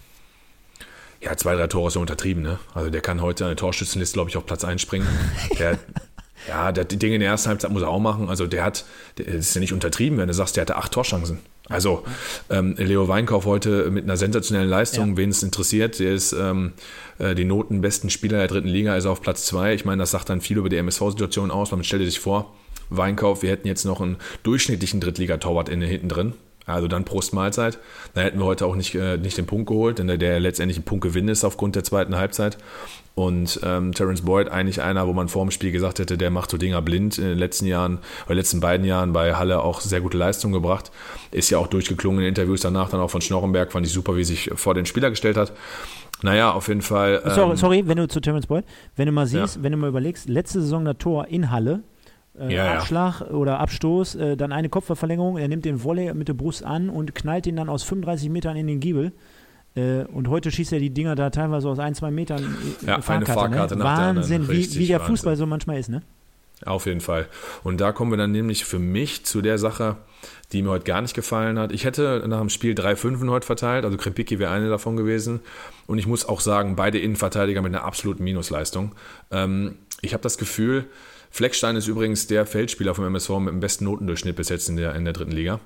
Ja, 1.26 1.36
zwei, 1.36 1.56
drei 1.56 1.66
Tore 1.66 1.88
ist 1.88 1.94
ja 1.94 2.00
untertrieben, 2.00 2.44
ne? 2.44 2.60
Also 2.72 2.88
der 2.88 3.00
kann 3.00 3.20
heute 3.20 3.44
an 3.44 3.50
der 3.50 3.56
Torschützenliste, 3.56 4.14
glaube 4.14 4.30
ich, 4.30 4.36
auf 4.36 4.46
Platz 4.46 4.62
1 4.64 4.80
springen. 4.80 5.08
Der, 5.58 5.76
Ja, 6.48 6.70
der, 6.70 6.84
die 6.84 6.96
Dinge 6.96 7.16
in 7.16 7.20
der 7.20 7.30
ersten 7.30 7.48
Halbzeit 7.48 7.72
muss 7.72 7.82
er 7.82 7.88
auch 7.88 7.98
machen. 7.98 8.28
Also 8.28 8.46
der 8.46 8.62
hat, 8.62 8.84
das 9.16 9.26
ist 9.26 9.54
ja 9.54 9.60
nicht 9.60 9.72
untertrieben, 9.72 10.18
wenn 10.18 10.28
du 10.28 10.34
sagst, 10.34 10.54
der 10.54 10.60
hatte 10.60 10.76
acht 10.76 10.92
Torchancen. 10.92 11.40
Also 11.68 12.04
ähm, 12.48 12.76
Leo 12.78 13.08
Weinkauf 13.08 13.46
heute 13.46 13.90
mit 13.90 14.04
einer 14.04 14.16
sensationellen 14.16 14.70
Leistung, 14.70 15.10
ja. 15.10 15.16
wen 15.16 15.30
es 15.30 15.42
interessiert, 15.42 15.98
der 15.98 16.14
ist 16.14 16.32
ähm, 16.32 16.74
äh, 17.18 17.34
die 17.34 17.44
notenbesten 17.44 18.10
Spieler 18.10 18.38
der 18.38 18.46
dritten 18.46 18.68
Liga, 18.68 18.96
ist 18.96 19.06
auf 19.06 19.20
Platz 19.20 19.46
zwei. 19.46 19.74
Ich 19.74 19.84
meine, 19.84 20.02
das 20.02 20.12
sagt 20.12 20.28
dann 20.28 20.40
viel 20.40 20.58
über 20.58 20.68
die 20.68 20.76
MSV-Situation 20.76 21.50
aus. 21.50 21.72
Man 21.72 21.82
stellt 21.82 22.04
sich 22.04 22.20
vor, 22.20 22.54
Weinkauf, 22.90 23.42
wir 23.42 23.50
hätten 23.50 23.66
jetzt 23.66 23.84
noch 23.84 24.00
einen 24.00 24.16
durchschnittlichen 24.44 25.00
Drittligatorwart 25.00 25.68
in 25.68 25.82
hinten 25.82 26.08
drin. 26.08 26.34
Also 26.66 26.88
dann 26.88 27.04
Prost 27.04 27.32
Mahlzeit. 27.32 27.78
Da 28.14 28.22
hätten 28.22 28.38
wir 28.40 28.44
heute 28.44 28.66
auch 28.66 28.74
nicht, 28.74 28.94
äh, 28.96 29.16
nicht 29.16 29.38
den 29.38 29.46
Punkt 29.46 29.68
geholt, 29.68 30.00
denn 30.00 30.08
der, 30.08 30.18
der 30.18 30.40
letztendlich 30.40 30.78
ein 30.78 30.82
Punktgewinn 30.82 31.28
ist 31.28 31.44
aufgrund 31.44 31.76
der 31.76 31.84
zweiten 31.84 32.16
Halbzeit. 32.16 32.58
Und 33.14 33.60
ähm, 33.62 33.94
Terence 33.94 34.22
Boyd 34.22 34.48
eigentlich 34.48 34.82
einer, 34.82 35.06
wo 35.06 35.12
man 35.12 35.28
vor 35.28 35.42
dem 35.42 35.50
Spiel 35.50 35.72
gesagt 35.72 36.00
hätte, 36.00 36.18
der 36.18 36.30
macht 36.30 36.50
so 36.50 36.58
Dinger 36.58 36.82
blind 36.82 37.16
in 37.18 37.24
den 37.24 37.38
letzten 37.38 37.64
Jahren, 37.66 38.00
oder 38.26 38.34
letzten 38.34 38.60
beiden 38.60 38.84
Jahren 38.84 39.12
bei 39.12 39.34
Halle 39.34 39.62
auch 39.62 39.80
sehr 39.80 40.00
gute 40.02 40.18
Leistung 40.18 40.52
gebracht. 40.52 40.90
Ist 41.30 41.48
ja 41.48 41.58
auch 41.58 41.68
durchgeklungen 41.68 42.20
in 42.20 42.28
Interviews 42.28 42.60
danach, 42.60 42.90
dann 42.90 43.00
auch 43.00 43.10
von 43.10 43.22
Schnorrenberg, 43.22 43.72
fand 43.72 43.86
ich 43.86 43.92
super, 43.92 44.16
wie 44.16 44.24
sich 44.24 44.50
vor 44.56 44.74
den 44.74 44.84
Spieler 44.84 45.08
gestellt 45.08 45.36
hat. 45.36 45.52
Naja, 46.22 46.52
auf 46.52 46.68
jeden 46.68 46.82
Fall. 46.82 47.22
Ähm, 47.24 47.30
sorry, 47.34 47.56
sorry, 47.56 47.82
wenn 47.86 47.96
du 47.96 48.08
zu 48.08 48.20
Terence 48.20 48.48
Boyd, 48.48 48.64
wenn 48.96 49.06
du 49.06 49.12
mal 49.12 49.26
siehst, 49.26 49.56
ja. 49.56 49.62
wenn 49.62 49.72
du 49.72 49.78
mal 49.78 49.88
überlegst, 49.88 50.28
letzte 50.28 50.60
Saison 50.60 50.84
das 50.84 50.96
Tor 50.98 51.28
in 51.28 51.50
Halle, 51.50 51.84
äh, 52.38 52.54
ja, 52.54 52.74
Abschlag 52.74 53.20
ja. 53.20 53.28
oder 53.28 53.60
Abstoß, 53.60 54.14
äh, 54.16 54.36
dann 54.36 54.52
eine 54.52 54.68
Kopfverlängerung, 54.68 55.36
er 55.36 55.48
nimmt 55.48 55.64
den 55.64 55.82
Volley 55.82 56.12
mit 56.14 56.28
der 56.28 56.34
Brust 56.34 56.64
an 56.64 56.88
und 56.90 57.14
knallt 57.14 57.46
ihn 57.46 57.56
dann 57.56 57.68
aus 57.68 57.82
35 57.82 58.30
Metern 58.30 58.56
in 58.56 58.66
den 58.66 58.80
Giebel. 58.80 59.12
Äh, 59.74 60.04
und 60.04 60.28
heute 60.28 60.50
schießt 60.50 60.72
er 60.72 60.80
die 60.80 60.90
Dinger 60.90 61.14
da 61.14 61.30
teilweise 61.30 61.68
aus 61.68 61.78
ein, 61.78 61.94
zwei 61.94 62.10
Metern 62.10 62.56
ja, 62.86 63.00
Fahrkarte. 63.00 63.12
Eine 63.12 63.26
Fahrkarte 63.26 63.76
ne? 63.76 63.84
Wahnsinn, 63.84 64.48
wie, 64.48 64.74
wie, 64.76 64.86
der 64.86 65.00
Fußball 65.00 65.32
Wahnsinn. 65.32 65.44
so 65.44 65.46
manchmal 65.46 65.78
ist, 65.78 65.88
ne? 65.88 66.02
Auf 66.64 66.86
jeden 66.86 67.02
Fall. 67.02 67.28
Und 67.64 67.82
da 67.82 67.92
kommen 67.92 68.10
wir 68.10 68.16
dann 68.16 68.32
nämlich 68.32 68.64
für 68.64 68.78
mich 68.78 69.26
zu 69.26 69.42
der 69.42 69.58
Sache, 69.58 69.96
die 70.52 70.62
mir 70.62 70.70
heute 70.70 70.84
gar 70.84 71.02
nicht 71.02 71.14
gefallen 71.14 71.58
hat. 71.58 71.70
Ich 71.70 71.84
hätte 71.84 72.24
nach 72.26 72.40
dem 72.40 72.48
Spiel 72.48 72.74
drei 72.74 72.96
Fünfen 72.96 73.28
heute 73.28 73.44
verteilt, 73.44 73.84
also 73.84 73.98
Krempicki 73.98 74.38
wäre 74.38 74.50
eine 74.50 74.70
davon 74.70 74.96
gewesen. 74.96 75.40
Und 75.86 75.98
ich 75.98 76.06
muss 76.06 76.26
auch 76.26 76.40
sagen, 76.40 76.74
beide 76.74 76.98
Innenverteidiger 76.98 77.60
mit 77.60 77.74
einer 77.74 77.84
absoluten 77.84 78.24
Minusleistung. 78.24 78.94
Ähm, 79.30 79.76
ich 80.00 80.14
habe 80.14 80.22
das 80.22 80.38
Gefühl, 80.38 80.86
Fleckstein 81.36 81.76
ist 81.76 81.86
übrigens 81.86 82.26
der 82.26 82.46
Feldspieler 82.46 82.94
vom 82.94 83.04
MSV 83.04 83.28
mit 83.40 83.52
dem 83.52 83.60
besten 83.60 83.84
Notendurchschnitt 83.84 84.36
bis 84.36 84.48
jetzt 84.48 84.70
in 84.70 84.76
der, 84.78 84.94
in 84.94 85.04
der 85.04 85.12
dritten 85.12 85.32
Liga. 85.32 85.60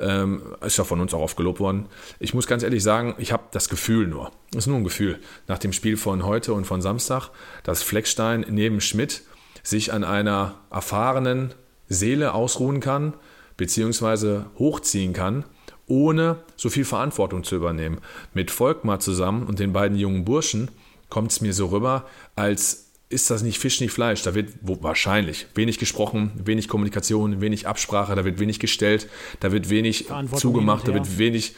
Ähm, 0.00 0.42
ist 0.60 0.78
ja 0.78 0.82
von 0.82 1.00
uns 1.00 1.14
auch 1.14 1.20
oft 1.20 1.36
gelobt 1.36 1.60
worden. 1.60 1.86
Ich 2.18 2.34
muss 2.34 2.48
ganz 2.48 2.64
ehrlich 2.64 2.82
sagen, 2.82 3.14
ich 3.18 3.30
habe 3.30 3.44
das 3.52 3.68
Gefühl 3.68 4.08
nur, 4.08 4.32
ist 4.52 4.66
nur 4.66 4.78
ein 4.78 4.82
Gefühl, 4.82 5.20
nach 5.46 5.58
dem 5.58 5.72
Spiel 5.72 5.96
von 5.96 6.26
heute 6.26 6.54
und 6.54 6.64
von 6.64 6.82
Samstag, 6.82 7.30
dass 7.62 7.84
Fleckstein 7.84 8.44
neben 8.48 8.80
Schmidt 8.80 9.22
sich 9.62 9.92
an 9.92 10.02
einer 10.02 10.56
erfahrenen 10.72 11.54
Seele 11.88 12.34
ausruhen 12.34 12.80
kann, 12.80 13.14
beziehungsweise 13.56 14.46
hochziehen 14.58 15.12
kann, 15.12 15.44
ohne 15.86 16.38
so 16.56 16.68
viel 16.68 16.84
Verantwortung 16.84 17.44
zu 17.44 17.54
übernehmen. 17.54 18.00
Mit 18.34 18.50
Volkmar 18.50 18.98
zusammen 18.98 19.46
und 19.46 19.60
den 19.60 19.72
beiden 19.72 19.96
jungen 19.96 20.24
Burschen 20.24 20.68
kommt 21.08 21.30
es 21.30 21.40
mir 21.40 21.54
so 21.54 21.66
rüber, 21.66 22.06
als 22.34 22.81
ist 23.12 23.30
das 23.30 23.42
nicht 23.42 23.58
Fisch, 23.58 23.80
nicht 23.80 23.92
Fleisch. 23.92 24.22
Da 24.22 24.34
wird 24.34 24.50
wahrscheinlich 24.62 25.46
wenig 25.54 25.78
gesprochen, 25.78 26.32
wenig 26.44 26.68
Kommunikation, 26.68 27.40
wenig 27.40 27.66
Absprache, 27.66 28.14
da 28.14 28.24
wird 28.24 28.38
wenig 28.38 28.58
gestellt, 28.58 29.08
da 29.40 29.52
wird 29.52 29.70
wenig 29.70 30.06
zugemacht, 30.34 30.88
da 30.88 30.94
wird 30.94 31.18
wenig. 31.18 31.54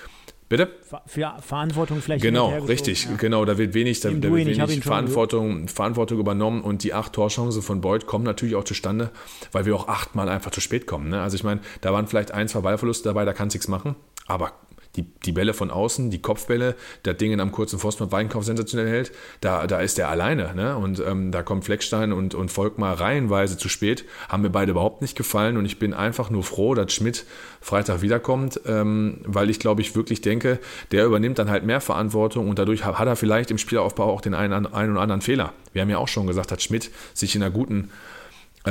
Bitte? 0.46 0.68
Für 1.06 1.36
Verantwortung 1.40 2.02
vielleicht. 2.02 2.22
Genau, 2.22 2.54
richtig, 2.66 3.06
ja. 3.06 3.16
genau. 3.16 3.46
Da 3.46 3.56
wird 3.56 3.72
wenig, 3.72 4.00
da, 4.00 4.10
da 4.10 4.30
wird 4.30 4.46
wenig 4.46 4.84
Verantwortung, 4.84 5.68
Verantwortung 5.68 6.18
übernommen 6.18 6.60
und 6.60 6.84
die 6.84 6.92
acht 6.92 7.14
Torchancen 7.14 7.62
von 7.62 7.80
Beuth 7.80 8.06
kommen 8.06 8.24
natürlich 8.24 8.54
auch 8.54 8.64
zustande, 8.64 9.10
weil 9.52 9.64
wir 9.64 9.74
auch 9.74 9.88
achtmal 9.88 10.28
einfach 10.28 10.50
zu 10.50 10.60
spät 10.60 10.86
kommen. 10.86 11.08
Ne? 11.08 11.22
Also 11.22 11.36
ich 11.36 11.44
meine, 11.44 11.60
da 11.80 11.94
waren 11.94 12.06
vielleicht 12.06 12.32
ein, 12.32 12.46
zwei 12.46 12.60
Ballverluste 12.60 13.08
dabei, 13.08 13.24
da 13.24 13.32
kann 13.32 13.48
es 13.48 13.54
nichts 13.54 13.68
machen, 13.68 13.96
aber 14.26 14.52
die, 14.96 15.02
die 15.02 15.32
Bälle 15.32 15.54
von 15.54 15.70
außen, 15.70 16.10
die 16.10 16.22
Kopfbälle, 16.22 16.76
der 17.04 17.14
Ding 17.14 17.38
am 17.40 17.52
kurzen 17.52 17.78
Pfosten 17.78 18.04
mit 18.04 18.12
Weinkauf 18.12 18.44
sensationell 18.44 18.88
hält, 18.88 19.12
da, 19.40 19.66
da 19.66 19.80
ist 19.80 19.98
er 19.98 20.08
alleine. 20.08 20.54
Ne? 20.54 20.76
Und 20.76 21.00
ähm, 21.00 21.32
da 21.32 21.42
kommt 21.42 21.64
Fleckstein 21.64 22.12
und, 22.12 22.34
und 22.34 22.50
Volkmar 22.50 23.00
reihenweise 23.00 23.58
zu 23.58 23.68
spät. 23.68 24.04
Haben 24.28 24.42
mir 24.42 24.50
beide 24.50 24.70
überhaupt 24.70 25.02
nicht 25.02 25.16
gefallen 25.16 25.56
und 25.56 25.64
ich 25.64 25.78
bin 25.78 25.94
einfach 25.94 26.30
nur 26.30 26.42
froh, 26.42 26.74
dass 26.74 26.92
Schmidt 26.92 27.24
Freitag 27.60 28.02
wiederkommt, 28.02 28.60
ähm, 28.66 29.18
weil 29.24 29.50
ich 29.50 29.58
glaube, 29.58 29.80
ich 29.80 29.96
wirklich 29.96 30.20
denke, 30.20 30.58
der 30.92 31.06
übernimmt 31.06 31.38
dann 31.38 31.50
halt 31.50 31.64
mehr 31.64 31.80
Verantwortung 31.80 32.48
und 32.48 32.58
dadurch 32.58 32.84
hat 32.84 33.06
er 33.06 33.16
vielleicht 33.16 33.50
im 33.50 33.58
Spielaufbau 33.58 34.04
auch 34.12 34.20
den 34.20 34.34
einen, 34.34 34.66
einen 34.66 34.92
oder 34.92 35.00
anderen 35.00 35.22
Fehler. 35.22 35.52
Wir 35.72 35.82
haben 35.82 35.90
ja 35.90 35.98
auch 35.98 36.08
schon 36.08 36.26
gesagt, 36.26 36.50
dass 36.50 36.62
Schmidt 36.62 36.90
sich 37.14 37.34
in 37.34 37.42
einer 37.42 37.50
guten 37.50 37.90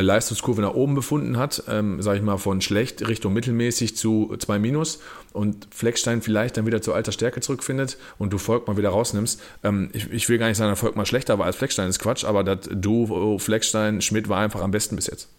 Leistungskurve 0.02 0.62
nach 0.62 0.74
oben 0.74 0.96
befunden 0.96 1.38
hat, 1.38 1.64
ähm, 1.68 2.02
sage 2.02 2.18
ich 2.18 2.24
mal 2.24 2.38
von 2.38 2.62
schlecht 2.62 3.08
Richtung 3.08 3.32
mittelmäßig 3.34 3.96
zu 3.96 4.36
2 4.36 4.58
minus 4.58 5.00
und 5.34 5.68
Fleckstein 5.72 6.22
vielleicht 6.22 6.58
dann 6.58 6.66
wieder 6.66 6.82
zu 6.82 6.94
alter 6.94 7.12
Stärke 7.12 7.42
zurückfindet 7.42 7.98
und 8.18 8.34
du 8.34 8.40
Volk 8.40 8.68
mal 8.68 8.76
wieder 8.76 8.90
rausnimmst. 8.90 9.40
Ähm, 9.64 9.92
ich, 9.94 10.12
ich, 10.12 10.30
will 10.30 10.40
gar 10.40 10.48
nicht 10.48 10.58
sagen, 10.58 10.72
dass 10.72 10.80
Volk 10.80 10.96
mal 10.96 11.06
schlechter 11.06 11.38
war 11.38 11.46
als 11.46 11.58
Fleckstein, 11.58 11.90
ist 11.90 12.00
Quatsch, 12.00 12.26
aber 12.26 12.44
das 12.44 12.70
Duo 12.72 13.38
Fleckstein 13.38 14.02
Schmidt 14.02 14.30
war 14.30 14.40
einfach 14.40 14.62
am 14.62 14.72
besten 14.72 14.96
bis 14.96 15.08
jetzt. 15.08 15.30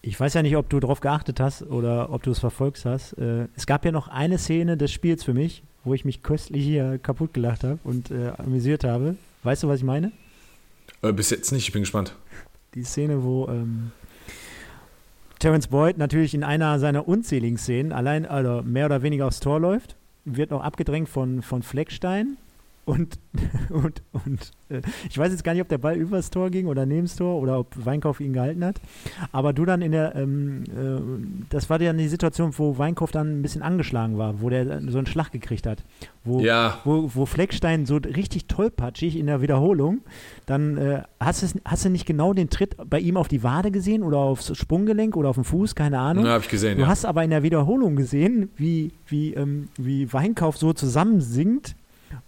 Ich 0.00 0.18
weiß 0.18 0.34
ja 0.34 0.42
nicht, 0.42 0.56
ob 0.56 0.70
du 0.70 0.78
darauf 0.78 1.00
geachtet 1.00 1.40
hast 1.40 1.62
oder 1.62 2.12
ob 2.12 2.22
du 2.22 2.30
es 2.30 2.38
verfolgt 2.38 2.84
hast. 2.84 3.14
Äh, 3.14 3.48
es 3.56 3.66
gab 3.66 3.84
ja 3.84 3.90
noch 3.90 4.06
eine 4.06 4.38
Szene 4.38 4.76
des 4.76 4.92
Spiels 4.92 5.24
für 5.24 5.34
mich, 5.34 5.64
wo 5.82 5.92
ich 5.92 6.04
mich 6.04 6.22
köstlich 6.22 6.64
hier 6.64 6.98
kaputt 6.98 7.34
gelacht 7.34 7.64
habe 7.64 7.80
und 7.82 8.12
äh, 8.12 8.30
amüsiert 8.38 8.84
habe. 8.84 9.16
Weißt 9.42 9.64
du, 9.64 9.68
was 9.68 9.78
ich 9.78 9.84
meine? 9.84 10.12
Äh, 11.02 11.12
bis 11.12 11.30
jetzt 11.30 11.50
nicht, 11.50 11.66
ich 11.66 11.72
bin 11.72 11.82
gespannt 11.82 12.14
die 12.74 12.84
Szene, 12.84 13.22
wo 13.22 13.48
ähm, 13.48 13.92
Terence 15.38 15.68
Boyd 15.68 15.98
natürlich 15.98 16.34
in 16.34 16.44
einer 16.44 16.78
seiner 16.78 17.06
unzähligen 17.06 17.58
Szenen 17.58 17.92
allein, 17.92 18.26
also 18.26 18.62
mehr 18.62 18.86
oder 18.86 19.02
weniger 19.02 19.26
aufs 19.26 19.40
Tor 19.40 19.60
läuft, 19.60 19.96
wird 20.24 20.50
noch 20.50 20.62
abgedrängt 20.62 21.08
von, 21.08 21.42
von 21.42 21.62
Fleckstein 21.62 22.36
und, 22.88 23.18
und, 23.68 24.02
und 24.12 24.50
äh, 24.70 24.80
ich 25.08 25.18
weiß 25.18 25.30
jetzt 25.30 25.44
gar 25.44 25.52
nicht, 25.52 25.62
ob 25.62 25.68
der 25.68 25.78
Ball 25.78 25.96
übers 25.96 26.30
Tor 26.30 26.50
ging 26.50 26.66
oder 26.66 26.86
neben 26.86 27.02
das 27.02 27.16
Tor 27.16 27.40
oder 27.40 27.58
ob 27.58 27.74
Weinkauf 27.84 28.20
ihn 28.20 28.32
gehalten 28.32 28.64
hat. 28.64 28.80
Aber 29.30 29.52
du 29.52 29.64
dann 29.64 29.82
in 29.82 29.92
der, 29.92 30.14
ähm, 30.16 30.64
äh, 30.64 31.46
das 31.50 31.68
war 31.68 31.78
dann 31.78 31.98
die 31.98 32.08
Situation, 32.08 32.52
wo 32.56 32.78
Weinkauf 32.78 33.10
dann 33.10 33.38
ein 33.38 33.42
bisschen 33.42 33.62
angeschlagen 33.62 34.16
war, 34.16 34.40
wo 34.40 34.48
der 34.48 34.80
so 34.90 34.98
einen 34.98 35.06
Schlag 35.06 35.30
gekriegt 35.30 35.66
hat. 35.66 35.84
Wo, 36.24 36.40
ja. 36.40 36.78
wo, 36.84 37.10
wo 37.14 37.26
Fleckstein 37.26 37.86
so 37.86 37.96
richtig 37.96 38.46
tollpatschig 38.46 39.16
in 39.16 39.26
der 39.26 39.42
Wiederholung, 39.42 40.00
dann 40.46 40.76
äh, 40.78 41.02
hast, 41.20 41.42
du, 41.42 41.60
hast 41.64 41.84
du 41.84 41.90
nicht 41.90 42.06
genau 42.06 42.32
den 42.32 42.48
Tritt 42.48 42.76
bei 42.88 43.00
ihm 43.00 43.16
auf 43.16 43.28
die 43.28 43.42
Wade 43.42 43.70
gesehen 43.70 44.02
oder 44.02 44.18
aufs 44.18 44.56
Sprunggelenk 44.56 45.16
oder 45.16 45.28
auf 45.28 45.36
den 45.36 45.44
Fuß, 45.44 45.74
keine 45.74 45.98
Ahnung. 45.98 46.24
Ja, 46.24 46.32
habe 46.32 46.44
ich 46.44 46.50
gesehen, 46.50 46.76
Du 46.76 46.82
ja. 46.82 46.88
hast 46.88 47.04
aber 47.04 47.22
in 47.22 47.30
der 47.30 47.42
Wiederholung 47.42 47.96
gesehen, 47.96 48.50
wie, 48.56 48.92
wie, 49.06 49.34
ähm, 49.34 49.68
wie 49.76 50.10
Weinkauf 50.12 50.56
so 50.56 50.72
zusammensinkt 50.72 51.76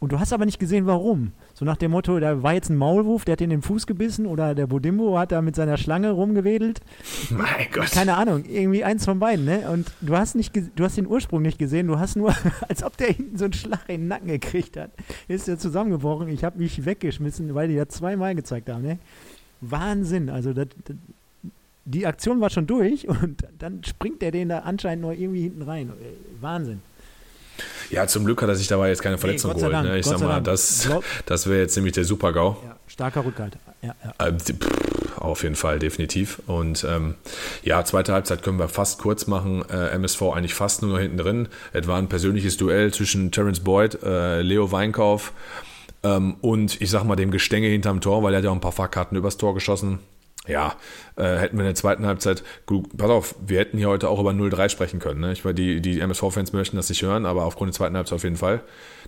und 0.01 0.13
du 0.13 0.19
hast 0.19 0.33
aber 0.33 0.47
nicht 0.47 0.59
gesehen, 0.59 0.87
warum. 0.87 1.33
So 1.53 1.67
nach 1.67 1.77
dem 1.77 1.91
Motto, 1.91 2.19
da 2.19 2.43
war 2.43 2.55
jetzt 2.55 2.71
ein 2.71 2.77
Maulwurf, 2.77 3.27
der 3.27 3.33
hat 3.33 3.43
in 3.43 3.51
den 3.51 3.61
Fuß 3.61 3.87
gebissen 3.87 4.25
oder 4.25 4.55
der 4.55 4.67
Bodimbo 4.67 5.19
hat 5.19 5.31
da 5.31 5.43
mit 5.43 5.55
seiner 5.55 5.77
Schlange 5.77 6.11
rumgewedelt. 6.11 6.81
Mein 7.29 7.67
Gott. 7.71 7.91
Keine 7.91 8.17
Ahnung, 8.17 8.45
irgendwie 8.47 8.83
eins 8.83 9.05
von 9.05 9.19
beiden, 9.19 9.45
ne? 9.45 9.71
Und 9.71 9.93
du 10.01 10.17
hast 10.17 10.37
nicht, 10.37 10.53
du 10.57 10.85
hast 10.85 10.97
den 10.97 11.07
Ursprung 11.07 11.43
nicht 11.43 11.59
gesehen, 11.59 11.87
du 11.87 11.99
hast 11.99 12.17
nur, 12.17 12.35
als 12.69 12.83
ob 12.83 12.97
der 12.97 13.09
hinten 13.09 13.37
so 13.37 13.45
einen 13.45 13.53
Schlag 13.53 13.89
in 13.89 14.01
den 14.01 14.09
Nacken 14.09 14.29
gekriegt 14.29 14.79
hat. 14.79 14.91
Ist 15.29 15.49
ja 15.49 15.59
zusammengebrochen, 15.59 16.29
ich 16.29 16.45
habe 16.45 16.59
mich 16.59 16.87
weggeschmissen, 16.87 17.55
weil 17.55 17.69
die 17.69 17.75
ja 17.75 17.87
zweimal 17.87 18.35
gezeigt 18.35 18.71
haben, 18.71 18.83
ne? 18.83 18.99
Wahnsinn, 19.61 20.31
also 20.31 20.55
das, 20.55 20.69
das, 20.87 20.97
die 21.85 22.07
Aktion 22.07 22.41
war 22.41 22.49
schon 22.49 22.67
durch 22.67 23.07
und 23.07 23.45
dann 23.59 23.85
springt 23.85 24.23
der 24.23 24.31
den 24.31 24.49
da 24.49 24.61
anscheinend 24.61 25.03
noch 25.03 25.13
irgendwie 25.13 25.43
hinten 25.43 25.61
rein. 25.61 25.93
Wahnsinn. 26.41 26.81
Ja, 27.90 28.07
zum 28.07 28.25
Glück 28.25 28.40
hat 28.42 28.49
er 28.49 28.55
sich 28.55 28.68
dabei 28.68 28.88
jetzt 28.88 29.03
keine 29.03 29.18
Verletzung 29.18 29.53
nee, 29.53 29.61
geholt. 29.61 29.83
Ne? 29.85 29.99
Ich 29.99 30.07
Gott 30.07 30.18
sag 30.18 30.29
mal, 30.29 30.40
das, 30.40 30.88
das 31.27 31.46
wäre 31.46 31.61
jetzt 31.61 31.77
nämlich 31.77 31.92
der 31.92 32.05
Super-GAU. 32.05 32.57
Ja, 32.64 32.77
starker 32.87 33.25
Rückhalt. 33.25 33.57
Ja, 33.83 33.94
ja. 34.05 34.27
Äh, 34.27 34.33
auf 35.16 35.42
jeden 35.42 35.57
Fall, 35.57 35.79
definitiv. 35.79 36.40
Und 36.46 36.85
ähm, 36.88 37.14
ja, 37.62 37.85
zweite 37.85 38.12
Halbzeit 38.12 38.42
können 38.42 38.59
wir 38.59 38.68
fast 38.68 39.01
kurz 39.01 39.27
machen. 39.27 39.64
Äh, 39.70 39.88
MSV 39.90 40.23
eigentlich 40.35 40.55
fast 40.55 40.83
nur 40.83 40.92
noch 40.92 40.99
hinten 40.99 41.18
drin. 41.18 41.49
Es 41.73 41.87
war 41.87 41.99
ein 41.99 42.09
persönliches 42.09 42.57
Duell 42.57 42.92
zwischen 42.92 43.33
Terence 43.33 43.61
Boyd, 43.61 44.03
äh, 44.03 44.42
Leo 44.42 44.73
Weinkauf 44.73 45.33
ähm, 46.03 46.37
und 46.40 46.81
ich 46.81 46.90
sag 46.90 47.05
mal 47.05 47.16
dem 47.16 47.31
Gestänge 47.31 47.68
hinterm 47.68 48.01
Tor, 48.01 48.23
weil 48.23 48.35
er 48.35 48.38
hat 48.38 48.44
ja 48.44 48.51
auch 48.51 48.55
ein 48.55 48.61
paar 48.61 48.73
Fahrkarten 48.73 49.16
übers 49.16 49.37
Tor 49.37 49.55
geschossen 49.55 49.99
ja, 50.48 50.74
äh, 51.16 51.37
hätten 51.37 51.57
wir 51.57 51.64
in 51.64 51.68
der 51.68 51.74
zweiten 51.74 52.07
Halbzeit, 52.07 52.42
gut, 52.64 52.96
pass 52.96 53.11
auf, 53.11 53.35
wir 53.46 53.59
hätten 53.59 53.76
hier 53.76 53.88
heute 53.88 54.09
auch 54.09 54.18
über 54.18 54.31
0-3 54.31 54.70
sprechen 54.70 54.98
können. 54.98 55.20
Ne? 55.20 55.33
Ich 55.33 55.44
meine, 55.44 55.55
die, 55.55 55.83
die 55.83 56.00
MSV-Fans 56.00 56.55
möchten 56.55 56.76
das 56.76 56.88
nicht 56.88 57.03
hören, 57.03 57.26
aber 57.26 57.44
aufgrund 57.44 57.68
der 57.68 57.76
zweiten 57.76 57.94
Halbzeit 57.94 58.16
auf 58.16 58.24
jeden 58.24 58.37
Fall. 58.37 58.62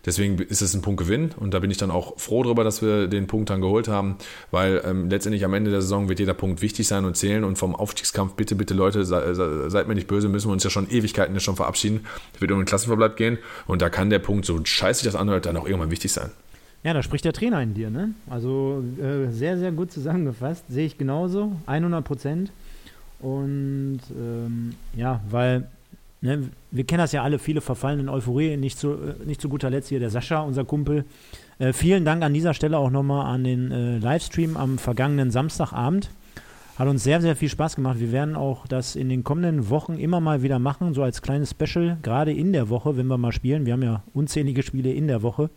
Deswegen 0.04 0.38
ist 0.38 0.60
es 0.60 0.74
ein 0.74 0.82
Punktgewinn 0.82 1.30
und 1.36 1.54
da 1.54 1.60
bin 1.60 1.70
ich 1.70 1.78
dann 1.78 1.90
auch 1.90 2.18
froh 2.18 2.42
darüber, 2.42 2.64
dass 2.64 2.82
wir 2.82 3.06
den 3.06 3.28
Punkt 3.28 3.48
dann 3.48 3.62
geholt 3.62 3.88
haben, 3.88 4.18
weil 4.50 4.82
ähm, 4.84 5.08
letztendlich 5.08 5.44
am 5.44 5.54
Ende 5.54 5.70
der 5.70 5.80
Saison 5.80 6.08
wird 6.08 6.18
jeder 6.18 6.34
Punkt 6.34 6.60
wichtig 6.60 6.86
sein 6.86 7.06
und 7.06 7.16
zählen 7.16 7.44
und 7.44 7.56
vom 7.56 7.74
Aufstiegskampf, 7.74 8.34
bitte, 8.34 8.54
bitte 8.54 8.74
Leute, 8.74 9.04
sei, 9.04 9.32
seid 9.68 9.88
mir 9.88 9.94
nicht 9.94 10.08
böse, 10.08 10.28
müssen 10.28 10.48
wir 10.48 10.52
uns 10.52 10.64
ja 10.64 10.70
schon 10.70 10.90
Ewigkeiten 10.90 11.38
schon 11.40 11.56
verabschieden. 11.56 12.06
Es 12.34 12.40
wird 12.42 12.50
um 12.50 12.58
den 12.58 12.66
Klassenverbleib 12.66 13.16
gehen 13.16 13.38
und 13.66 13.80
da 13.80 13.88
kann 13.88 14.10
der 14.10 14.18
Punkt, 14.18 14.44
so 14.44 14.60
scheiße 14.62 15.02
sich 15.02 15.10
das 15.10 15.18
anhört, 15.18 15.46
dann 15.46 15.56
auch 15.56 15.66
irgendwann 15.66 15.90
wichtig 15.90 16.12
sein. 16.12 16.30
Ja, 16.84 16.92
da 16.92 17.02
spricht 17.02 17.24
der 17.24 17.32
Trainer 17.32 17.62
in 17.62 17.74
dir, 17.74 17.90
ne? 17.90 18.10
Also 18.28 18.82
äh, 19.00 19.30
sehr, 19.30 19.56
sehr 19.56 19.70
gut 19.70 19.92
zusammengefasst. 19.92 20.64
Sehe 20.68 20.86
ich 20.86 20.98
genauso, 20.98 21.52
100 21.66 22.04
Prozent. 22.04 22.52
Und 23.20 24.00
ähm, 24.10 24.74
ja, 24.96 25.20
weil 25.30 25.68
ne, 26.22 26.48
wir 26.72 26.84
kennen 26.84 26.98
das 26.98 27.12
ja 27.12 27.22
alle, 27.22 27.38
viele 27.38 27.60
verfallen 27.60 28.00
in 28.00 28.08
Euphorie. 28.08 28.56
Nicht 28.56 28.78
zu, 28.78 28.94
äh, 28.94 29.24
nicht 29.24 29.40
zu 29.40 29.48
guter 29.48 29.70
Letzt 29.70 29.90
hier 29.90 30.00
der 30.00 30.10
Sascha, 30.10 30.40
unser 30.40 30.64
Kumpel. 30.64 31.04
Äh, 31.60 31.72
vielen 31.72 32.04
Dank 32.04 32.24
an 32.24 32.34
dieser 32.34 32.52
Stelle 32.52 32.78
auch 32.78 32.90
nochmal 32.90 33.32
an 33.32 33.44
den 33.44 33.70
äh, 33.70 33.98
Livestream 33.98 34.56
am 34.56 34.78
vergangenen 34.78 35.30
Samstagabend. 35.30 36.10
Hat 36.76 36.88
uns 36.88 37.04
sehr, 37.04 37.20
sehr 37.20 37.36
viel 37.36 37.50
Spaß 37.50 37.76
gemacht. 37.76 38.00
Wir 38.00 38.10
werden 38.10 38.34
auch 38.34 38.66
das 38.66 38.96
in 38.96 39.08
den 39.08 39.22
kommenden 39.22 39.68
Wochen 39.68 39.98
immer 39.98 40.18
mal 40.18 40.42
wieder 40.42 40.58
machen, 40.58 40.94
so 40.94 41.04
als 41.04 41.22
kleines 41.22 41.50
Special, 41.50 41.98
gerade 42.02 42.32
in 42.32 42.52
der 42.52 42.70
Woche, 42.70 42.96
wenn 42.96 43.06
wir 43.06 43.18
mal 43.18 43.30
spielen. 43.30 43.66
Wir 43.66 43.74
haben 43.74 43.82
ja 43.82 44.02
unzählige 44.14 44.64
Spiele 44.64 44.90
in 44.92 45.06
der 45.06 45.22
Woche. 45.22 45.50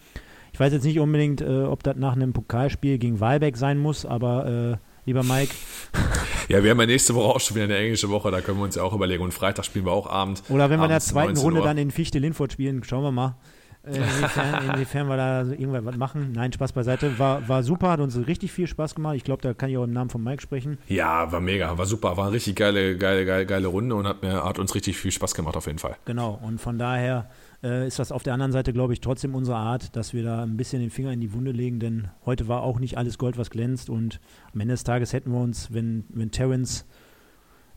Ich 0.56 0.60
weiß 0.62 0.72
jetzt 0.72 0.86
nicht 0.86 1.02
unbedingt, 1.02 1.42
äh, 1.42 1.64
ob 1.64 1.84
das 1.84 1.98
nach 1.98 2.14
einem 2.14 2.32
Pokalspiel 2.32 2.98
gegen 2.98 3.20
Walbeck 3.20 3.58
sein 3.58 3.78
muss, 3.78 4.06
aber 4.06 4.78
äh, 4.78 4.78
lieber 5.06 5.22
Mike. 5.22 5.54
Ja, 6.48 6.64
wir 6.64 6.72
haben 6.72 6.80
ja 6.80 6.86
nächste 6.86 7.16
Woche 7.16 7.36
auch 7.36 7.40
schon 7.40 7.56
wieder 7.56 7.66
eine 7.66 7.76
englische 7.76 8.08
Woche, 8.10 8.30
da 8.30 8.40
können 8.40 8.60
wir 8.60 8.66
uns 8.66 8.76
ja 8.76 8.84
auch 8.84 8.94
überlegen. 8.94 9.24
Und 9.24 9.34
Freitag 9.34 9.66
spielen 9.66 9.84
wir 9.84 9.92
auch 9.92 10.08
Abend. 10.08 10.44
Oder 10.48 10.70
wenn 10.70 10.80
wir 10.80 10.86
in 10.86 10.92
der 10.92 11.00
zweiten 11.00 11.36
Runde 11.38 11.62
dann 11.62 11.80
in 11.80 11.90
Fichte-Linfurt 11.90 12.54
spielen, 12.54 12.84
schauen 12.84 13.04
wir 13.04 13.12
mal. 13.12 13.36
Äh, 13.84 13.98
inwiefern, 13.98 14.70
inwiefern 14.74 15.08
wir 15.08 15.18
da 15.18 15.42
irgendwann 15.42 15.86
was 15.86 15.98
machen. 15.98 16.34
Nein, 16.34 16.54
Spaß 16.54 16.74
beiseite. 16.74 17.18
War, 17.18 17.50
war 17.50 17.64
super, 17.64 17.90
hat 17.90 18.00
uns 18.00 18.16
richtig 18.28 18.52
viel 18.52 18.68
Spaß 18.68 18.94
gemacht. 18.94 19.16
Ich 19.16 19.24
glaube, 19.24 19.42
da 19.42 19.56
kann 19.56 19.72
ich 19.72 19.78
auch 19.78 19.86
im 19.86 19.92
Namen 19.92 20.12
von 20.12 20.24
Mike 20.24 20.42
sprechen. 20.42 20.78
Ja, 20.88 21.32
war 21.32 21.42
mega, 21.42 21.76
war 21.78 21.88
super. 21.88 22.16
War 22.16 22.28
eine 22.28 22.36
richtig 22.36 22.56
geile, 22.56 22.96
geile, 22.96 23.26
geile, 23.26 23.48
geile 23.48 23.68
Runde 23.68 23.96
und 23.96 24.08
hat, 24.08 24.22
mir, 24.22 24.44
hat 24.46 24.60
uns 24.60 24.76
richtig 24.76 24.98
viel 24.98 25.12
Spaß 25.12 25.34
gemacht 25.34 25.58
auf 25.58 25.66
jeden 25.66 25.80
Fall. 25.80 25.98
Genau, 26.06 26.40
und 26.44 26.62
von 26.62 26.78
daher 26.78 27.28
äh, 27.66 27.88
ist 27.88 27.98
das 27.98 28.12
auf 28.12 28.24
der 28.24 28.34
anderen 28.34 28.52
Seite, 28.52 28.72
glaube 28.72 28.94
ich, 28.94 29.02
trotzdem 29.02 29.34
unsere 29.34 29.58
Art, 29.58 29.96
dass 29.96 30.14
wir 30.14 30.24
da 30.24 30.44
ein 30.44 30.56
bisschen 30.56 30.82
den 30.82 30.92
Finger 30.92 31.12
in 31.12 31.20
die 31.20 31.34
Wunde 31.34 31.52
legen, 31.52 31.80
denn 31.80 32.10
heute 32.26 32.48
war 32.48 32.62
auch 32.62 32.80
nicht 32.80 32.98
alles 32.98 33.18
Gold, 33.18 33.38
was 33.38 33.50
glänzt 33.50 33.90
und 33.90 34.20
am 34.54 34.60
Ende 34.60 34.74
des 34.74 34.84
Tages 34.84 35.12
hätten 35.14 35.32
wir 35.32 35.40
uns, 35.40 35.74
wenn, 35.74 36.06
wenn 36.10 36.30
Terrence 36.30 36.86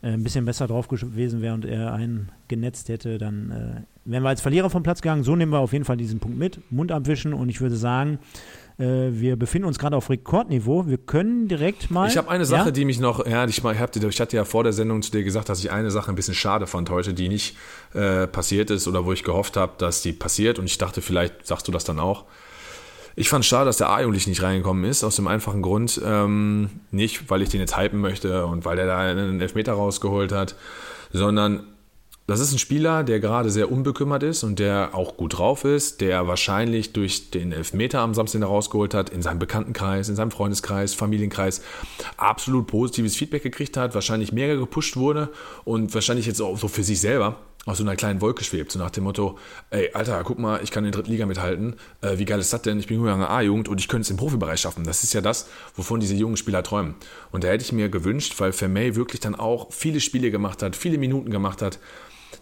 äh, 0.01 0.11
ein 0.11 0.23
bisschen 0.23 0.45
besser 0.45 0.67
drauf 0.67 0.87
gewesen 0.87 1.41
wäre 1.41 1.55
und 1.55 1.65
er 1.65 1.91
einen 1.93 2.31
genetzt 2.47 2.87
hätte, 2.89 3.17
dann 3.17 3.51
äh, 3.51 3.81
wären 4.05 4.23
wir 4.23 4.29
als 4.29 4.41
Verlierer 4.41 4.69
vom 4.69 4.83
Platz 4.83 5.01
gegangen. 5.01 5.23
So 5.23 5.35
nehmen 5.35 5.51
wir 5.51 5.59
auf 5.59 5.73
jeden 5.73 5.85
Fall 5.85 5.97
diesen 5.97 6.19
Punkt 6.19 6.37
mit, 6.37 6.59
Mund 6.71 6.91
abwischen 6.91 7.33
und 7.33 7.49
ich 7.49 7.59
würde 7.59 7.75
sagen, 7.75 8.19
äh, 8.79 9.09
wir 9.11 9.35
befinden 9.35 9.67
uns 9.67 9.77
gerade 9.77 9.95
auf 9.95 10.09
Rekordniveau. 10.09 10.87
Wir 10.87 10.97
können 10.97 11.47
direkt 11.47 11.91
mal. 11.91 12.07
Ich 12.07 12.17
habe 12.17 12.29
eine 12.29 12.45
Sache, 12.45 12.69
ja? 12.69 12.71
die 12.71 12.85
mich 12.85 12.99
noch, 12.99 13.25
ja, 13.25 13.45
ich, 13.45 13.61
hab, 13.63 13.95
ich 13.95 14.21
hatte 14.21 14.35
ja 14.37 14.45
vor 14.45 14.63
der 14.63 14.71
Sendung 14.71 15.01
zu 15.01 15.11
dir 15.11 15.23
gesagt, 15.23 15.49
dass 15.49 15.59
ich 15.59 15.71
eine 15.71 15.91
Sache 15.91 16.11
ein 16.11 16.15
bisschen 16.15 16.33
schade 16.33 16.65
fand 16.65 16.89
heute, 16.89 17.13
die 17.13 17.27
nicht 17.27 17.57
äh, 17.93 18.25
passiert 18.25 18.69
ist 18.71 18.87
oder 18.87 19.05
wo 19.05 19.11
ich 19.11 19.23
gehofft 19.23 19.57
habe, 19.57 19.73
dass 19.77 20.01
die 20.01 20.13
passiert 20.13 20.59
und 20.59 20.65
ich 20.65 20.77
dachte, 20.77 21.01
vielleicht 21.01 21.45
sagst 21.45 21.67
du 21.67 21.71
das 21.73 21.83
dann 21.83 21.99
auch. 21.99 22.25
Ich 23.15 23.27
fand 23.27 23.43
schade, 23.43 23.65
dass 23.65 23.75
der 23.75 23.89
A-Jugendlich 23.89 24.27
nicht 24.27 24.41
reingekommen 24.41 24.85
ist, 24.85 25.03
aus 25.03 25.17
dem 25.17 25.27
einfachen 25.27 25.61
Grund, 25.61 25.99
ähm, 26.05 26.69
nicht, 26.91 27.29
weil 27.29 27.41
ich 27.41 27.49
den 27.49 27.59
jetzt 27.59 27.77
hypen 27.77 27.99
möchte 27.99 28.45
und 28.45 28.63
weil 28.63 28.77
der 28.77 28.85
da 28.85 28.99
einen 28.99 29.41
Elfmeter 29.41 29.73
rausgeholt 29.73 30.31
hat, 30.31 30.55
sondern 31.11 31.63
das 32.29 32.39
ist 32.39 32.51
ein 32.51 32.59
Spieler, 32.59 33.03
der 33.03 33.19
gerade 33.19 33.49
sehr 33.49 33.71
unbekümmert 33.71 34.23
ist 34.23 34.43
und 34.43 34.59
der 34.59 34.91
auch 34.93 35.17
gut 35.17 35.37
drauf 35.37 35.63
ist, 35.65 35.99
der 36.01 36.27
wahrscheinlich 36.27 36.93
durch 36.93 37.31
den 37.31 37.51
Elfmeter 37.51 38.01
am 38.01 38.13
Samstag 38.13 38.43
rausgeholt 38.43 38.93
hat, 38.93 39.09
in 39.09 39.21
seinem 39.21 39.39
Bekanntenkreis, 39.39 40.09
in 40.09 40.15
seinem 40.15 40.31
Freundeskreis, 40.31 40.93
Familienkreis 40.93 41.61
absolut 42.17 42.67
positives 42.67 43.15
Feedback 43.15 43.43
gekriegt 43.43 43.77
hat, 43.77 43.95
wahrscheinlich 43.95 44.31
mega 44.31 44.55
gepusht 44.55 44.95
wurde 44.95 45.29
und 45.65 45.93
wahrscheinlich 45.93 46.25
jetzt 46.25 46.41
auch 46.41 46.57
so 46.57 46.67
für 46.67 46.83
sich 46.83 47.01
selber 47.01 47.37
aus 47.65 47.77
so 47.77 47.83
einer 47.83 47.95
kleinen 47.95 48.21
Wolke 48.21 48.43
schwebt, 48.43 48.71
so 48.71 48.79
nach 48.79 48.89
dem 48.89 49.03
Motto, 49.03 49.37
ey, 49.69 49.91
Alter, 49.93 50.23
guck 50.23 50.39
mal, 50.39 50.61
ich 50.63 50.71
kann 50.71 50.85
in 50.85 50.91
der 50.91 50.99
dritten 50.99 51.11
Liga 51.11 51.25
mithalten, 51.25 51.75
äh, 52.01 52.17
wie 52.17 52.25
geil 52.25 52.39
ist 52.39 52.53
das 52.53 52.61
denn? 52.61 52.79
Ich 52.79 52.87
bin 52.87 52.97
junge 52.97 53.29
A-Jugend 53.29 53.67
und 53.67 53.79
ich 53.79 53.87
könnte 53.87 54.03
es 54.03 54.09
im 54.09 54.17
Profibereich 54.17 54.61
schaffen. 54.61 54.85
Das 54.85 55.03
ist 55.03 55.13
ja 55.13 55.21
das, 55.21 55.47
wovon 55.75 55.99
diese 55.99 56.15
jungen 56.15 56.37
Spieler 56.37 56.63
träumen. 56.63 56.95
Und 57.31 57.43
da 57.43 57.49
hätte 57.49 57.63
ich 57.63 57.71
mir 57.71 57.89
gewünscht, 57.89 58.35
weil 58.39 58.53
Vermey 58.53 58.95
wirklich 58.95 59.19
dann 59.19 59.35
auch 59.35 59.71
viele 59.71 59.99
Spiele 59.99 60.31
gemacht 60.31 60.63
hat, 60.63 60.75
viele 60.75 60.97
Minuten 60.97 61.31
gemacht 61.31 61.61
hat, 61.61 61.79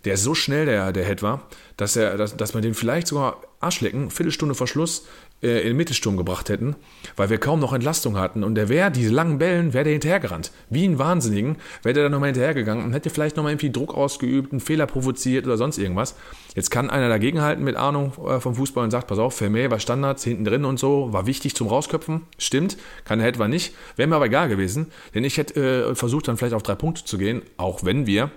der 0.06 0.18
so 0.18 0.36
schnell, 0.36 0.66
der, 0.66 0.92
der 0.92 1.06
Head 1.06 1.22
war, 1.22 1.48
dass, 1.78 1.96
er, 1.96 2.18
dass, 2.18 2.36
dass 2.36 2.54
man 2.54 2.64
den 2.64 2.74
vielleicht 2.74 3.08
sogar 3.08 3.42
Arschlecken, 3.60 4.12
Viertelstunde 4.12 4.54
vor 4.54 4.68
Schluss, 4.68 5.08
äh, 5.42 5.62
in 5.62 5.68
den 5.68 5.78
Mittelsturm 5.78 6.18
gebracht 6.18 6.50
hätten, 6.50 6.76
weil 7.16 7.30
wir 7.30 7.38
kaum 7.38 7.60
noch 7.60 7.74
Entlastung 7.74 8.18
hatten. 8.18 8.44
Und 8.44 8.56
der 8.56 8.70
wäre, 8.70 8.92
diese 8.92 9.14
langen 9.14 9.38
Bällen, 9.38 9.74
wäre 9.74 9.84
der 9.84 9.94
hinterhergerannt. 9.94 10.52
Wie 10.70 10.84
ein 10.84 10.98
Wahnsinnigen 10.98 11.58
wäre 11.84 11.94
der 11.94 12.04
dann 12.04 12.12
nochmal 12.12 12.30
hinterhergegangen 12.30 12.84
und 12.84 12.94
hätte 12.94 13.10
vielleicht 13.10 13.38
nochmal 13.38 13.52
irgendwie 13.54 13.72
Druck 13.72 13.94
ausgeübt, 13.94 14.52
einen 14.52 14.62
Fehler 14.62 14.88
provoziert 14.88 15.46
oder 15.46 15.58
sonst 15.58 15.78
irgendwas. 15.78 16.16
Jetzt 16.56 16.72
kann 16.72 16.90
einer 16.90 17.10
dagegenhalten 17.10 17.64
mit 17.64 17.76
Ahnung 17.76 18.14
äh, 18.28 18.40
vom 18.40 18.56
Fußball 18.56 18.84
und 18.84 18.92
sagt, 18.92 19.08
pass 19.08 19.20
auf, 19.20 19.36
Vermeer 19.36 19.70
war 19.72 19.80
Standards, 19.80 20.24
hinten 20.24 20.46
drin 20.46 20.66
und 20.66 20.80
so, 20.80 21.14
war 21.14 21.28
wichtig 21.28 21.56
zum 21.56 21.68
Rausköpfen. 21.68 22.22
Stimmt, 22.38 22.78
kann 23.06 23.20
der 23.20 23.38
war 23.38 23.48
nicht. 23.48 23.76
Wäre 23.96 24.08
mir 24.08 24.16
aber 24.16 24.26
egal 24.26 24.50
gewesen, 24.50 24.88
denn 25.14 25.24
ich 25.24 25.38
hätte 25.38 25.90
äh, 25.90 25.96
versucht, 25.96 26.28
dann 26.28 26.38
vielleicht 26.38 26.56
auf 26.56 26.64
drei 26.64 26.76
Punkte 26.76 27.06
zu 27.06 27.18
gehen, 27.18 27.42
auch 27.58 27.84
wenn 27.84 28.08
wir 28.08 28.32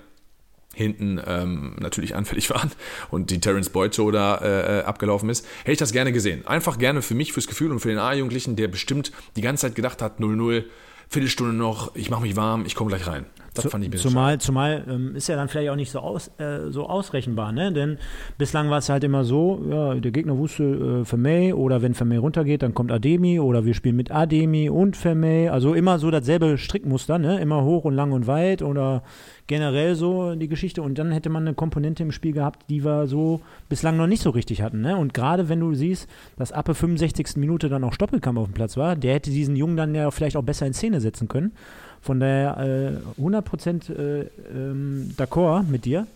hinten 0.74 1.20
ähm, 1.26 1.76
natürlich 1.80 2.14
anfällig 2.14 2.50
waren 2.50 2.70
und 3.11 3.30
die 3.30 3.40
Terence 3.40 3.70
Boyd 3.70 3.94
Show 3.94 4.11
da 4.11 4.37
äh, 4.37 4.80
äh, 4.80 4.83
abgelaufen 4.83 5.28
ist, 5.28 5.46
hätte 5.61 5.72
ich 5.72 5.78
das 5.78 5.92
gerne 5.92 6.12
gesehen. 6.12 6.46
Einfach 6.46 6.78
gerne 6.78 7.02
für 7.02 7.14
mich, 7.14 7.33
fürs 7.33 7.46
Gefühl 7.46 7.70
und 7.70 7.80
für 7.80 7.88
den 7.88 7.98
A-Jugendlichen, 7.98 8.56
der 8.56 8.68
bestimmt 8.68 9.12
die 9.37 9.42
ganze 9.42 9.62
Zeit 9.62 9.74
gedacht 9.74 10.02
hat, 10.02 10.20
0-0, 10.20 10.64
Viertelstunde 11.09 11.52
noch, 11.52 11.94
ich 11.96 12.11
mache 12.11 12.22
mich 12.22 12.37
warm, 12.37 12.64
ich 12.64 12.74
komme 12.74 12.90
gleich 12.90 13.06
rein. 13.06 13.26
Das 13.54 13.66
fand 13.66 13.84
ich 13.84 13.90
ein 13.90 13.98
Zumal, 13.98 14.38
zumal 14.38 14.84
ähm, 14.88 15.16
ist 15.16 15.28
ja 15.28 15.36
dann 15.36 15.48
vielleicht 15.48 15.70
auch 15.70 15.76
nicht 15.76 15.90
so, 15.90 16.00
aus, 16.00 16.30
äh, 16.38 16.70
so 16.70 16.86
ausrechenbar, 16.86 17.52
ne? 17.52 17.72
Denn 17.72 17.98
bislang 18.38 18.70
war 18.70 18.78
es 18.78 18.88
halt 18.88 19.02
immer 19.02 19.24
so, 19.24 19.64
ja, 19.68 19.94
der 19.94 20.12
Gegner 20.12 20.38
wusste 20.38 21.00
äh, 21.00 21.04
Vermey 21.04 21.52
oder 21.52 21.82
wenn 21.82 21.94
Vermey 21.94 22.16
runtergeht, 22.16 22.62
dann 22.62 22.74
kommt 22.74 22.92
Ademi 22.92 23.40
oder 23.40 23.64
wir 23.64 23.74
spielen 23.74 23.96
mit 23.96 24.10
Ademi 24.10 24.70
und 24.70 24.96
Vermey. 24.96 25.48
Also 25.48 25.74
immer 25.74 25.98
so 25.98 26.10
dasselbe 26.10 26.58
Strickmuster, 26.58 27.18
ne? 27.18 27.40
Immer 27.40 27.64
hoch 27.64 27.84
und 27.84 27.94
lang 27.94 28.12
und 28.12 28.26
weit 28.26 28.62
oder 28.62 29.02
generell 29.50 29.96
so 29.96 30.36
die 30.36 30.46
Geschichte. 30.46 30.80
Und 30.80 30.96
dann 30.96 31.10
hätte 31.10 31.28
man 31.28 31.42
eine 31.42 31.54
Komponente 31.54 32.04
im 32.04 32.12
Spiel 32.12 32.32
gehabt, 32.32 32.70
die 32.70 32.84
wir 32.84 33.08
so 33.08 33.40
bislang 33.68 33.96
noch 33.96 34.06
nicht 34.06 34.22
so 34.22 34.30
richtig 34.30 34.62
hatten. 34.62 34.80
Ne? 34.80 34.96
Und 34.96 35.12
gerade 35.12 35.48
wenn 35.48 35.58
du 35.58 35.74
siehst, 35.74 36.08
dass 36.38 36.52
ab 36.52 36.66
der 36.66 36.76
65. 36.76 37.36
Minute 37.36 37.68
dann 37.68 37.82
auch 37.82 37.92
Stoppelkamp 37.92 38.38
auf 38.38 38.46
dem 38.46 38.54
Platz 38.54 38.76
war, 38.76 38.94
der 38.94 39.14
hätte 39.14 39.30
diesen 39.30 39.56
Jungen 39.56 39.76
dann 39.76 39.92
ja 39.92 40.12
vielleicht 40.12 40.36
auch 40.36 40.44
besser 40.44 40.66
in 40.66 40.72
Szene 40.72 41.00
setzen 41.00 41.26
können. 41.26 41.50
Von 42.00 42.20
daher 42.20 43.00
äh, 43.18 43.20
100% 43.20 43.92
äh, 43.92 44.30
ähm, 44.54 45.10
d'accord 45.16 45.64
mit 45.68 45.84
dir. 45.84 46.06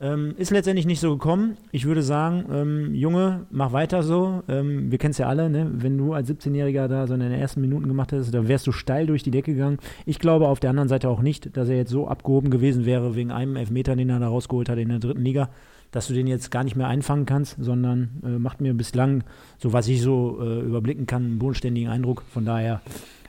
Ähm, 0.00 0.34
ist 0.36 0.50
letztendlich 0.50 0.86
nicht 0.86 1.00
so 1.00 1.12
gekommen. 1.12 1.56
Ich 1.70 1.84
würde 1.84 2.02
sagen, 2.02 2.44
ähm, 2.52 2.94
Junge, 2.94 3.46
mach 3.50 3.72
weiter 3.72 4.02
so. 4.02 4.42
Ähm, 4.48 4.90
wir 4.90 4.98
kennen 4.98 5.12
es 5.12 5.18
ja 5.18 5.28
alle, 5.28 5.48
ne? 5.48 5.70
wenn 5.72 5.96
du 5.96 6.12
als 6.14 6.28
17-Jähriger 6.28 6.88
da 6.88 7.06
so 7.06 7.14
in 7.14 7.20
den 7.20 7.32
ersten 7.32 7.60
Minuten 7.60 7.86
gemacht 7.86 8.10
hättest, 8.10 8.34
dann 8.34 8.48
wärst 8.48 8.66
du 8.66 8.72
steil 8.72 9.06
durch 9.06 9.22
die 9.22 9.30
Decke 9.30 9.52
gegangen. 9.52 9.78
Ich 10.04 10.18
glaube 10.18 10.48
auf 10.48 10.58
der 10.58 10.70
anderen 10.70 10.88
Seite 10.88 11.08
auch 11.08 11.22
nicht, 11.22 11.56
dass 11.56 11.68
er 11.68 11.76
jetzt 11.76 11.90
so 11.90 12.08
abgehoben 12.08 12.50
gewesen 12.50 12.84
wäre 12.84 13.14
wegen 13.14 13.30
einem 13.30 13.54
Elfmeter, 13.54 13.94
den 13.94 14.10
er 14.10 14.18
da 14.18 14.28
rausgeholt 14.28 14.68
hat 14.68 14.78
in 14.78 14.88
der 14.88 14.98
dritten 14.98 15.22
Liga, 15.22 15.48
dass 15.92 16.08
du 16.08 16.12
den 16.12 16.26
jetzt 16.26 16.50
gar 16.50 16.64
nicht 16.64 16.74
mehr 16.74 16.88
einfangen 16.88 17.24
kannst, 17.24 17.56
sondern 17.60 18.20
äh, 18.24 18.30
macht 18.30 18.60
mir 18.60 18.74
bislang, 18.74 19.22
so 19.58 19.72
was 19.72 19.86
ich 19.86 20.02
so 20.02 20.40
äh, 20.42 20.60
überblicken 20.60 21.06
kann, 21.06 21.24
einen 21.24 21.38
bodenständigen 21.38 21.88
Eindruck. 21.88 22.24
Von 22.28 22.44
daher 22.44 22.82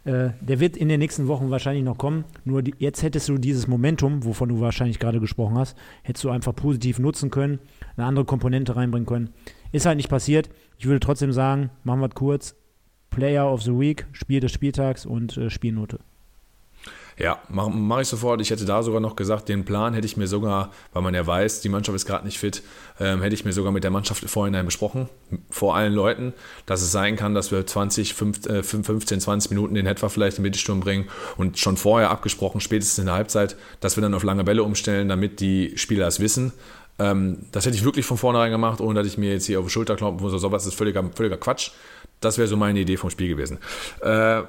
äh, 0.06 0.30
der 0.40 0.60
wird 0.60 0.78
in 0.78 0.88
den 0.88 1.00
nächsten 1.00 1.28
Wochen 1.28 1.50
wahrscheinlich 1.50 1.84
noch 1.84 1.98
kommen. 1.98 2.26
Nur 2.44 2.62
die, 2.62 2.76
jetzt 2.78 3.02
hättest 3.02 3.28
du 3.28 3.38
dieses 3.38 3.68
Momentum, 3.68 4.24
wovon 4.24 4.50
du 4.50 4.60
wahrscheinlich 4.60 5.00
gerade 5.00 5.20
gesprochen 5.20 5.58
hast, 5.58 5.76
hättest 6.04 6.24
du 6.24 6.30
einfach 6.30 6.56
positiv 6.56 7.00
nutzen 7.00 7.32
können, 7.32 7.60
eine 7.98 8.06
andere 8.06 8.26
Komponente 8.26 8.76
reinbringen 8.76 9.08
können. 9.08 9.32
Ist 9.72 9.86
halt 9.86 9.98
nicht 9.98 10.10
passiert. 10.10 10.50
Ich 10.78 10.86
würde 10.86 11.00
trotzdem 11.00 11.32
sagen, 11.32 11.72
machen 11.84 12.02
wir 12.02 12.08
es 12.08 12.16
kurz. 12.16 12.56
Player 13.10 13.52
of 13.52 13.64
the 13.64 13.78
Week, 13.78 14.06
Spiel 14.12 14.40
des 14.40 14.52
Spieltags 14.52 15.06
und 15.06 15.38
äh, 15.38 15.50
Spielnote. 15.50 16.00
Ja, 17.18 17.40
mache 17.48 17.70
mach 17.70 18.02
ich 18.02 18.08
sofort. 18.10 18.42
Ich 18.42 18.50
hätte 18.50 18.66
da 18.66 18.84
sogar 18.84 19.00
noch 19.00 19.16
gesagt, 19.16 19.48
den 19.48 19.64
Plan 19.64 19.94
hätte 19.94 20.06
ich 20.06 20.18
mir 20.18 20.28
sogar, 20.28 20.72
weil 20.92 21.02
man 21.02 21.14
ja 21.14 21.26
weiß, 21.26 21.62
die 21.62 21.70
Mannschaft 21.70 21.96
ist 21.96 22.06
gerade 22.06 22.26
nicht 22.26 22.40
fit, 22.40 22.62
ähm, 23.00 23.22
hätte 23.22 23.34
ich 23.34 23.46
mir 23.46 23.54
sogar 23.54 23.72
mit 23.72 23.86
der 23.86 23.92
Mannschaft 23.92 24.30
vorhin 24.30 24.66
besprochen, 24.66 25.08
vor 25.50 25.76
allen 25.76 25.94
Leuten, 25.94 26.34
dass 26.66 26.82
es 26.82 26.92
sein 26.92 27.16
kann, 27.16 27.34
dass 27.34 27.52
wir 27.52 27.66
20, 27.66 28.14
15, 28.14 28.64
15 28.64 29.22
20 29.22 29.52
Minuten 29.52 29.76
den 29.76 29.86
Hetwa 29.86 30.10
vielleicht 30.10 30.38
in 30.38 30.44
den 30.44 30.50
Mittelsturm 30.50 30.82
bringen 30.82 31.08
und 31.38 31.58
schon 31.58 31.78
vorher 31.78 32.10
abgesprochen, 32.10 32.60
spätestens 32.60 33.00
in 33.00 33.06
der 33.06 33.16
Halbzeit, 33.16 33.56
dass 33.80 33.96
wir 33.96 34.02
dann 34.02 34.14
auf 34.14 34.24
lange 34.24 34.44
Bälle 34.44 34.64
umstellen, 34.64 35.08
damit 35.08 35.40
die 35.40 35.78
Spieler 35.78 36.08
es 36.08 36.20
wissen. 36.20 36.52
Ähm, 37.00 37.46
das 37.54 37.66
hätte 37.66 37.78
ich 37.78 37.86
wirklich 37.86 38.06
von 38.06 38.18
vornherein 38.18 38.52
gemacht, 38.52 38.82
ohne 38.82 38.96
dass 38.96 39.08
ich 39.08 39.18
mir 39.18 39.32
jetzt 39.32 39.46
hier 39.46 39.60
auf 39.60 39.66
die 39.66 39.72
Schulter 39.72 39.96
kloppen 39.96 40.22
muss 40.22 40.32
oder 40.32 40.40
sowas. 40.40 40.64
Das 40.64 40.74
ist 40.74 40.78
völliger, 40.78 41.04
völliger 41.14 41.38
Quatsch. 41.38 41.72
Das 42.20 42.38
wäre 42.38 42.48
so 42.48 42.58
meine 42.58 42.80
Idee 42.80 42.98
vom 42.98 43.10
Spiel 43.10 43.30
gewesen. 43.30 43.60
Äh, 44.02 44.44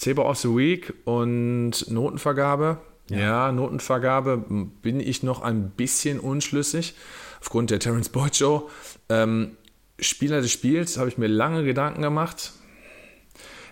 Zebra 0.00 0.22
of 0.22 0.38
the 0.38 0.48
Week 0.48 0.94
und 1.04 1.90
Notenvergabe. 1.90 2.78
Ja. 3.10 3.18
ja. 3.18 3.52
Notenvergabe 3.52 4.38
bin 4.80 4.98
ich 4.98 5.22
noch 5.22 5.42
ein 5.42 5.70
bisschen 5.70 6.18
unschlüssig 6.18 6.94
aufgrund 7.40 7.70
der 7.70 7.80
Terence 7.80 8.08
Boyd 8.08 8.34
Show. 8.34 8.70
Ähm, 9.10 9.58
Spieler 9.98 10.40
des 10.40 10.50
Spiels 10.50 10.96
habe 10.96 11.10
ich 11.10 11.18
mir 11.18 11.26
lange 11.26 11.64
Gedanken 11.64 12.00
gemacht. 12.00 12.52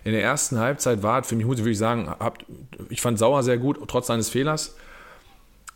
In 0.03 0.11
der 0.11 0.21
ersten 0.21 0.59
Halbzeit 0.59 1.01
war 1.01 1.23
für 1.23 1.35
mich, 1.35 1.47
muss 1.47 1.59
ich 1.59 1.77
sagen, 1.79 2.07
hab, 2.07 2.45
ich 2.89 3.01
fand 3.01 3.17
Sauer 3.17 3.41
sehr 3.41 3.57
gut, 3.57 3.79
trotz 3.87 4.05
seines 4.05 4.29
Fehlers. 4.29 4.75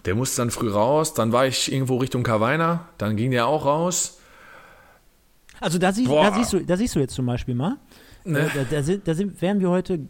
Der 0.05 0.13
musste 0.13 0.41
dann 0.41 0.51
früh 0.51 0.69
raus, 0.69 1.15
dann 1.15 1.31
war 1.31 1.47
ich 1.47 1.71
irgendwo 1.71 1.97
Richtung 1.97 2.21
Carweiner, 2.21 2.87
dann 2.99 3.15
ging 3.15 3.31
der 3.31 3.47
auch 3.47 3.65
raus. 3.65 4.19
Also 5.59 5.79
da, 5.79 5.91
sie, 5.91 6.05
da, 6.05 6.31
siehst, 6.31 6.53
du, 6.53 6.59
da 6.59 6.77
siehst 6.77 6.95
du 6.95 6.99
jetzt 6.99 7.15
zum 7.15 7.25
Beispiel 7.25 7.55
mal, 7.55 7.77
Ne? 8.25 8.39
Äh, 8.39 8.49
da, 8.53 8.63
da, 8.69 8.83
sind, 8.83 9.07
da 9.07 9.13
sind, 9.13 9.41
wären 9.41 9.59
wir 9.59 9.69
heute, 9.69 10.07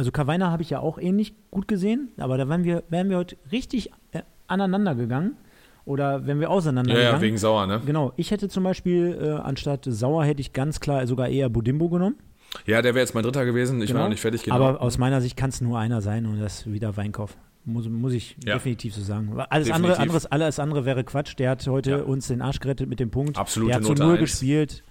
also 0.00 0.12
Kavaina 0.12 0.50
habe 0.50 0.62
ich 0.62 0.70
ja 0.70 0.80
auch 0.80 0.96
ähnlich 0.96 1.34
gut 1.50 1.68
gesehen, 1.68 2.08
aber 2.16 2.38
da 2.38 2.48
wären 2.48 2.64
wir, 2.64 2.84
wären 2.88 3.10
wir 3.10 3.18
heute 3.18 3.36
richtig 3.52 3.90
äh, 4.12 4.22
aneinander 4.46 4.94
gegangen. 4.94 5.36
Oder 5.84 6.26
wenn 6.26 6.40
wir 6.40 6.48
auseinander 6.48 6.94
Ja, 6.94 7.00
ja, 7.00 7.20
wegen 7.20 7.36
Sauer, 7.36 7.66
ne? 7.66 7.82
Genau. 7.84 8.14
Ich 8.16 8.30
hätte 8.30 8.48
zum 8.48 8.64
Beispiel, 8.64 9.18
äh, 9.20 9.30
anstatt 9.32 9.84
Sauer, 9.84 10.24
hätte 10.24 10.40
ich 10.40 10.54
ganz 10.54 10.80
klar 10.80 11.06
sogar 11.06 11.28
eher 11.28 11.50
Budimbo 11.50 11.90
genommen. 11.90 12.16
Ja, 12.64 12.80
der 12.80 12.94
wäre 12.94 13.02
jetzt 13.02 13.14
mein 13.14 13.24
Dritter 13.24 13.44
gewesen. 13.44 13.82
Ich 13.82 13.88
genau. 13.88 13.98
war 13.98 14.04
noch 14.06 14.10
nicht 14.10 14.22
fertig. 14.22 14.42
Genau. 14.42 14.56
Aber 14.56 14.80
aus 14.80 14.96
meiner 14.96 15.20
Sicht 15.20 15.36
kann 15.36 15.50
es 15.50 15.60
nur 15.60 15.78
einer 15.78 16.00
sein 16.00 16.24
und 16.24 16.40
das 16.40 16.60
ist 16.60 16.72
wieder 16.72 16.96
Weinkauf. 16.96 17.36
Muss, 17.66 17.86
muss 17.86 18.14
ich 18.14 18.36
ja. 18.42 18.54
definitiv 18.54 18.94
so 18.94 19.02
sagen. 19.02 19.28
Alles 19.50 19.66
definitiv. 19.66 19.74
andere, 19.74 19.98
anderes, 19.98 20.26
alles 20.26 20.58
andere 20.58 20.84
wäre 20.86 21.04
Quatsch. 21.04 21.38
Der 21.38 21.50
hat 21.50 21.66
heute 21.66 21.90
ja. 21.90 21.98
uns 21.98 22.28
den 22.28 22.40
Arsch 22.40 22.60
gerettet 22.60 22.88
mit 22.88 23.00
dem 23.00 23.10
Punkt. 23.10 23.36
Absolute 23.36 23.72
Der 23.72 23.76
hat 23.76 23.84
zu 23.84 24.02
Null 24.02 24.16
gespielt. 24.16 24.82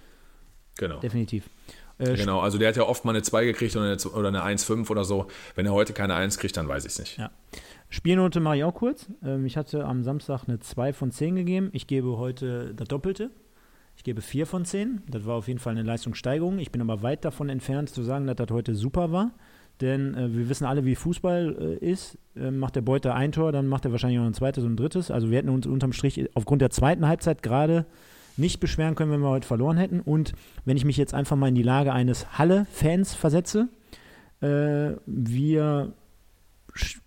Genau. 0.78 1.00
Definitiv. 1.00 1.50
Äh, 2.00 2.14
genau, 2.14 2.40
also 2.40 2.58
der 2.58 2.68
hat 2.68 2.76
ja 2.76 2.84
oft 2.84 3.04
mal 3.04 3.12
eine 3.12 3.22
2 3.22 3.44
gekriegt 3.44 3.76
oder 3.76 3.84
eine, 3.84 3.96
oder 3.96 4.28
eine 4.28 4.42
1,5 4.42 4.90
oder 4.90 5.04
so. 5.04 5.26
Wenn 5.54 5.66
er 5.66 5.72
heute 5.72 5.92
keine 5.92 6.14
1 6.14 6.38
kriegt, 6.38 6.56
dann 6.56 6.68
weiß 6.68 6.84
ich 6.84 6.92
es 6.92 6.98
nicht. 6.98 7.18
Ja. 7.18 7.30
Spielnote 7.88 8.40
mache 8.40 8.58
ich 8.58 8.64
auch 8.64 8.74
kurz. 8.74 9.06
Ähm, 9.22 9.44
ich 9.44 9.56
hatte 9.56 9.84
am 9.84 10.02
Samstag 10.02 10.44
eine 10.46 10.60
2 10.60 10.92
von 10.92 11.10
10 11.10 11.36
gegeben. 11.36 11.70
Ich 11.72 11.86
gebe 11.86 12.16
heute 12.16 12.72
das 12.74 12.88
Doppelte. 12.88 13.30
Ich 13.96 14.04
gebe 14.04 14.22
4 14.22 14.46
von 14.46 14.64
10. 14.64 15.02
Das 15.08 15.26
war 15.26 15.36
auf 15.36 15.48
jeden 15.48 15.58
Fall 15.58 15.72
eine 15.72 15.82
Leistungssteigerung. 15.82 16.58
Ich 16.58 16.72
bin 16.72 16.80
aber 16.80 17.02
weit 17.02 17.24
davon 17.24 17.48
entfernt 17.48 17.90
zu 17.90 18.02
sagen, 18.02 18.26
dass 18.26 18.36
das 18.36 18.50
heute 18.50 18.74
super 18.74 19.12
war. 19.12 19.32
Denn 19.80 20.14
äh, 20.14 20.34
wir 20.34 20.48
wissen 20.48 20.64
alle, 20.64 20.84
wie 20.84 20.94
Fußball 20.94 21.78
äh, 21.82 21.90
ist. 21.90 22.18
Äh, 22.36 22.50
macht 22.50 22.76
der 22.76 22.82
Beuter 22.82 23.14
ein 23.14 23.32
Tor, 23.32 23.52
dann 23.52 23.66
macht 23.66 23.84
er 23.84 23.92
wahrscheinlich 23.92 24.20
auch 24.20 24.24
ein 24.24 24.34
zweites 24.34 24.64
und 24.64 24.72
ein 24.72 24.76
drittes. 24.76 25.10
Also 25.10 25.30
wir 25.30 25.38
hätten 25.38 25.48
uns 25.48 25.66
unterm 25.66 25.92
Strich 25.92 26.28
aufgrund 26.34 26.62
der 26.62 26.70
zweiten 26.70 27.06
Halbzeit 27.06 27.42
gerade 27.42 27.86
nicht 28.40 28.60
beschweren 28.60 28.94
können, 28.94 29.12
wenn 29.12 29.20
wir 29.20 29.28
heute 29.28 29.46
verloren 29.46 29.76
hätten. 29.76 30.00
Und 30.00 30.32
wenn 30.64 30.76
ich 30.76 30.84
mich 30.84 30.96
jetzt 30.96 31.14
einfach 31.14 31.36
mal 31.36 31.48
in 31.48 31.54
die 31.54 31.62
Lage 31.62 31.92
eines 31.92 32.38
Halle-Fans 32.38 33.14
versetze, 33.14 33.68
äh, 34.40 34.92
wir 35.06 35.92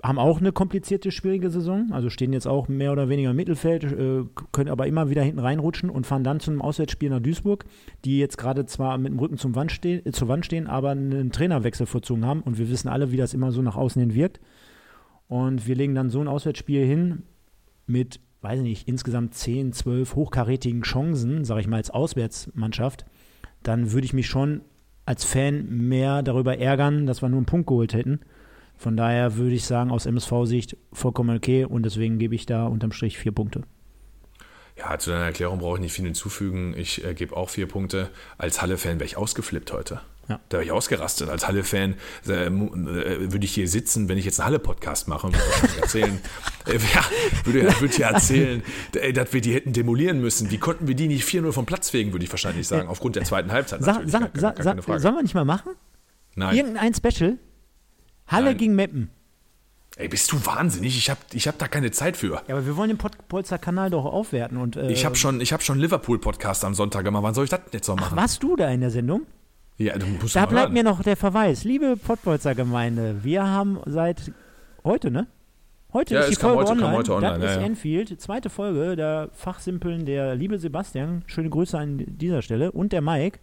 haben 0.01 0.19
auch 0.19 0.39
eine 0.39 0.51
komplizierte, 0.51 1.11
schwierige 1.11 1.49
Saison, 1.49 1.91
also 1.91 2.09
stehen 2.09 2.33
jetzt 2.33 2.47
auch 2.47 2.67
mehr 2.67 2.91
oder 2.91 3.09
weniger 3.09 3.31
im 3.31 3.35
Mittelfeld, 3.35 3.83
äh, 3.83 4.23
können 4.51 4.69
aber 4.69 4.87
immer 4.87 5.09
wieder 5.09 5.21
hinten 5.21 5.39
reinrutschen 5.39 5.89
und 5.89 6.05
fahren 6.05 6.23
dann 6.23 6.39
zu 6.39 6.51
einem 6.51 6.61
Auswärtsspiel 6.61 7.09
nach 7.09 7.21
Duisburg, 7.21 7.65
die 8.05 8.19
jetzt 8.19 8.37
gerade 8.37 8.65
zwar 8.65 8.97
mit 8.97 9.11
dem 9.11 9.19
Rücken 9.19 9.37
zum 9.37 9.55
Wand 9.55 9.71
steh, 9.71 9.97
äh, 9.97 10.11
zur 10.11 10.27
Wand 10.27 10.45
stehen, 10.45 10.67
aber 10.67 10.91
einen 10.91 11.31
Trainerwechsel 11.31 11.85
vorzogen 11.85 12.25
haben 12.25 12.41
und 12.41 12.57
wir 12.57 12.69
wissen 12.69 12.89
alle, 12.89 13.11
wie 13.11 13.17
das 13.17 13.33
immer 13.33 13.51
so 13.51 13.61
nach 13.61 13.75
außen 13.75 13.99
hin 13.99 14.13
wirkt. 14.13 14.39
Und 15.27 15.65
wir 15.67 15.75
legen 15.75 15.95
dann 15.95 16.09
so 16.09 16.19
ein 16.19 16.27
Auswärtsspiel 16.27 16.85
hin 16.85 17.23
mit, 17.87 18.19
weiß 18.43 18.59
ich 18.59 18.63
nicht, 18.63 18.87
insgesamt 18.87 19.33
10, 19.33 19.73
12 19.73 20.15
hochkarätigen 20.15 20.83
Chancen, 20.83 21.45
sage 21.45 21.61
ich 21.61 21.67
mal 21.67 21.77
als 21.77 21.89
Auswärtsmannschaft, 21.89 23.05
dann 23.63 23.91
würde 23.91 24.05
ich 24.05 24.13
mich 24.13 24.27
schon 24.27 24.61
als 25.05 25.23
Fan 25.23 25.67
mehr 25.69 26.21
darüber 26.23 26.57
ärgern, 26.57 27.05
dass 27.05 27.21
wir 27.21 27.29
nur 27.29 27.39
einen 27.39 27.45
Punkt 27.45 27.67
geholt 27.67 27.93
hätten 27.93 28.19
von 28.83 28.97
daher 28.97 29.37
würde 29.37 29.55
ich 29.55 29.65
sagen, 29.65 29.91
aus 29.91 30.05
MSV-Sicht 30.05 30.77
vollkommen 30.91 31.37
okay 31.37 31.65
und 31.65 31.83
deswegen 31.83 32.19
gebe 32.19 32.35
ich 32.35 32.45
da 32.45 32.65
unterm 32.65 32.91
Strich 32.91 33.17
vier 33.17 33.31
Punkte. 33.31 33.63
Ja, 34.77 34.97
zu 34.97 35.11
deiner 35.11 35.25
Erklärung 35.25 35.59
brauche 35.59 35.75
ich 35.77 35.81
nicht 35.81 35.93
viel 35.93 36.05
hinzufügen. 36.05 36.73
Ich 36.75 37.05
äh, 37.05 37.13
gebe 37.13 37.37
auch 37.37 37.49
vier 37.49 37.67
Punkte. 37.67 38.09
Als 38.37 38.61
Halle-Fan 38.61 38.95
wäre 38.95 39.05
ich 39.05 39.17
ausgeflippt 39.17 39.71
heute. 39.71 40.01
Ja. 40.29 40.39
Da 40.49 40.57
wäre 40.57 40.65
ich 40.65 40.71
ausgerastet. 40.71 41.29
Als 41.29 41.47
Halle-Fan 41.47 41.95
äh, 42.27 42.45
äh, 42.45 42.51
würde 43.31 43.43
ich 43.43 43.53
hier 43.53 43.67
sitzen, 43.67 44.07
wenn 44.07 44.17
ich 44.17 44.25
jetzt 44.25 44.39
einen 44.39 44.47
Halle-Podcast 44.47 45.07
mache 45.07 45.27
und 45.27 45.35
würde 45.35 45.81
erzählen, 45.81 46.21
äh, 46.67 46.73
ja, 46.73 47.05
würde, 47.43 47.81
würde 47.81 47.97
ja 47.97 48.11
erzählen, 48.11 48.63
äh, 48.93 49.11
dass 49.11 49.33
wir 49.33 49.41
die 49.41 49.53
hätten 49.53 49.73
demolieren 49.73 50.21
müssen. 50.21 50.49
Wie 50.49 50.57
konnten 50.57 50.87
wir 50.87 50.95
die 50.95 51.07
nicht 51.07 51.27
4-0 51.27 51.51
vom 51.51 51.65
Platz 51.65 51.89
fegen, 51.89 52.13
würde 52.13 52.23
ich 52.23 52.31
wahrscheinlich 52.31 52.67
sagen, 52.67 52.87
aufgrund 52.87 53.17
der 53.17 53.23
zweiten 53.25 53.51
Halbzeit. 53.51 53.83
Sag, 53.83 54.01
sag, 54.05 54.31
sag, 54.35 54.83
sollen 54.83 55.15
wir 55.15 55.23
nicht 55.23 55.35
mal 55.35 55.45
machen? 55.45 55.73
Nein. 56.35 56.55
Irgendein 56.55 56.93
Special? 56.93 57.37
Halle 58.27 58.45
Nein. 58.45 58.57
gegen 58.57 58.75
Meppen. 58.75 59.09
Ey, 59.95 60.07
bist 60.07 60.31
du 60.31 60.43
wahnsinnig? 60.43 60.97
Ich 60.97 61.09
habe 61.11 61.19
ich 61.33 61.47
hab 61.47 61.59
da 61.59 61.67
keine 61.67 61.91
Zeit 61.91 62.17
für. 62.17 62.41
Ja, 62.47 62.55
aber 62.55 62.65
wir 62.65 62.75
wollen 62.77 62.89
den 62.89 62.97
Polster 62.97 63.59
Kanal 63.59 63.91
doch 63.91 64.05
aufwerten. 64.05 64.57
Und, 64.57 64.75
äh, 64.75 64.91
ich 64.91 65.05
habe 65.05 65.15
schon, 65.15 65.39
hab 65.39 65.61
schon 65.61 65.77
Liverpool-Podcast 65.77 66.65
am 66.65 66.73
Sonntag 66.73 67.03
gemacht. 67.03 67.21
Wann 67.21 67.35
soll 67.35 67.43
ich 67.43 67.51
das 67.51 67.59
jetzt 67.71 67.87
noch 67.87 67.97
machen? 67.97 68.13
Ach, 68.13 68.17
warst 68.17 68.41
du 68.41 68.55
da 68.55 68.69
in 68.69 68.81
der 68.81 68.89
Sendung? 68.89 69.27
Ja, 69.77 69.97
du 69.97 70.05
musst 70.05 70.35
Da 70.35 70.45
bleibt 70.45 70.71
mir 70.71 70.83
noch 70.83 71.01
der 71.01 71.17
Verweis. 71.17 71.63
Liebe 71.63 71.97
Pottbolzer 71.97 72.53
Gemeinde, 72.53 73.23
wir 73.23 73.47
haben 73.47 73.79
seit 73.85 74.31
heute, 74.83 75.09
ne? 75.09 75.27
Heute 75.91 76.15
ja, 76.15 76.21
ist 76.21 76.31
die 76.31 76.35
Folge 76.35 76.61
heute, 76.61 76.71
online. 76.71 76.97
Heute 76.97 77.13
online. 77.13 77.39
Das 77.39 77.55
ja, 77.55 77.61
ist. 77.61 77.65
Enfield, 77.65 78.21
zweite 78.21 78.49
Folge 78.49 78.95
der 78.95 79.29
Fachsimpeln 79.33 80.05
der 80.05 80.35
liebe 80.35 80.57
Sebastian. 80.57 81.23
Schöne 81.27 81.49
Grüße 81.49 81.77
an 81.77 82.03
dieser 82.07 82.41
Stelle. 82.41 82.71
Und 82.71 82.93
der 82.93 83.01
Mike. 83.01 83.39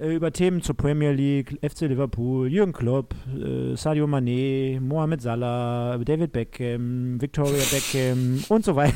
Äh, 0.00 0.14
über 0.14 0.32
Themen 0.32 0.62
zur 0.62 0.76
Premier 0.76 1.12
League, 1.12 1.58
FC 1.62 1.82
Liverpool, 1.82 2.48
Jürgen 2.50 2.72
Klopp, 2.72 3.14
äh, 3.36 3.76
Sadio 3.76 4.06
Mané, 4.06 4.80
Mohamed 4.80 5.20
Salah, 5.20 5.98
David 5.98 6.32
Beckham, 6.32 7.20
Victoria 7.20 7.62
Beckham 7.70 8.42
und 8.48 8.64
so 8.64 8.74
weiter. 8.74 8.94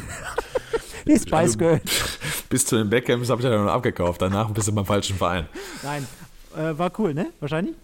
Die 1.07 1.19
Spice 1.19 1.59
Girl. 1.59 1.81
Bis 2.49 2.65
zu 2.65 2.77
den 2.77 2.89
Beckhams 2.89 3.29
habe 3.29 3.43
ich 3.43 3.49
ja 3.49 3.63
noch 3.63 3.71
abgekauft. 3.71 4.23
Danach 4.23 4.51
bist 4.51 4.69
du 4.69 4.73
beim 4.73 4.87
falschen 4.87 5.17
Verein. 5.17 5.47
Nein, 5.83 6.07
äh, 6.57 6.79
war 6.79 6.93
cool, 6.99 7.15
ne? 7.15 7.27
Wahrscheinlich? 7.41 7.75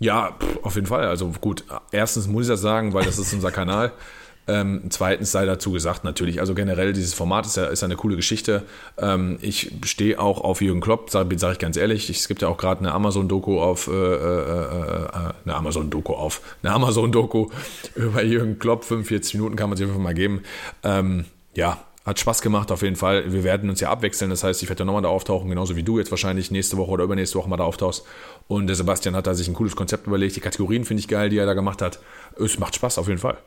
Ja, 0.00 0.32
pff, 0.38 0.58
auf 0.62 0.74
jeden 0.74 0.86
Fall. 0.86 1.06
Also 1.06 1.32
gut, 1.40 1.64
erstens 1.92 2.26
muss 2.28 2.42
ich 2.44 2.48
das 2.48 2.60
sagen, 2.60 2.92
weil 2.92 3.04
das 3.04 3.18
ist 3.18 3.32
unser 3.32 3.50
Kanal. 3.50 3.92
Ähm, 4.46 4.82
zweitens 4.90 5.32
sei 5.32 5.46
dazu 5.46 5.72
gesagt, 5.72 6.04
natürlich, 6.04 6.40
also 6.40 6.54
generell 6.54 6.92
dieses 6.92 7.14
Format 7.14 7.46
ist 7.46 7.56
ja 7.56 7.64
ist 7.64 7.82
eine 7.82 7.96
coole 7.96 8.16
Geschichte. 8.16 8.62
Ähm, 8.98 9.38
ich 9.40 9.72
stehe 9.84 10.20
auch 10.20 10.42
auf 10.42 10.60
Jürgen 10.60 10.82
Klopp, 10.82 11.08
sage 11.08 11.38
sag 11.38 11.52
ich 11.52 11.58
ganz 11.58 11.78
ehrlich. 11.78 12.10
es 12.10 12.28
gibt 12.28 12.42
ja 12.42 12.48
auch 12.48 12.58
gerade 12.58 12.80
eine 12.80 12.92
Amazon-Doku 12.92 13.58
auf, 13.60 13.88
äh, 13.88 13.92
äh, 13.92 13.94
äh, 13.94 15.08
eine 15.44 15.54
Amazon-Doku 15.54 16.12
auf, 16.12 16.42
eine 16.62 16.74
Amazon-Doku 16.74 17.48
über 17.94 18.22
Jürgen 18.22 18.58
Klopp. 18.58 18.84
45 18.84 19.34
Minuten 19.34 19.56
kann 19.56 19.70
man 19.70 19.78
sich 19.78 19.86
einfach 19.86 19.98
mal 19.98 20.12
geben. 20.12 20.42
Ähm, 20.82 21.24
ja, 21.54 21.78
hat 22.04 22.18
Spaß 22.18 22.42
gemacht 22.42 22.70
auf 22.70 22.82
jeden 22.82 22.96
Fall. 22.96 23.32
Wir 23.32 23.44
werden 23.44 23.70
uns 23.70 23.80
ja 23.80 23.90
abwechseln. 23.90 24.30
Das 24.30 24.44
heißt, 24.44 24.62
ich 24.62 24.68
werde 24.68 24.80
ja 24.80 24.84
nochmal 24.84 25.02
da 25.02 25.08
auftauchen, 25.08 25.48
genauso 25.48 25.76
wie 25.76 25.82
du 25.82 25.98
jetzt 25.98 26.10
wahrscheinlich 26.10 26.50
nächste 26.50 26.76
Woche 26.76 26.90
oder 26.90 27.04
übernächste 27.04 27.38
Woche 27.38 27.48
mal 27.48 27.56
da 27.56 27.64
auftauchst. 27.64 28.04
Und 28.46 28.66
der 28.66 28.76
Sebastian 28.76 29.16
hat 29.16 29.26
da 29.26 29.34
sich 29.34 29.48
ein 29.48 29.54
cooles 29.54 29.74
Konzept 29.76 30.06
überlegt. 30.06 30.36
Die 30.36 30.40
Kategorien 30.40 30.84
finde 30.84 31.00
ich 31.00 31.08
geil, 31.08 31.30
die 31.30 31.38
er 31.38 31.46
da 31.46 31.54
gemacht 31.54 31.80
hat. 31.80 32.00
Es 32.38 32.58
macht 32.58 32.74
Spaß 32.74 32.98
auf 32.98 33.08
jeden 33.08 33.20
Fall 33.20 33.38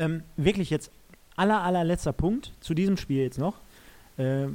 ähm, 0.00 0.22
wirklich 0.36 0.70
jetzt 0.70 0.90
aller, 1.36 1.62
allerletzter 1.62 2.12
Punkt 2.12 2.52
zu 2.60 2.74
diesem 2.74 2.96
Spiel 2.96 3.22
jetzt 3.22 3.38
noch, 3.38 3.54
äh, 4.16 4.46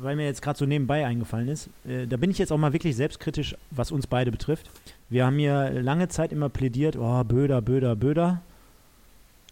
weil 0.00 0.16
mir 0.16 0.24
jetzt 0.24 0.42
gerade 0.42 0.58
so 0.58 0.66
nebenbei 0.66 1.06
eingefallen 1.06 1.48
ist. 1.48 1.68
Äh, 1.86 2.06
da 2.06 2.16
bin 2.16 2.30
ich 2.30 2.38
jetzt 2.38 2.52
auch 2.52 2.58
mal 2.58 2.72
wirklich 2.72 2.96
selbstkritisch, 2.96 3.56
was 3.70 3.92
uns 3.92 4.06
beide 4.06 4.30
betrifft. 4.30 4.70
Wir 5.08 5.26
haben 5.26 5.38
ja 5.38 5.68
lange 5.68 6.08
Zeit 6.08 6.32
immer 6.32 6.48
plädiert, 6.48 6.96
oh, 6.96 7.22
Böder, 7.24 7.62
Böder, 7.62 7.94
Böder. 7.94 8.42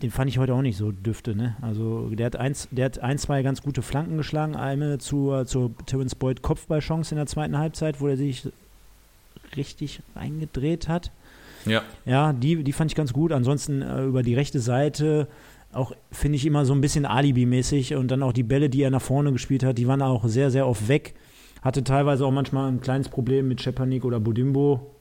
Den 0.03 0.11
fand 0.11 0.29
ich 0.29 0.39
heute 0.39 0.53
auch 0.55 0.63
nicht 0.63 0.77
so 0.77 0.91
düfte, 0.91 1.37
ne? 1.37 1.57
Also 1.63 2.09
der 2.11 2.27
hat 2.27 2.37
eins, 2.37 2.69
der 2.73 2.87
hat 2.87 2.99
ein, 2.99 3.19
zwei 3.19 3.43
ganz 3.43 3.63
gute 3.63 3.83
Flanken 3.83 4.17
geschlagen. 4.17 4.57
Eine 4.57 4.99
zur, 4.99 5.47
zur 5.47 5.71
Terence 5.87 6.17
Boyd 6.17 6.43
Kopfballchance 6.43 7.15
in 7.15 7.17
der 7.17 7.27
zweiten 7.27 7.57
Halbzeit, 7.57 8.01
wo 8.01 8.09
er 8.09 8.17
sich 8.17 8.49
richtig 9.57 10.01
reingedreht 10.17 10.89
hat. 10.89 11.13
Ja. 11.67 11.83
Ja, 12.05 12.33
die, 12.33 12.65
die 12.65 12.73
fand 12.73 12.91
ich 12.91 12.97
ganz 12.97 13.13
gut. 13.13 13.33
Ansonsten 13.33 13.83
äh, 13.83 14.05
über 14.05 14.25
die 14.25 14.35
rechte 14.35 14.59
Seite 14.59 15.29
auch, 15.73 15.93
finde 16.11 16.37
ich, 16.37 16.45
immer 16.45 16.65
so 16.65 16.75
ein 16.75 16.81
bisschen 16.81 17.07
Alibi-mäßig. 17.07 17.95
Und 17.95 18.11
dann 18.11 18.23
auch 18.23 18.33
die 18.33 18.43
Bälle, 18.43 18.69
die 18.69 18.83
er 18.83 18.91
nach 18.91 19.03
vorne 19.03 19.33
gespielt 19.33 19.63
hat, 19.65 19.79
die 19.79 19.87
waren 19.87 20.03
auch 20.03 20.27
sehr, 20.27 20.51
sehr 20.51 20.67
oft 20.67 20.89
weg. 20.89 21.15
Hatte 21.63 21.85
teilweise 21.85 22.27
auch 22.27 22.33
manchmal 22.33 22.71
ein 22.71 22.81
kleines 22.81 23.09
Problem 23.09 23.49
mit 23.49 23.63
Schepanik 23.63 24.05
oder 24.05 24.19
Budimbo. 24.19 24.92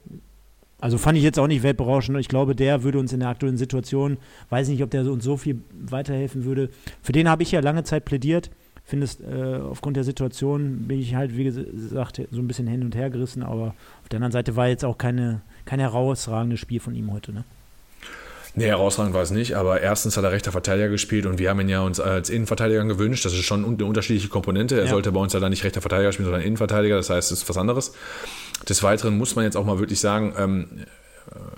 Also 0.82 0.98
fand 0.98 1.18
ich 1.18 1.24
jetzt 1.24 1.40
auch 1.40 1.48
nicht 1.48 1.62
weltberauschend. 1.64 2.18
Ich 2.20 2.28
glaube, 2.28 2.56
der 2.56 2.84
würde 2.84 3.00
uns 3.00 3.14
in 3.14 3.20
der 3.20 3.30
aktuellen 3.30 3.58
Situation, 3.58 4.18
weiß 4.50 4.68
nicht, 4.68 4.82
ob 4.84 4.90
der 4.90 5.10
uns 5.10 5.24
so 5.24 5.38
viel 5.38 5.62
weiterhelfen 5.74 6.44
würde. 6.44 6.70
Für 7.04 7.12
den 7.12 7.30
habe 7.30 7.44
ich 7.44 7.52
ja 7.52 7.60
lange 7.60 7.84
Zeit 7.84 8.04
plädiert. 8.04 8.50
Finde 8.84 9.06
es, 9.06 9.22
äh, 9.22 9.60
aufgrund 9.62 9.96
der 9.96 10.04
Situation 10.04 10.88
bin 10.88 11.00
ich 11.00 11.14
halt, 11.14 11.38
wie 11.38 11.44
gesagt, 11.44 12.22
so 12.32 12.42
ein 12.42 12.48
bisschen 12.48 12.68
hin 12.68 12.84
und 12.84 12.96
her 12.96 13.12
gerissen. 13.12 13.44
Aber 13.44 13.76
auf 14.02 14.10
der 14.10 14.18
anderen 14.18 14.32
Seite 14.32 14.56
war 14.56 14.68
jetzt 14.68 14.84
auch 14.84 14.98
keine, 14.98 15.42
kein 15.66 15.80
herausragendes 15.80 16.60
Spiel 16.60 16.80
von 16.80 16.96
ihm 16.96 17.14
heute, 17.14 17.32
ne? 17.32 17.46
Nee, 18.54 18.66
herausragend 18.66 19.14
war 19.14 19.22
es 19.22 19.32
nicht, 19.32 19.56
aber 19.56 19.80
erstens 19.80 20.18
hat 20.18 20.26
er 20.26 20.32
rechter 20.32 20.52
Verteidiger 20.52 20.90
gespielt 20.90 21.26
und 21.26 21.40
wir 21.40 21.50
haben 21.50 21.60
ihn 21.62 21.70
ja 21.70 21.82
uns 21.82 22.02
als 22.02 22.30
Innenverteidiger 22.30 22.84
gewünscht. 22.84 23.24
Das 23.24 23.32
ist 23.32 23.46
schon 23.46 23.64
eine 23.64 23.86
unterschiedliche 23.86 24.28
Komponente. 24.28 24.78
Er 24.78 24.86
ja. 24.86 24.90
sollte 24.90 25.12
bei 25.14 25.22
uns 25.22 25.32
ja 25.32 25.40
dann 25.40 25.52
nicht 25.52 25.64
rechter 25.64 25.80
Verteidiger 25.80 26.12
spielen, 26.12 26.26
sondern 26.26 26.42
Innenverteidiger. 26.44 26.98
Das 26.98 27.10
heißt, 27.10 27.32
es 27.32 27.44
ist 27.44 27.50
was 27.50 27.58
anderes. 27.58 27.94
Des 28.68 28.84
Weiteren 28.84 29.18
muss 29.18 29.36
man 29.36 29.46
jetzt 29.46 29.56
auch 29.56 29.66
mal 29.66 29.80
wirklich 29.80 30.02
sagen, 30.02 30.34
ähm, 30.38 30.68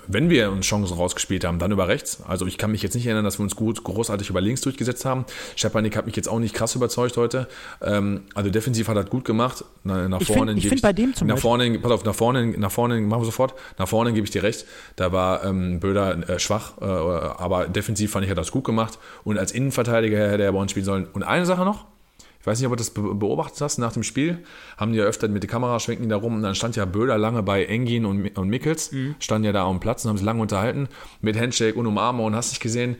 wenn 0.06 0.30
wir 0.30 0.50
uns 0.50 0.66
Chancen 0.66 0.96
rausgespielt 0.96 1.44
haben, 1.44 1.58
dann 1.58 1.72
über 1.72 1.88
rechts. 1.88 2.18
Also 2.26 2.46
ich 2.46 2.58
kann 2.58 2.70
mich 2.70 2.82
jetzt 2.82 2.94
nicht 2.94 3.06
erinnern, 3.06 3.24
dass 3.24 3.38
wir 3.38 3.42
uns 3.42 3.56
gut 3.56 3.82
großartig 3.82 4.30
über 4.30 4.40
links 4.40 4.60
durchgesetzt 4.60 5.04
haben. 5.04 5.24
Schepanik 5.56 5.96
hat 5.96 6.06
mich 6.06 6.16
jetzt 6.16 6.28
auch 6.28 6.38
nicht 6.38 6.54
krass 6.54 6.74
überzeugt 6.74 7.16
heute. 7.16 7.48
Ähm, 7.82 8.22
also 8.34 8.50
defensiv 8.50 8.88
hat 8.88 8.96
er 8.96 9.04
gut 9.04 9.24
gemacht. 9.24 9.64
Na, 9.82 10.08
nach 10.08 10.20
ich 10.20 10.26
vorne 10.26 10.52
find, 10.52 10.58
ich 10.58 10.68
finde 10.68 10.82
bei 10.82 10.92
dem 10.92 11.14
zum 11.14 11.28
nach 11.28 11.38
vorne, 11.38 11.78
pass 11.78 11.92
auf, 11.92 12.04
nach 12.04 12.14
vorne, 12.14 12.46
nach 12.58 12.72
vorne, 12.72 13.00
machen 13.00 13.22
wir 13.22 13.26
sofort. 13.26 13.54
Nach 13.78 13.88
vorne 13.88 14.12
gebe 14.12 14.24
ich 14.24 14.30
dir 14.30 14.42
recht. 14.42 14.66
Da 14.96 15.12
war 15.12 15.44
ähm, 15.44 15.80
Böder 15.80 16.28
äh, 16.28 16.38
schwach, 16.38 16.74
äh, 16.80 16.84
aber 16.84 17.66
defensiv 17.68 18.12
fand 18.12 18.24
ich, 18.24 18.30
hat 18.30 18.38
das 18.38 18.50
gut 18.50 18.64
gemacht. 18.64 18.98
Und 19.24 19.38
als 19.38 19.52
Innenverteidiger 19.52 20.30
hätte 20.30 20.42
er 20.42 20.52
bei 20.52 20.58
uns 20.58 20.70
spielen 20.70 20.86
sollen. 20.86 21.06
Und 21.12 21.22
eine 21.22 21.46
Sache 21.46 21.64
noch, 21.64 21.86
Ich 22.44 22.46
weiß 22.46 22.58
nicht, 22.58 22.66
ob 22.66 22.72
du 22.72 22.76
das 22.76 22.90
beobachtet 22.90 23.58
hast 23.62 23.78
nach 23.78 23.94
dem 23.94 24.02
Spiel. 24.02 24.36
Haben 24.76 24.92
die 24.92 24.98
ja 24.98 25.06
öfter 25.06 25.28
mit 25.28 25.42
der 25.42 25.48
Kamera 25.48 25.80
schwenken 25.80 26.02
die 26.02 26.08
da 26.10 26.16
rum 26.16 26.34
und 26.34 26.42
dann 26.42 26.54
stand 26.54 26.76
ja 26.76 26.84
Böder 26.84 27.16
lange 27.16 27.42
bei 27.42 27.64
Engin 27.64 28.04
und, 28.04 28.36
und 28.36 28.48
Mickels, 28.50 28.92
mhm. 28.92 29.14
standen 29.18 29.46
ja 29.46 29.52
da 29.52 29.62
auf 29.62 29.74
dem 29.74 29.80
Platz 29.80 30.04
und 30.04 30.10
haben 30.10 30.18
sich 30.18 30.26
lange 30.26 30.42
unterhalten 30.42 30.88
mit 31.22 31.40
Handshake 31.40 31.74
und 31.78 31.86
Umarmung 31.86 32.26
und 32.26 32.36
hast 32.36 32.52
dich 32.52 32.60
gesehen. 32.60 32.96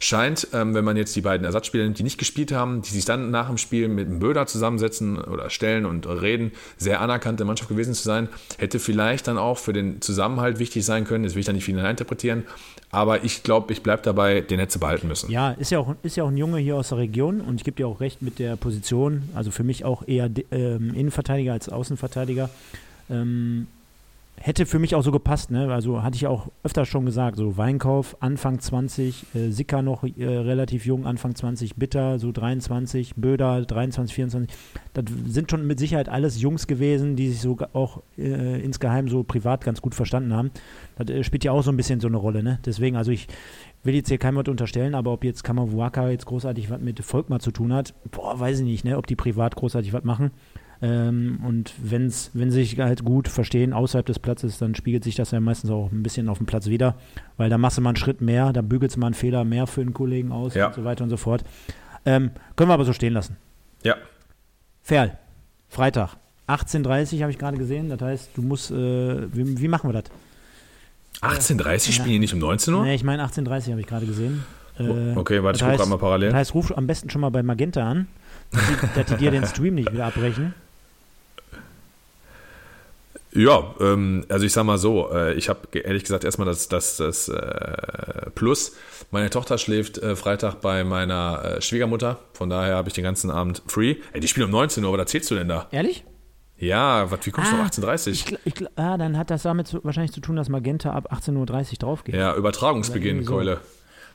Scheint, 0.00 0.48
ähm, 0.52 0.74
wenn 0.74 0.84
man 0.84 0.96
jetzt 0.96 1.14
die 1.14 1.20
beiden 1.20 1.44
Ersatzspieler 1.44 1.84
nimmt, 1.84 2.00
die 2.00 2.02
nicht 2.02 2.18
gespielt 2.18 2.50
haben, 2.50 2.82
die 2.82 2.90
sich 2.90 3.04
dann 3.04 3.30
nach 3.30 3.46
dem 3.46 3.56
Spiel 3.56 3.86
mit 3.86 4.08
dem 4.08 4.18
Böder 4.18 4.46
zusammensetzen 4.46 5.16
oder 5.16 5.48
stellen 5.48 5.86
und 5.86 6.04
reden, 6.08 6.50
sehr 6.76 7.00
anerkannte 7.00 7.44
Mannschaft 7.44 7.68
gewesen 7.68 7.94
zu 7.94 8.02
sein. 8.02 8.28
Hätte 8.58 8.80
vielleicht 8.80 9.28
dann 9.28 9.38
auch 9.38 9.58
für 9.58 9.72
den 9.72 10.00
Zusammenhalt 10.00 10.58
wichtig 10.58 10.84
sein 10.84 11.04
können. 11.04 11.22
Das 11.22 11.34
will 11.34 11.40
ich 11.40 11.46
da 11.46 11.52
nicht 11.52 11.64
viel 11.64 11.78
interpretieren. 11.78 12.46
Aber 12.90 13.22
ich 13.22 13.42
glaube, 13.42 13.72
ich 13.72 13.82
bleibe 13.82 14.02
dabei, 14.02 14.40
den 14.40 14.58
hätte 14.58 14.78
behalten 14.78 15.08
müssen. 15.08 15.30
Ja, 15.30 15.50
ist 15.50 15.70
ja, 15.70 15.78
auch, 15.78 15.94
ist 16.02 16.16
ja 16.16 16.24
auch 16.24 16.28
ein 16.28 16.36
Junge 16.36 16.58
hier 16.58 16.76
aus 16.76 16.88
der 16.88 16.98
Region 16.98 17.40
und 17.40 17.56
ich 17.56 17.64
gebe 17.64 17.76
dir 17.76 17.86
auch 17.86 18.00
recht 18.00 18.22
mit 18.22 18.38
der 18.38 18.56
Position. 18.56 19.28
Also 19.34 19.50
für 19.50 19.64
mich 19.64 19.84
auch 19.84 20.06
eher 20.08 20.30
ähm, 20.50 20.94
Innenverteidiger 20.94 21.52
als 21.52 21.68
Außenverteidiger. 21.68 22.48
Ähm, 23.10 23.66
hätte 24.40 24.66
für 24.66 24.78
mich 24.78 24.94
auch 24.94 25.02
so 25.02 25.12
gepasst, 25.12 25.50
ne? 25.50 25.72
Also 25.72 26.02
hatte 26.02 26.16
ich 26.16 26.26
auch 26.26 26.48
öfter 26.62 26.84
schon 26.84 27.06
gesagt, 27.06 27.36
so 27.36 27.56
Weinkauf, 27.56 28.16
Anfang 28.20 28.60
20, 28.60 29.26
äh, 29.34 29.50
Sicker 29.50 29.82
noch 29.82 30.04
äh, 30.04 30.24
relativ 30.24 30.86
jung, 30.86 31.06
Anfang 31.06 31.34
20, 31.34 31.76
Bitter, 31.76 32.18
so 32.18 32.32
23, 32.32 33.14
Böder 33.16 33.64
23, 33.64 34.14
24. 34.14 34.56
Das 34.94 35.04
sind 35.26 35.50
schon 35.50 35.66
mit 35.66 35.78
Sicherheit 35.78 36.08
alles 36.08 36.40
Jungs 36.40 36.66
gewesen, 36.66 37.16
die 37.16 37.28
sich 37.28 37.40
so 37.40 37.56
auch 37.72 38.02
äh, 38.16 38.62
insgeheim 38.62 39.08
so 39.08 39.22
privat 39.22 39.64
ganz 39.64 39.82
gut 39.82 39.94
verstanden 39.94 40.32
haben. 40.34 40.50
Das 40.96 41.08
äh, 41.08 41.24
spielt 41.24 41.44
ja 41.44 41.52
auch 41.52 41.62
so 41.62 41.70
ein 41.70 41.76
bisschen 41.76 42.00
so 42.00 42.08
eine 42.08 42.16
Rolle, 42.16 42.42
ne? 42.42 42.58
Deswegen, 42.64 42.96
also 42.96 43.10
ich 43.10 43.28
will 43.82 43.94
jetzt 43.94 44.08
hier 44.08 44.18
keinem 44.18 44.36
was 44.36 44.48
unterstellen, 44.48 44.94
aber 44.94 45.12
ob 45.12 45.24
jetzt 45.24 45.44
Kamavuaka 45.44 46.10
jetzt 46.10 46.26
großartig 46.26 46.70
was 46.70 46.80
mit 46.80 47.04
Volkmar 47.04 47.40
zu 47.40 47.50
tun 47.50 47.72
hat, 47.72 47.94
boah, 48.10 48.38
weiß 48.38 48.60
ich 48.60 48.64
nicht, 48.64 48.84
ne? 48.84 48.96
Ob 48.98 49.06
die 49.06 49.16
privat 49.16 49.56
großartig 49.56 49.92
was 49.92 50.04
machen. 50.04 50.30
Ähm, 50.80 51.40
und 51.44 51.72
wenn's, 51.82 52.30
wenn 52.34 52.50
sie 52.50 52.62
sich 52.62 52.78
halt 52.78 53.04
gut 53.04 53.26
verstehen 53.26 53.72
außerhalb 53.72 54.06
des 54.06 54.20
Platzes, 54.20 54.58
dann 54.58 54.74
spiegelt 54.76 55.02
sich 55.02 55.16
das 55.16 55.32
ja 55.32 55.40
meistens 55.40 55.70
auch 55.70 55.90
ein 55.90 56.02
bisschen 56.02 56.28
auf 56.28 56.38
dem 56.38 56.46
Platz 56.46 56.66
wieder, 56.66 56.94
weil 57.36 57.50
da 57.50 57.58
machst 57.58 57.78
du 57.78 57.82
mal 57.82 57.90
einen 57.90 57.96
Schritt 57.96 58.20
mehr, 58.20 58.52
da 58.52 58.62
bügelst 58.62 58.96
du 58.96 59.00
mal 59.00 59.06
einen 59.06 59.14
Fehler 59.14 59.44
mehr 59.44 59.66
für 59.66 59.82
den 59.82 59.92
Kollegen 59.92 60.30
aus 60.30 60.54
ja. 60.54 60.68
und 60.68 60.74
so 60.74 60.84
weiter 60.84 61.02
und 61.02 61.10
so 61.10 61.16
fort. 61.16 61.44
Ähm, 62.06 62.30
können 62.54 62.70
wir 62.70 62.74
aber 62.74 62.84
so 62.84 62.92
stehen 62.92 63.12
lassen. 63.12 63.36
Ja. 63.82 63.96
Ferl, 64.82 65.18
Freitag, 65.68 66.16
18.30 66.46 67.22
habe 67.22 67.32
ich 67.32 67.38
gerade 67.38 67.58
gesehen, 67.58 67.88
das 67.88 68.00
heißt, 68.00 68.30
du 68.36 68.42
musst, 68.42 68.70
äh, 68.70 69.34
wie, 69.34 69.60
wie, 69.60 69.68
machen 69.68 69.90
wir 69.90 70.00
das? 70.00 70.04
18.30 71.20 71.74
äh, 71.74 71.92
spielen 71.92 72.08
die 72.10 72.18
nicht 72.20 72.34
um 72.34 72.38
19 72.38 72.72
Uhr? 72.72 72.84
Nee, 72.84 72.94
ich 72.94 73.04
meine 73.04 73.24
18.30 73.24 73.72
habe 73.72 73.80
ich 73.80 73.86
gerade 73.86 74.06
gesehen. 74.06 74.44
Äh, 74.78 75.16
okay, 75.16 75.42
warte, 75.42 75.58
ich 75.64 75.70
gucke 75.70 75.82
einmal 75.82 75.98
parallel. 75.98 76.30
Das 76.30 76.38
heißt, 76.38 76.54
ruf 76.54 76.76
am 76.76 76.86
besten 76.86 77.10
schon 77.10 77.20
mal 77.20 77.30
bei 77.30 77.42
Magenta 77.42 77.82
an, 77.82 78.06
dass 78.52 78.62
die, 78.68 78.74
dass 78.94 79.06
die 79.06 79.16
dir 79.16 79.32
den 79.32 79.44
Stream 79.44 79.74
nicht 79.74 79.92
wieder 79.92 80.06
abbrechen. 80.06 80.54
Ja, 83.38 83.72
ähm, 83.78 84.24
also 84.28 84.44
ich 84.44 84.52
sag 84.52 84.64
mal 84.64 84.78
so, 84.78 85.12
äh, 85.12 85.34
ich 85.34 85.48
habe 85.48 85.60
ehrlich 85.78 86.02
gesagt 86.02 86.24
erstmal 86.24 86.46
das, 86.46 86.66
das, 86.66 86.96
das 86.96 87.28
äh, 87.28 88.30
Plus. 88.34 88.72
Meine 89.12 89.30
Tochter 89.30 89.58
schläft 89.58 89.98
äh, 89.98 90.16
Freitag 90.16 90.60
bei 90.60 90.82
meiner 90.82 91.44
äh, 91.44 91.62
Schwiegermutter, 91.62 92.18
von 92.32 92.50
daher 92.50 92.74
habe 92.74 92.88
ich 92.88 92.94
den 92.94 93.04
ganzen 93.04 93.30
Abend 93.30 93.62
free. 93.68 93.96
Ey, 94.12 94.18
die 94.18 94.26
spielen 94.26 94.46
um 94.46 94.50
19 94.50 94.82
Uhr, 94.82 94.88
aber 94.88 94.98
da 94.98 95.06
zählst 95.06 95.30
du 95.30 95.36
denn 95.36 95.46
da? 95.46 95.68
Ehrlich? 95.70 96.04
Ja, 96.56 97.12
wat, 97.12 97.26
wie 97.26 97.30
kommst 97.30 97.52
ah, 97.52 97.56
du 97.56 97.62
um 97.62 97.68
18.30 97.68 98.08
Uhr? 98.08 98.38
Ich, 98.44 98.60
ich, 98.60 98.68
ah, 98.76 98.96
dann 98.96 99.16
hat 99.16 99.30
das 99.30 99.42
damit 99.42 99.68
zu, 99.68 99.84
wahrscheinlich 99.84 100.10
zu 100.10 100.20
tun, 100.20 100.34
dass 100.34 100.48
Magenta 100.48 100.90
ab 100.90 101.12
18.30 101.12 101.36
Uhr 101.36 101.46
draufgeht. 101.46 102.16
Ja, 102.16 102.34
Übertragungsbeginn, 102.34 103.22
so. 103.22 103.34
Keule. 103.34 103.60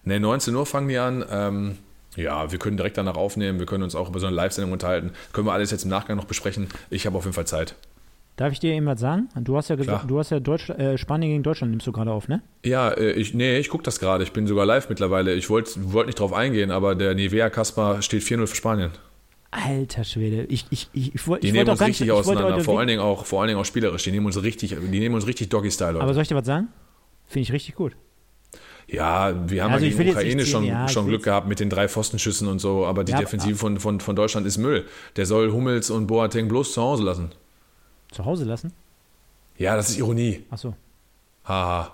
Ne, 0.03 0.19
19 0.19 0.53
Uhr 0.53 0.65
fangen 0.65 0.89
die 0.89 0.97
an. 0.97 1.23
Ähm, 1.31 1.77
ja, 2.17 2.51
wir 2.51 2.59
können 2.59 2.75
direkt 2.75 2.97
danach 2.97 3.15
aufnehmen, 3.15 3.59
wir 3.59 3.67
können 3.67 3.83
uns 3.83 3.95
auch 3.95 4.09
über 4.09 4.19
so 4.19 4.27
eine 4.27 4.35
Live-Sendung 4.35 4.73
unterhalten. 4.73 5.11
Können 5.31 5.47
wir 5.47 5.53
alles 5.53 5.71
jetzt 5.71 5.85
im 5.85 5.89
Nachgang 5.89 6.17
noch 6.17 6.25
besprechen. 6.25 6.67
Ich 6.89 7.05
habe 7.05 7.17
auf 7.17 7.23
jeden 7.23 7.33
Fall 7.33 7.47
Zeit. 7.47 7.75
Darf 8.35 8.51
ich 8.51 8.59
dir 8.59 8.73
eben 8.73 8.87
was 8.87 8.99
sagen? 8.99 9.29
Du 9.41 9.55
hast 9.57 9.69
ja 9.69 9.75
gesagt, 9.75 10.09
du 10.09 10.17
hast 10.17 10.31
ja 10.31 10.39
Deutsch, 10.39 10.69
äh, 10.69 10.97
Spanien 10.97 11.31
gegen 11.31 11.43
Deutschland 11.43 11.69
nimmst 11.69 11.85
du 11.85 11.91
gerade 11.91 12.11
auf, 12.11 12.27
ne? 12.27 12.41
Ja, 12.65 12.89
äh, 12.89 13.11
ich, 13.11 13.35
nee, 13.35 13.59
ich 13.59 13.69
gucke 13.69 13.83
das 13.83 13.99
gerade. 13.99 14.23
Ich 14.23 14.33
bin 14.33 14.47
sogar 14.47 14.65
live 14.65 14.89
mittlerweile. 14.89 15.35
Ich 15.35 15.51
wollte 15.51 15.71
wollt 15.93 16.07
nicht 16.07 16.19
drauf 16.19 16.33
eingehen, 16.33 16.71
aber 16.71 16.95
der 16.95 17.13
Nivea 17.13 17.51
Kasper 17.51 18.01
steht 18.01 18.23
4-0 18.23 18.47
für 18.47 18.55
Spanien. 18.55 18.91
Alter 19.51 20.03
Schwede, 20.03 20.45
ich, 20.45 20.65
ich, 20.71 20.89
ich, 20.93 21.13
ich, 21.13 21.27
wollte 21.27 21.45
Die 21.45 21.51
nehmen 21.51 21.69
uns 21.69 21.79
richtig 21.79 22.07
nicht, 22.07 22.11
auseinander, 22.11 22.59
vor 22.61 22.79
allen, 22.79 22.87
Dingen 22.87 23.01
auch, 23.01 23.23
vor 23.25 23.41
allen 23.41 23.49
Dingen 23.49 23.59
auch 23.59 23.65
spielerisch. 23.65 24.01
Die 24.01 24.11
nehmen 24.11 24.25
uns 24.25 24.41
richtig, 24.41 24.75
die 24.75 24.99
nehmen 24.99 25.13
uns 25.13 25.27
richtig 25.27 25.49
Doggy-Style. 25.49 26.01
Aber 26.01 26.13
soll 26.15 26.23
ich 26.23 26.27
dir 26.27 26.35
was 26.35 26.47
sagen? 26.47 26.69
Finde 27.27 27.43
ich 27.43 27.53
richtig 27.53 27.75
gut. 27.75 27.95
Ja, 28.87 29.49
wir 29.49 29.63
haben 29.63 29.73
also 29.73 29.85
ja 29.85 29.95
gegen 29.95 30.09
Ukraine 30.09 30.45
schon, 30.45 30.63
ja, 30.63 30.87
schon 30.87 31.07
Glück 31.07 31.23
gehabt 31.23 31.47
mit 31.47 31.59
den 31.59 31.69
drei 31.69 31.87
Pfostenschüssen 31.87 32.47
und 32.47 32.59
so, 32.59 32.85
aber 32.85 33.03
die 33.03 33.11
ja, 33.11 33.19
Defensive 33.19 33.55
von, 33.55 33.79
von, 33.79 33.99
von 33.99 34.15
Deutschland 34.15 34.47
ist 34.47 34.57
Müll. 34.57 34.85
Der 35.17 35.27
soll 35.27 35.51
Hummels 35.51 35.91
und 35.91 36.07
Boateng 36.07 36.47
bloß 36.47 36.73
zu 36.73 36.81
Hause 36.81 37.03
lassen. 37.03 37.31
Zu 38.13 38.25
Hause 38.25 38.45
lassen? 38.45 38.71
Ja, 39.57 39.75
das 39.75 39.89
ist 39.89 39.97
Ironie. 39.97 40.43
Ach 40.49 40.57
so. 40.57 40.73
Haha. 41.45 41.91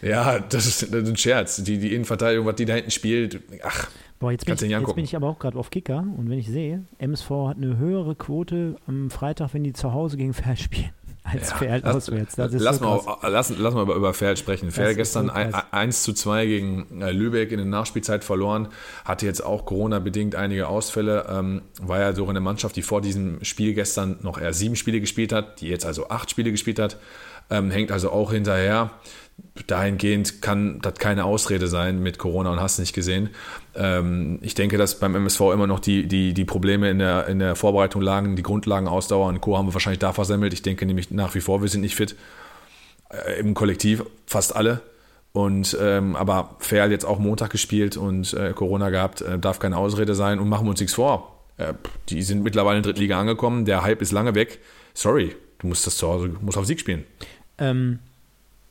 Ja, 0.00 0.38
das 0.38 0.66
ist, 0.66 0.82
das 0.94 1.02
ist, 1.02 1.08
ein 1.08 1.16
Scherz. 1.16 1.56
Die, 1.56 1.78
die 1.78 1.94
Innenverteidigung, 1.94 2.46
was 2.46 2.54
die 2.54 2.64
da 2.64 2.74
hinten 2.74 2.90
spielt, 2.90 3.40
ach, 3.62 3.90
Boah, 4.20 4.32
jetzt 4.32 4.46
bin, 4.46 4.54
ich, 4.54 4.60
jetzt 4.62 4.94
bin 4.94 5.04
ich 5.04 5.14
aber 5.14 5.28
auch 5.28 5.38
gerade 5.38 5.56
auf 5.58 5.70
Kicker 5.70 5.98
und 5.98 6.28
wenn 6.28 6.38
ich 6.38 6.48
sehe, 6.48 6.84
MSV 6.98 7.30
hat 7.48 7.56
eine 7.56 7.76
höhere 7.76 8.16
Quote 8.16 8.76
am 8.86 9.10
Freitag, 9.10 9.54
wenn 9.54 9.62
die 9.62 9.72
zu 9.72 9.92
Hause 9.92 10.16
gegen 10.16 10.34
Ferl 10.34 10.56
spielen, 10.56 10.90
als 11.30 11.50
ja, 11.50 11.56
Ferl 11.56 11.84
auswärts. 11.84 12.36
Das 12.36 12.52
lass, 12.52 12.78
so 12.78 12.84
mal, 12.84 13.18
lass, 13.22 13.52
lass 13.56 13.74
mal 13.74 13.82
über 13.82 14.14
Ferl 14.14 14.36
sprechen. 14.36 14.70
Ferl 14.70 14.94
gestern 14.94 15.28
so 15.28 15.58
1 15.70 16.02
zu 16.02 16.12
2 16.12 16.46
gegen 16.46 17.00
äh, 17.00 17.10
Lübeck 17.10 17.52
in 17.52 17.58
der 17.58 17.66
Nachspielzeit 17.66 18.24
verloren, 18.24 18.68
hatte 19.04 19.26
jetzt 19.26 19.44
auch 19.44 19.64
Corona-bedingt 19.64 20.34
einige 20.34 20.68
Ausfälle, 20.68 21.26
ähm, 21.28 21.62
war 21.80 22.00
ja 22.00 22.14
so 22.14 22.26
eine 22.28 22.40
Mannschaft, 22.40 22.76
die 22.76 22.82
vor 22.82 23.00
diesem 23.00 23.42
Spiel 23.44 23.74
gestern 23.74 24.18
noch 24.22 24.40
eher 24.40 24.52
sieben 24.52 24.76
Spiele 24.76 25.00
gespielt 25.00 25.32
hat, 25.32 25.60
die 25.60 25.68
jetzt 25.68 25.86
also 25.86 26.08
acht 26.08 26.30
Spiele 26.30 26.50
gespielt 26.50 26.78
hat, 26.78 26.96
ähm, 27.50 27.70
hängt 27.70 27.90
also 27.90 28.10
auch 28.10 28.32
hinterher 28.32 28.90
dahingehend 29.66 30.40
kann 30.42 30.80
das 30.80 30.94
keine 30.94 31.24
Ausrede 31.24 31.68
sein 31.68 32.00
mit 32.00 32.18
Corona 32.18 32.50
und 32.50 32.60
hast 32.60 32.78
nicht 32.78 32.94
gesehen. 32.94 33.30
Ähm, 33.74 34.38
ich 34.42 34.54
denke, 34.54 34.78
dass 34.78 34.98
beim 34.98 35.14
MSV 35.14 35.40
immer 35.52 35.66
noch 35.66 35.80
die, 35.80 36.06
die, 36.06 36.34
die 36.34 36.44
Probleme 36.44 36.90
in 36.90 36.98
der, 36.98 37.26
in 37.26 37.38
der 37.38 37.56
Vorbereitung 37.56 38.02
lagen, 38.02 38.36
die 38.36 38.42
Grundlagen, 38.42 38.88
Ausdauer 38.88 39.28
und 39.28 39.40
Co. 39.40 39.56
haben 39.56 39.66
wir 39.66 39.74
wahrscheinlich 39.74 39.98
da 39.98 40.12
versemmelt. 40.12 40.52
Ich 40.52 40.62
denke 40.62 40.86
nämlich 40.86 41.10
nach 41.10 41.34
wie 41.34 41.40
vor, 41.40 41.62
wir 41.62 41.68
sind 41.68 41.80
nicht 41.80 41.96
fit. 41.96 42.16
Äh, 43.10 43.40
Im 43.40 43.54
Kollektiv 43.54 44.04
fast 44.26 44.54
alle. 44.54 44.80
Und 45.32 45.76
ähm, 45.80 46.16
aber 46.16 46.56
Fair 46.58 46.90
jetzt 46.90 47.04
auch 47.04 47.18
Montag 47.18 47.50
gespielt 47.50 47.96
und 47.96 48.32
äh, 48.34 48.52
Corona 48.54 48.90
gehabt, 48.90 49.20
äh, 49.20 49.38
darf 49.38 49.58
keine 49.58 49.76
Ausrede 49.76 50.14
sein 50.14 50.38
und 50.38 50.48
machen 50.48 50.66
wir 50.66 50.70
uns 50.70 50.80
nichts 50.80 50.94
vor. 50.94 51.44
Äh, 51.58 51.74
die 52.08 52.22
sind 52.22 52.42
mittlerweile 52.42 52.78
in 52.78 52.82
Drittliga 52.82 53.20
angekommen, 53.20 53.64
der 53.64 53.82
Hype 53.82 54.02
ist 54.02 54.10
lange 54.10 54.34
weg. 54.34 54.58
Sorry, 54.94 55.36
du 55.58 55.66
musst 55.66 55.86
das 55.86 55.96
zu 55.96 56.08
Hause, 56.08 56.34
musst 56.40 56.56
auf 56.56 56.66
Sieg 56.66 56.80
spielen. 56.80 57.04
Ähm, 57.58 57.98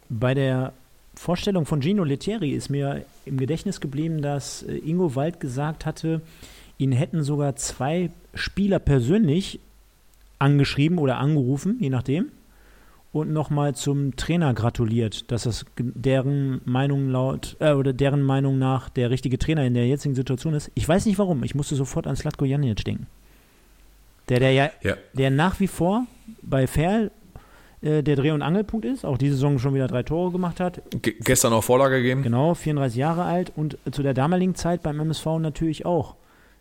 bei 0.09 0.33
der 0.33 0.73
Vorstellung 1.15 1.65
von 1.65 1.81
Gino 1.81 2.03
Lettieri 2.03 2.51
ist 2.51 2.69
mir 2.69 3.03
im 3.25 3.37
Gedächtnis 3.37 3.81
geblieben, 3.81 4.21
dass 4.21 4.63
äh, 4.63 4.77
Ingo 4.77 5.15
Wald 5.15 5.39
gesagt 5.39 5.85
hatte, 5.85 6.21
ihn 6.77 6.91
hätten 6.91 7.23
sogar 7.23 7.55
zwei 7.55 8.11
Spieler 8.33 8.79
persönlich 8.79 9.59
angeschrieben 10.39 10.99
oder 10.99 11.17
angerufen, 11.17 11.77
je 11.79 11.89
nachdem, 11.89 12.27
und 13.11 13.31
nochmal 13.31 13.73
zum 13.73 14.15
Trainer 14.15 14.53
gratuliert, 14.53 15.31
dass 15.31 15.43
das 15.43 15.65
deren 15.77 16.61
Meinung 16.65 17.09
laut 17.09 17.57
äh, 17.59 17.71
oder 17.71 17.93
deren 17.93 18.21
Meinung 18.21 18.59
nach 18.59 18.89
der 18.89 19.09
richtige 19.09 19.39
Trainer 19.39 19.65
in 19.65 19.73
der 19.73 19.87
jetzigen 19.87 20.13
Situation 20.13 20.53
ist. 20.53 20.71
Ich 20.75 20.87
weiß 20.87 21.05
nicht 21.05 21.17
warum. 21.17 21.43
Ich 21.43 21.55
musste 21.55 21.75
sofort 21.75 22.05
an 22.05 22.15
Slatko 22.15 22.45
Janic 22.45 22.83
denken. 22.85 23.07
Der, 24.29 24.39
der 24.39 24.51
ja, 24.51 24.69
ja, 24.83 24.95
der 25.13 25.31
nach 25.31 25.59
wie 25.59 25.67
vor 25.67 26.05
bei 26.41 26.67
Ferl 26.67 27.11
der 27.81 28.15
Dreh- 28.15 28.31
und 28.31 28.41
Angelpunkt 28.41 28.85
ist, 28.85 29.05
auch 29.05 29.17
diese 29.17 29.35
Saison 29.35 29.59
schon 29.59 29.73
wieder 29.75 29.87
drei 29.87 30.03
Tore 30.03 30.31
gemacht 30.31 30.59
hat. 30.59 30.81
Ge 31.01 31.15
gestern 31.19 31.53
auch 31.53 31.63
Vorlage 31.63 31.97
gegeben. 31.97 32.23
Genau, 32.23 32.55
34 32.55 32.97
Jahre 32.97 33.23
alt 33.23 33.51
und 33.55 33.77
zu 33.91 34.01
der 34.01 34.13
damaligen 34.13 34.55
Zeit 34.55 34.81
beim 34.81 34.99
MSV 34.99 35.25
natürlich 35.39 35.85
auch. 35.85 36.15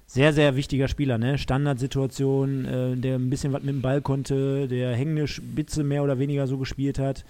Sehr, 0.09 0.33
sehr 0.33 0.55
wichtiger 0.55 0.87
Spieler, 0.87 1.19
ne? 1.19 1.37
Standardsituation, 1.37 2.65
äh, 2.65 2.97
der 2.97 3.17
ein 3.17 3.29
bisschen 3.29 3.53
was 3.53 3.63
mit 3.63 3.75
dem 3.75 3.83
Ball 3.83 4.01
konnte, 4.03 4.69
der 4.69 4.95
hängende 4.95 5.27
Spitze 5.27 5.83
mehr 5.83 6.05
oder 6.05 6.19
weniger 6.19 6.47
so 6.47 6.59
gespielt 6.59 6.99
hat. 6.99 7.25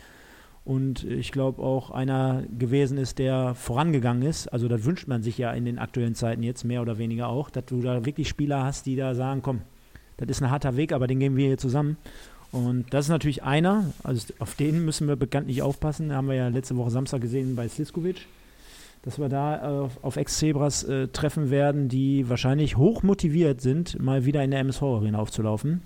Und 0.67 1.05
ich 1.05 1.31
glaube 1.31 1.63
auch 1.63 1.91
einer 1.93 2.43
gewesen 2.59 2.99
ist, 2.99 3.21
der 3.21 3.55
vorangegangen 3.55 4.29
ist. 4.29 4.49
Also 4.49 4.67
das 4.67 4.85
wünscht 4.85 5.07
man 5.07 5.23
sich 5.23 5.39
ja 5.39 5.53
in 5.53 5.65
den 5.65 5.79
aktuellen 5.79 6.17
Zeiten 6.17 6.43
jetzt 6.43 6.65
mehr 6.65 6.83
oder 6.83 6.99
weniger 6.99 7.29
auch, 7.29 7.51
dass 7.51 7.67
du 7.67 7.81
da 7.81 8.05
wirklich 8.05 8.29
Spieler 8.29 8.65
hast, 8.65 8.85
die 8.85 8.97
da 8.97 9.15
sagen, 9.15 9.43
komm, 9.43 9.61
das 10.17 10.29
ist 10.29 10.43
ein 10.43 10.51
harter 10.51 10.77
Weg, 10.77 10.93
aber 10.93 11.07
den 11.07 11.21
gehen 11.21 11.37
wir 11.37 11.47
hier 11.47 11.59
zusammen. 11.59 11.97
Und 12.53 12.87
das 12.91 13.07
ist 13.07 13.11
natürlich 13.11 13.43
einer, 13.43 13.93
also 14.03 14.33
auf 14.39 14.55
den 14.55 14.85
müssen 14.85 15.09
wir 15.09 15.17
bekanntlich 15.17 15.63
aufpassen. 15.63 16.09
Da 16.09 16.17
haben 16.17 16.29
wir 16.29 16.37
ja 16.37 16.49
letzte 16.49 16.77
Woche 16.77 16.91
Samstag 16.91 17.21
gesehen 17.21 17.57
bei 17.57 17.69
Sliskovic, 17.69 18.27
dass 19.03 19.19
wir 19.19 19.29
da 19.29 19.83
auf, 19.83 20.03
auf 20.03 20.17
Ex-Zebras 20.17 20.85
äh, 20.85 21.09
treffen 21.09 21.51
werden, 21.51 21.89
die 21.89 22.29
wahrscheinlich 22.29 22.77
hoch 22.77 23.03
motiviert 23.03 23.61
sind, 23.61 24.01
mal 24.01 24.25
wieder 24.25 24.43
in 24.43 24.53
der 24.53 24.61
MSV-Arena 24.61 25.19
aufzulaufen. 25.19 25.83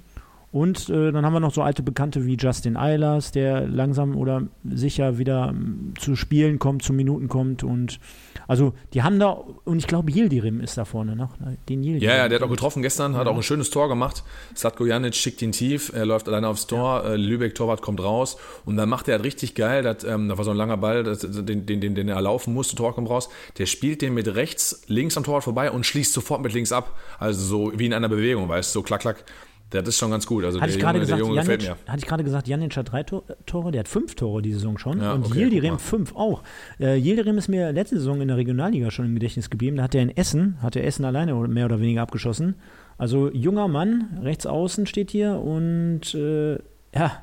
Und 0.53 0.89
äh, 0.89 1.13
dann 1.13 1.25
haben 1.25 1.33
wir 1.33 1.39
noch 1.39 1.55
so 1.55 1.63
alte 1.63 1.83
Bekannte 1.83 2.27
wie 2.27 2.37
Justin 2.37 2.77
Eilers, 2.77 3.31
der 3.31 3.69
langsam 3.69 4.17
oder 4.17 4.43
sicher 4.65 5.17
wieder 5.19 5.49
m, 5.49 5.95
zu 5.97 6.17
Spielen 6.17 6.59
kommt, 6.59 6.83
zu 6.83 6.93
Minuten 6.93 7.29
kommt. 7.29 7.63
Und 7.63 8.01
also 8.49 8.75
die 8.93 9.05
haben 9.05 9.21
da, 9.21 9.31
und 9.31 9.79
ich 9.79 9.87
glaube, 9.87 10.11
Yildirim 10.11 10.61
ist 10.61 10.77
da 10.77 10.85
vorne 10.85 11.15
noch. 11.15 11.39
ne? 11.39 11.57
Den 11.69 11.85
Yildirim. 11.85 12.03
Ja, 12.09 12.17
ja, 12.17 12.29
der 12.29 12.41
hat 12.41 12.45
auch 12.45 12.51
getroffen 12.51 12.83
gestern, 12.83 13.15
hat 13.15 13.29
auch 13.29 13.37
ein 13.37 13.45
schönes 13.45 13.71
Tor 13.71 13.89
gemacht. 13.89 14.25
Satko 14.55 14.87
Janic 14.87 15.15
schickt 15.15 15.41
ihn 15.41 15.53
tief, 15.53 15.93
er 15.95 16.05
läuft 16.05 16.27
alleine 16.29 16.49
aufs 16.49 16.67
Tor, 16.67 17.05
äh, 17.05 17.17
Lübeck 17.17 17.55
Torwart 17.55 17.81
kommt 17.81 18.03
raus 18.03 18.37
und 18.65 18.77
dann 18.77 18.89
macht 18.89 19.07
er 19.07 19.15
halt 19.15 19.25
richtig 19.25 19.55
geil, 19.55 19.85
das, 19.85 20.03
ähm, 20.03 20.29
da 20.29 20.37
war 20.37 20.45
so 20.45 20.51
ein 20.51 20.57
langer 20.57 20.79
Ball, 20.79 21.05
das, 21.05 21.21
den, 21.21 21.67
den, 21.67 21.81
den, 21.81 21.95
den 21.95 22.09
er 22.09 22.21
laufen 22.21 22.53
musste, 22.55 22.75
Tor 22.75 22.95
kommt 22.95 23.09
raus, 23.09 23.29
der 23.59 23.67
spielt 23.67 24.03
den 24.03 24.15
mit 24.15 24.35
rechts, 24.35 24.83
links 24.89 25.17
am 25.17 25.23
Torwart 25.23 25.45
vorbei 25.45 25.71
und 25.71 25.87
schließt 25.87 26.13
sofort 26.13 26.43
mit 26.43 26.53
links 26.53 26.73
ab. 26.73 26.97
Also 27.21 27.41
so 27.41 27.79
wie 27.79 27.87
in 27.87 27.95
einer 27.95 28.09
Bewegung, 28.09 28.49
weißt 28.49 28.75
du, 28.75 28.81
so 28.81 28.83
klack, 28.83 29.03
klack. 29.03 29.25
Das 29.71 29.87
ist 29.89 29.99
schon 29.99 30.11
ganz 30.11 30.27
gut. 30.27 30.45
Also 30.45 30.61
Hatte 30.61 30.69
der 30.71 30.77
ich 30.77 30.83
gerade 30.83 30.99
gesagt, 31.01 31.21
Junge 31.21 31.37
gefällt 31.41 31.63
Janic, 31.63 31.79
mir. 31.87 31.93
hatte 31.93 31.99
ich 32.01 32.07
gerade 32.07 32.25
gesagt, 32.25 32.49
Janic 32.49 32.77
hat 32.77 32.91
drei 32.93 33.03
Tor- 33.05 33.23
Tore, 33.47 33.71
der 33.71 33.81
hat 33.81 33.89
fünf 33.89 34.15
Tore 34.17 34.43
die 34.43 34.53
Saison 34.53 34.79
schon 34.79 35.01
Ja, 35.01 35.13
und 35.13 35.27
okay, 35.27 35.39
Yildirim 35.41 35.73
mal. 35.75 35.79
fünf 35.79 36.15
auch. 36.17 36.43
Äh, 36.81 36.97
Yildirim 36.99 37.39
ist 37.39 37.49
mir 37.49 37.73
letzte 37.73 37.97
Saison 37.99 38.21
in 38.21 38.29
der 38.29 38.37
Regionalliga 38.37 38.91
schon 38.91 39.07
im 39.07 39.15
Gedächtnis 39.15 39.49
geblieben. 39.49 39.77
Da 39.77 39.85
hat 39.85 39.95
er 39.95 40.03
in 40.03 40.17
Essen, 40.17 40.57
hat 40.63 40.75
er 40.77 40.85
Essen 40.85 41.05
alleine 41.05 41.35
mehr 41.35 41.67
oder 41.67 41.81
weniger 41.81 42.03
abgeschossen. 42.03 42.57
Also 42.99 43.31
junger 43.33 43.69
Mann, 43.69 44.19
rechts 44.23 44.45
außen 44.45 44.87
steht 44.87 45.11
hier 45.11 45.37
und 45.41 46.15
äh, 46.15 46.55
ja, 46.95 47.23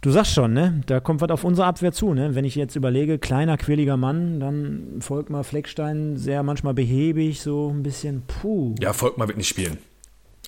du 0.00 0.10
sagst 0.10 0.32
schon, 0.32 0.52
ne? 0.52 0.80
Da 0.86 1.00
kommt 1.00 1.20
was 1.20 1.30
auf 1.30 1.44
unsere 1.44 1.66
Abwehr 1.66 1.92
zu, 1.92 2.14
ne? 2.14 2.34
Wenn 2.34 2.44
ich 2.44 2.54
jetzt 2.54 2.76
überlege, 2.76 3.18
kleiner, 3.18 3.56
quirliger 3.56 3.96
Mann, 3.96 4.38
dann 4.40 5.00
folgt 5.00 5.28
mal 5.30 5.42
Fleckstein 5.42 6.16
sehr 6.16 6.42
manchmal 6.42 6.74
behäbig, 6.74 7.40
so 7.40 7.68
ein 7.70 7.82
bisschen 7.82 8.22
puh. 8.26 8.74
Ja, 8.80 8.92
Volkmar 8.92 9.26
wird 9.28 9.36
nicht 9.38 9.48
spielen. 9.48 9.78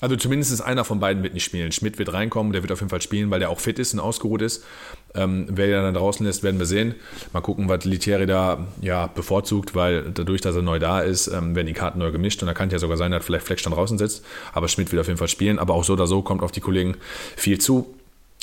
Also 0.01 0.15
zumindest 0.15 0.63
einer 0.63 0.85
von 0.85 1.01
beiden 1.01 1.23
wird 1.23 1.35
nicht 1.35 1.45
spielen. 1.45 1.73
Schmidt 1.73 1.99
wird 1.99 2.13
reinkommen, 2.13 2.53
der 2.53 2.63
wird 2.63 2.71
auf 2.71 2.81
jeden 2.81 2.91
Fall 2.91 3.03
spielen, 3.03 3.31
weil 3.31 3.41
der 3.41 3.51
auch 3.51 3.59
fit 3.59 3.79
ist 3.79 3.95
und 3.95 4.01
ausgeruht 4.01 4.43
ist. 4.43 4.65
Ähm, 5.15 5.47
wer 5.51 5.69
er 5.69 5.83
dann 5.83 5.95
draußen 5.95 6.25
lässt, 6.25 6.45
werden 6.45 6.59
wir 6.61 6.67
sehen. 6.67 6.95
Mal 7.33 7.41
gucken, 7.41 7.69
was 7.69 7.85
Litieri 7.85 8.27
da 8.27 8.69
ja, 8.81 9.09
bevorzugt, 9.09 9.75
weil 9.75 10.11
dadurch, 10.13 10.41
dass 10.41 10.55
er 10.55 10.63
neu 10.63 10.79
da 10.79 11.01
ist, 11.01 11.27
ähm, 11.27 11.57
werden 11.57 11.67
die 11.67 11.73
Karten 11.73 11.99
neu 11.99 12.13
gemischt 12.13 12.43
und 12.43 12.47
da 12.47 12.55
kann 12.55 12.69
es 12.69 12.73
ja 12.75 12.79
sogar 12.79 12.97
sein, 12.97 13.11
dass 13.11 13.25
vielleicht 13.25 13.47
Fleckstein 13.47 13.73
draußen 13.73 13.99
sitzt. 13.99 14.25
Aber 14.53 14.69
Schmidt 14.69 14.93
wird 14.93 15.01
auf 15.01 15.09
jeden 15.09 15.19
Fall 15.19 15.29
spielen. 15.29 15.59
Aber 15.59 15.75
auch 15.75 15.85
so 15.85 15.95
oder 15.95 16.07
so 16.07 16.23
kommt 16.23 16.43
auf 16.43 16.53
die 16.53 16.61
Kollegen 16.61 16.97
viel 17.37 17.59
zu. 17.59 17.95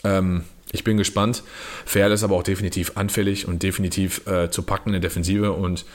Ähm, 0.03 0.43
ich 0.73 0.83
bin 0.83 0.97
gespannt. 0.97 1.43
Ferl 1.85 2.11
ist 2.11 2.23
aber 2.23 2.35
auch 2.35 2.43
definitiv 2.43 2.93
anfällig 2.95 3.47
und 3.47 3.63
definitiv 3.63 4.27
äh, 4.27 4.49
zu 4.49 4.63
packen 4.63 4.89
in 4.89 4.93
der 4.93 5.01
Defensive 5.01 5.53
und 5.53 5.85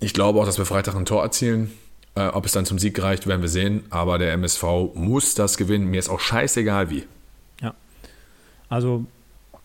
ich 0.00 0.12
glaube 0.12 0.40
auch, 0.40 0.44
dass 0.44 0.58
wir 0.58 0.66
Freitag 0.66 0.96
ein 0.96 1.06
Tor 1.06 1.22
erzielen. 1.22 1.72
Äh, 2.14 2.26
ob 2.28 2.44
es 2.44 2.52
dann 2.52 2.66
zum 2.66 2.78
Sieg 2.78 3.00
reicht, 3.02 3.26
werden 3.26 3.42
wir 3.42 3.48
sehen. 3.48 3.84
Aber 3.90 4.18
der 4.18 4.32
MSV 4.32 4.94
muss 4.94 5.34
das 5.34 5.56
gewinnen. 5.56 5.86
Mir 5.86 5.98
ist 5.98 6.08
auch 6.08 6.20
scheißegal 6.20 6.90
wie. 6.90 7.04
Also 8.72 9.04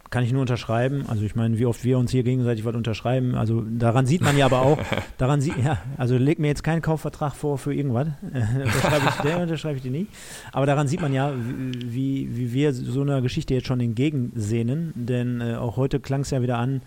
kann 0.09 0.23
ich 0.23 0.33
nur 0.33 0.41
unterschreiben. 0.41 1.05
Also 1.07 1.23
ich 1.23 1.35
meine, 1.35 1.57
wie 1.59 1.65
oft 1.65 1.85
wir 1.85 1.97
uns 1.97 2.11
hier 2.11 2.23
gegenseitig 2.23 2.65
was 2.65 2.75
unterschreiben. 2.75 3.35
Also 3.35 3.61
daran 3.61 4.05
sieht 4.05 4.21
man 4.21 4.37
ja 4.37 4.45
aber 4.45 4.61
auch, 4.61 4.77
daran 5.17 5.39
sieht, 5.39 5.57
ja, 5.63 5.77
also 5.95 6.17
leg 6.17 6.39
mir 6.39 6.47
jetzt 6.47 6.63
keinen 6.63 6.81
Kaufvertrag 6.81 7.33
vor 7.33 7.57
für 7.57 7.73
irgendwas. 7.73 8.07
Unterschreibe 8.21 9.05
ich, 9.09 9.15
der 9.21 9.39
unterschreibe 9.39 9.77
ich 9.77 9.83
dir 9.83 9.91
nie. 9.91 10.07
Aber 10.51 10.65
daran 10.65 10.89
sieht 10.89 11.01
man 11.01 11.13
ja, 11.13 11.33
wie, 11.37 12.35
wie 12.35 12.51
wir 12.51 12.73
so 12.73 13.01
einer 13.01 13.21
Geschichte 13.21 13.53
jetzt 13.53 13.67
schon 13.67 13.79
entgegensehnen. 13.79 14.91
Denn 14.95 15.39
äh, 15.39 15.55
auch 15.55 15.77
heute 15.77 16.01
klang 16.01 16.21
es 16.21 16.31
ja 16.31 16.41
wieder 16.41 16.57
an, 16.57 16.81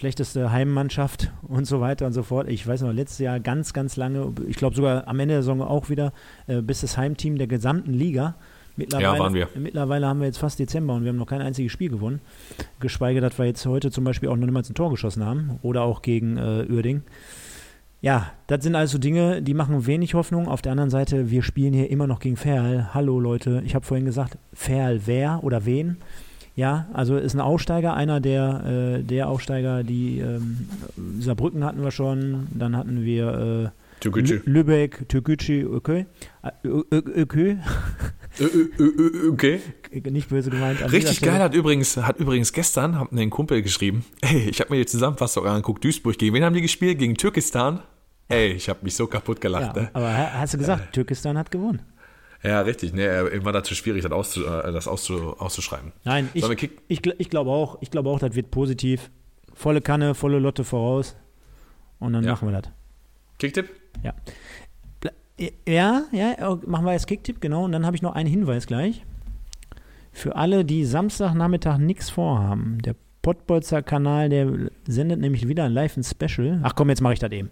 schlechteste 0.00 0.50
Heimmannschaft 0.50 1.30
und 1.42 1.66
so 1.66 1.80
weiter 1.80 2.06
und 2.06 2.12
so 2.12 2.22
fort. 2.22 2.48
Ich 2.48 2.66
weiß 2.66 2.82
noch, 2.82 2.92
letztes 2.92 3.18
Jahr 3.18 3.38
ganz, 3.38 3.72
ganz 3.72 3.96
lange, 3.96 4.32
ich 4.48 4.56
glaube 4.56 4.74
sogar 4.74 5.06
am 5.06 5.20
Ende 5.20 5.34
der 5.34 5.42
Saison 5.42 5.62
auch 5.62 5.88
wieder, 5.90 6.12
äh, 6.46 6.62
bis 6.62 6.80
das 6.80 6.96
Heimteam 6.96 7.36
der 7.38 7.46
gesamten 7.46 7.92
Liga. 7.92 8.34
Mittlerweile, 8.76 9.12
Ja, 9.12 9.18
waren 9.18 9.34
wir. 9.34 9.48
mittlerweile 9.56 10.06
haben 10.06 10.20
wir 10.20 10.26
jetzt 10.26 10.38
fast 10.38 10.58
Dezember 10.58 10.94
und 10.94 11.02
wir 11.02 11.10
haben 11.10 11.18
noch 11.18 11.26
kein 11.26 11.42
einziges 11.42 11.70
Spiel 11.70 11.90
gewonnen. 11.90 12.20
Geschweige, 12.78 13.20
dass 13.20 13.38
wir 13.38 13.44
jetzt 13.44 13.66
heute 13.66 13.90
zum 13.90 14.04
Beispiel 14.04 14.30
auch 14.30 14.36
noch 14.36 14.46
niemals 14.46 14.70
ein 14.70 14.74
Tor 14.74 14.90
geschossen 14.90 15.24
haben 15.24 15.58
oder 15.62 15.82
auch 15.82 16.00
gegen 16.00 16.38
äh, 16.38 16.66
Uerding. 16.70 17.02
Ja, 18.00 18.32
das 18.46 18.64
sind 18.64 18.76
also 18.76 18.96
Dinge, 18.96 19.42
die 19.42 19.52
machen 19.52 19.86
wenig 19.86 20.14
Hoffnung. 20.14 20.48
Auf 20.48 20.62
der 20.62 20.72
anderen 20.72 20.88
Seite, 20.88 21.30
wir 21.30 21.42
spielen 21.42 21.74
hier 21.74 21.90
immer 21.90 22.06
noch 22.06 22.20
gegen 22.20 22.38
Ferl. 22.38 22.94
Hallo 22.94 23.20
Leute, 23.20 23.62
ich 23.66 23.74
habe 23.74 23.84
vorhin 23.84 24.06
gesagt, 24.06 24.38
Ferl 24.54 25.02
wer 25.04 25.44
oder 25.44 25.66
wen? 25.66 25.98
Ja, 26.56 26.88
also 26.92 27.16
ist 27.16 27.34
ein 27.34 27.40
Aufsteiger, 27.40 27.94
einer 27.94 28.20
der, 28.20 28.98
äh, 28.98 29.02
der 29.02 29.28
Aufsteiger, 29.28 29.82
die 29.84 30.18
ähm, 30.18 30.66
Saarbrücken 31.20 31.64
hatten 31.64 31.82
wir 31.82 31.90
schon, 31.90 32.48
dann 32.52 32.76
hatten 32.76 33.04
wir 33.04 33.72
äh. 33.72 33.80
Lü- 34.02 34.40
Lübeck, 34.46 35.08
Türkgücü, 35.10 35.60
Äh, 35.62 36.04
ö- 36.64 36.84
ö- 36.90 37.58
Okay. 39.32 39.60
nicht 40.10 40.30
böse 40.30 40.48
gemeint. 40.50 40.80
Richtig 40.90 41.20
geil 41.20 41.38
hat 41.40 41.54
übrigens, 41.54 41.98
hat 41.98 42.18
übrigens 42.18 42.52
gestern, 42.54 42.98
hat 42.98 43.12
mir 43.12 43.20
ein 43.20 43.28
Kumpel 43.30 43.60
geschrieben, 43.60 44.04
ey, 44.22 44.48
ich 44.48 44.60
habe 44.60 44.72
mir 44.72 44.78
die 44.80 44.86
Zusammenfassung 44.86 45.46
angeguckt, 45.46 45.84
Duisburg, 45.84 46.16
gegen 46.18 46.34
wen 46.34 46.44
haben 46.44 46.54
die 46.54 46.62
gespielt? 46.62 46.98
Gegen 46.98 47.14
Türkistan? 47.14 47.80
Ey, 48.28 48.52
ich 48.52 48.68
habe 48.70 48.78
mich 48.82 48.94
so 48.94 49.06
kaputt 49.06 49.38
gelacht. 49.40 49.76
Ja, 49.76 49.82
ne? 49.82 49.90
aber 49.92 50.16
ha- 50.16 50.32
hast 50.38 50.54
du 50.54 50.58
gesagt, 50.58 50.94
Türkistan 50.94 51.36
hat 51.36 51.50
gewonnen? 51.50 51.82
Ja, 52.42 52.60
richtig. 52.62 52.92
Nee, 52.94 53.04
äh, 53.06 53.44
war 53.44 53.52
dazu 53.52 53.74
schwierig, 53.74 54.02
das, 54.02 54.12
auszu, 54.12 54.44
äh, 54.46 54.72
das 54.72 54.88
auszu, 54.88 55.36
auszuschreiben. 55.38 55.92
Nein, 56.04 56.28
ich, 56.34 56.44
ich, 56.88 57.06
ich 57.06 57.30
glaube 57.30 57.50
auch, 57.50 57.78
ich 57.82 57.90
glaube 57.90 58.08
auch, 58.08 58.18
das 58.18 58.34
wird 58.34 58.50
positiv. 58.50 59.10
Volle 59.52 59.80
Kanne, 59.82 60.14
volle 60.14 60.38
Lotte 60.38 60.64
voraus. 60.64 61.16
Und 61.98 62.14
dann 62.14 62.24
Ja. 62.24 62.32
machen 62.32 62.48
wir 62.50 62.60
das. 62.62 62.70
Kicktipp? 63.38 63.68
Bla- 65.00 65.12
Ja, 65.68 66.04
ja, 66.12 66.48
oh, 66.50 66.58
machen 66.66 66.86
wir 66.86 66.92
jetzt 66.92 67.06
Kicktipp, 67.06 67.40
genau. 67.40 67.64
Und 67.64 67.72
dann 67.72 67.84
habe 67.84 67.94
ich 67.96 68.02
noch 68.02 68.14
einen 68.14 68.28
Hinweis 68.28 68.66
gleich. 68.66 69.04
Für 70.12 70.36
alle, 70.36 70.64
die 70.64 70.84
Samstagnachmittag 70.84 71.78
nichts 71.78 72.10
vorhaben. 72.10 72.78
Der 72.82 72.96
Pottbolzer 73.22 73.82
Kanal, 73.82 74.28
der 74.30 74.70
sendet 74.88 75.20
nämlich 75.20 75.46
wieder 75.46 75.64
ein 75.64 75.72
Live 75.72 75.96
ein 75.98 76.04
Special. 76.04 76.60
Ach 76.62 76.74
komm, 76.74 76.88
jetzt 76.88 77.00
mache 77.02 77.12
ich 77.12 77.18
das 77.18 77.30
eben. 77.32 77.50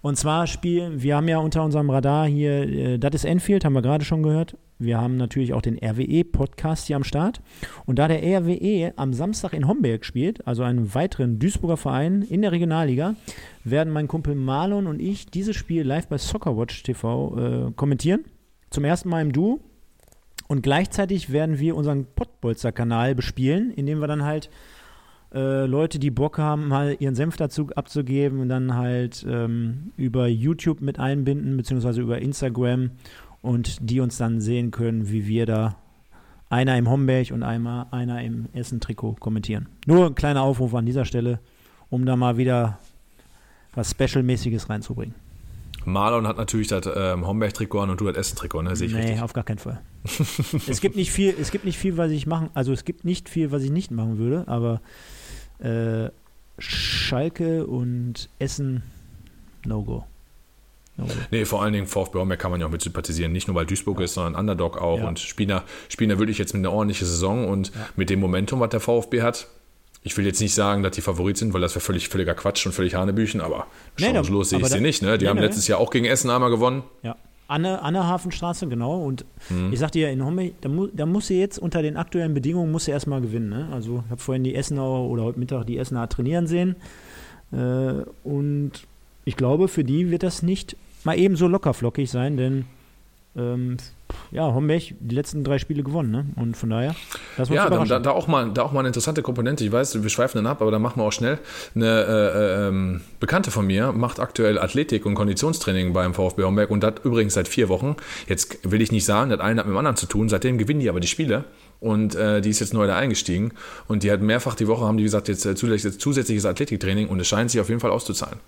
Und 0.00 0.16
zwar 0.16 0.46
spielen, 0.46 1.02
wir 1.02 1.16
haben 1.16 1.28
ja 1.28 1.38
unter 1.38 1.64
unserem 1.64 1.90
Radar 1.90 2.26
hier, 2.26 2.68
äh, 2.68 2.98
das 2.98 3.14
ist 3.14 3.24
Enfield, 3.24 3.64
haben 3.64 3.72
wir 3.72 3.82
gerade 3.82 4.04
schon 4.04 4.22
gehört. 4.22 4.56
Wir 4.78 5.00
haben 5.00 5.16
natürlich 5.16 5.54
auch 5.54 5.60
den 5.60 5.76
RWE-Podcast 5.76 6.86
hier 6.86 6.94
am 6.94 7.02
Start. 7.02 7.40
Und 7.84 7.98
da 7.98 8.06
der 8.06 8.22
RWE 8.22 8.92
am 8.94 9.12
Samstag 9.12 9.52
in 9.52 9.66
Homberg 9.66 10.04
spielt, 10.04 10.46
also 10.46 10.62
einen 10.62 10.94
weiteren 10.94 11.40
Duisburger 11.40 11.76
Verein 11.76 12.22
in 12.22 12.42
der 12.42 12.52
Regionalliga, 12.52 13.16
werden 13.64 13.92
mein 13.92 14.06
Kumpel 14.06 14.36
Marlon 14.36 14.86
und 14.86 15.00
ich 15.00 15.26
dieses 15.26 15.56
Spiel 15.56 15.82
live 15.82 16.06
bei 16.06 16.18
Soccerwatch 16.18 16.84
TV 16.84 17.36
äh, 17.36 17.72
kommentieren. 17.72 18.24
Zum 18.70 18.84
ersten 18.84 19.08
Mal 19.08 19.22
im 19.22 19.32
Duo. 19.32 19.58
Und 20.46 20.62
gleichzeitig 20.62 21.32
werden 21.32 21.58
wir 21.58 21.74
unseren 21.76 22.06
Pottbolzer-Kanal 22.14 23.16
bespielen, 23.16 23.72
indem 23.72 24.00
wir 24.00 24.06
dann 24.06 24.24
halt 24.24 24.48
äh, 25.34 25.66
Leute, 25.66 25.98
die 25.98 26.10
Bock 26.10 26.38
haben, 26.38 26.68
mal 26.68 26.96
ihren 26.98 27.14
Senf 27.14 27.36
dazu 27.36 27.68
abzugeben 27.74 28.40
und 28.40 28.48
dann 28.48 28.74
halt 28.74 29.26
ähm, 29.28 29.92
über 29.96 30.26
YouTube 30.26 30.80
mit 30.80 30.98
einbinden, 30.98 31.56
beziehungsweise 31.56 32.00
über 32.00 32.18
Instagram 32.18 32.90
und 33.42 33.78
die 33.90 34.00
uns 34.00 34.16
dann 34.16 34.40
sehen 34.40 34.70
können, 34.70 35.10
wie 35.10 35.26
wir 35.26 35.46
da 35.46 35.76
einer 36.50 36.78
im 36.78 36.88
Homberg 36.88 37.30
und 37.30 37.42
einmal 37.42 37.86
einer 37.90 38.22
im 38.22 38.46
Essen-Trikot 38.54 39.16
kommentieren. 39.20 39.68
Nur 39.86 40.06
ein 40.06 40.14
kleiner 40.14 40.42
Aufruf 40.42 40.74
an 40.74 40.86
dieser 40.86 41.04
Stelle, 41.04 41.40
um 41.90 42.06
da 42.06 42.16
mal 42.16 42.38
wieder 42.38 42.78
was 43.74 43.90
Special-mäßiges 43.90 44.70
reinzubringen. 44.70 45.14
Marlon 45.84 46.26
hat 46.26 46.36
natürlich 46.36 46.68
das 46.68 46.88
ähm, 46.94 47.26
Homberg-Trikot 47.26 47.80
an 47.80 47.90
und 47.90 48.00
du 48.00 48.06
das 48.06 48.16
Essen-Trikot, 48.16 48.62
ne? 48.62 48.76
Sehe 48.76 48.88
ich 48.88 48.94
nee, 48.94 49.00
richtig. 49.00 49.22
auf 49.22 49.32
gar 49.32 49.44
keinen 49.44 49.58
Fall. 49.58 49.80
es 50.68 50.80
gibt 50.80 50.96
nicht 50.96 51.10
viel, 51.12 51.34
es 51.40 51.50
gibt 51.50 51.64
nicht 51.64 51.78
viel, 51.78 51.96
was 51.96 52.10
ich 52.10 52.26
machen, 52.26 52.50
also 52.54 52.72
es 52.72 52.84
gibt 52.84 53.04
nicht 53.04 53.28
viel, 53.28 53.52
was 53.52 53.62
ich 53.62 53.70
nicht 53.70 53.90
machen 53.90 54.18
würde, 54.18 54.44
aber 54.48 54.80
äh, 55.60 56.10
Schalke 56.58 57.66
und 57.66 58.28
Essen, 58.38 58.82
no 59.64 59.82
go. 59.82 60.04
No 60.96 61.04
go. 61.04 61.12
Nee, 61.30 61.44
vor 61.44 61.62
allen 61.62 61.72
Dingen 61.72 61.86
VfB 61.86 62.18
Homberg 62.18 62.40
kann 62.40 62.50
man 62.50 62.60
ja 62.60 62.66
auch 62.66 62.70
mit 62.70 62.82
sympathisieren. 62.82 63.32
Nicht 63.32 63.48
nur, 63.48 63.54
weil 63.54 63.66
Duisburg 63.66 64.00
ist, 64.00 64.14
sondern 64.14 64.34
Underdog 64.34 64.76
auch. 64.78 64.98
Ja. 64.98 65.08
Und 65.08 65.18
Spieler, 65.20 65.64
Spieler 65.88 66.18
wirklich 66.18 66.38
jetzt 66.38 66.54
mit 66.54 66.60
einer 66.60 66.72
ordentlichen 66.72 67.06
Saison 67.06 67.48
und 67.48 67.72
mit 67.96 68.10
dem 68.10 68.20
Momentum, 68.20 68.60
was 68.60 68.70
der 68.70 68.80
VfB 68.80 69.22
hat. 69.22 69.48
Ich 70.02 70.16
will 70.16 70.24
jetzt 70.24 70.40
nicht 70.40 70.54
sagen, 70.54 70.82
dass 70.82 70.92
die 70.92 71.00
Favorit 71.00 71.36
sind, 71.36 71.52
weil 71.52 71.60
das 71.60 71.74
wäre 71.74 71.80
völlig 71.80 72.08
völliger 72.08 72.34
Quatsch 72.34 72.64
und 72.66 72.72
völlig 72.72 72.94
Hanebüchen, 72.94 73.40
aber 73.40 73.66
Nee, 73.98 74.06
chancenlos 74.06 74.50
sehe 74.50 74.60
ich 74.60 74.66
sie 74.66 74.80
nicht. 74.80 75.02
Ne? 75.02 75.18
Die 75.18 75.24
nee, 75.24 75.28
haben 75.28 75.36
nee. 75.36 75.42
letztes 75.42 75.66
Jahr 75.66 75.80
auch 75.80 75.90
gegen 75.90 76.06
Essen 76.06 76.30
einmal 76.30 76.50
gewonnen. 76.50 76.84
Ja. 77.02 77.16
Anne, 77.48 77.82
Anne 77.82 78.06
Hafenstraße, 78.06 78.68
genau. 78.68 79.02
Und 79.02 79.24
Mhm. 79.50 79.72
ich 79.72 79.78
sagte 79.78 79.98
ja, 79.98 80.08
in 80.10 80.24
Homberg, 80.24 80.52
da, 80.60 80.68
mu 80.68 80.86
da 80.86 81.06
muss 81.06 81.26
sie 81.28 81.40
jetzt 81.40 81.58
unter 81.58 81.82
den 81.82 81.96
aktuellen 81.96 82.34
Bedingungen 82.34 82.70
muss 82.70 82.84
sie 82.84 82.90
erstmal 82.92 83.20
gewinnen. 83.20 83.48
Ne? 83.48 83.68
Also 83.72 84.02
ich 84.04 84.10
habe 84.10 84.20
vorhin 84.20 84.44
die 84.44 84.54
Essenauer 84.54 85.08
oder 85.10 85.24
heute 85.24 85.38
Mittag 85.40 85.66
die 85.66 85.78
Essener 85.78 86.08
trainieren 86.08 86.46
sehen. 86.46 86.76
Äh, 87.50 88.04
und 88.22 88.72
ich 89.24 89.36
glaube, 89.36 89.68
für 89.68 89.82
die 89.82 90.10
wird 90.10 90.22
das 90.22 90.42
nicht 90.42 90.76
mal 91.04 91.18
eben 91.18 91.36
so 91.36 91.48
lockerflockig 91.48 92.10
sein, 92.10 92.36
denn 92.36 92.64
ähm, 93.36 93.78
ja, 94.30 94.52
Homberg 94.52 94.82
die 95.00 95.14
letzten 95.14 95.44
drei 95.44 95.58
Spiele 95.58 95.82
gewonnen, 95.82 96.10
ne? 96.10 96.26
Und 96.36 96.56
von 96.56 96.70
daher, 96.70 96.94
das 97.36 97.48
Ja, 97.48 97.68
da, 97.68 97.84
da, 97.84 97.98
da, 97.98 98.10
auch 98.10 98.26
mal, 98.26 98.50
da 98.52 98.62
auch 98.62 98.72
mal 98.72 98.80
eine 98.80 98.88
interessante 98.88 99.22
Komponente. 99.22 99.64
Ich 99.64 99.72
weiß, 99.72 100.02
wir 100.02 100.10
schweifen 100.10 100.38
dann 100.38 100.46
ab, 100.46 100.62
aber 100.62 100.70
da 100.70 100.78
machen 100.78 101.00
wir 101.00 101.04
auch 101.04 101.12
schnell. 101.12 101.38
Eine 101.74 101.86
äh, 101.86 102.68
ähm, 102.68 103.00
Bekannte 103.20 103.50
von 103.50 103.66
mir 103.66 103.92
macht 103.92 104.20
aktuell 104.20 104.58
Athletik 104.58 105.06
und 105.06 105.14
Konditionstraining 105.14 105.92
beim 105.92 106.14
VfB 106.14 106.44
Homberg 106.44 106.70
und 106.70 106.82
das 106.82 106.94
übrigens 107.04 107.34
seit 107.34 107.48
vier 107.48 107.68
Wochen. 107.68 107.96
Jetzt 108.26 108.58
will 108.70 108.82
ich 108.82 108.92
nicht 108.92 109.04
sagen, 109.04 109.30
das 109.30 109.40
eine 109.40 109.60
hat 109.60 109.66
mit 109.66 109.74
dem 109.74 109.78
anderen 109.78 109.96
zu 109.96 110.06
tun. 110.06 110.28
Seitdem 110.28 110.58
gewinnen 110.58 110.80
die 110.80 110.88
aber 110.88 111.00
die 111.00 111.08
Spiele. 111.08 111.44
Und 111.80 112.16
äh, 112.16 112.40
die 112.40 112.50
ist 112.50 112.60
jetzt 112.60 112.74
neu 112.74 112.86
da 112.86 112.96
eingestiegen. 112.96 113.52
Und 113.86 114.02
die 114.02 114.10
hat 114.10 114.20
mehrfach 114.20 114.54
die 114.54 114.66
Woche, 114.66 114.84
haben 114.84 114.96
die 114.96 115.04
gesagt, 115.04 115.28
jetzt 115.28 115.46
äh, 115.46 115.54
zusätzliches, 115.54 115.98
zusätzliches 115.98 116.44
Athletiktraining 116.44 117.08
und 117.08 117.20
es 117.20 117.28
scheint 117.28 117.50
sich 117.50 117.60
auf 117.60 117.68
jeden 117.68 117.80
Fall 117.80 117.90
auszuzahlen. 117.90 118.38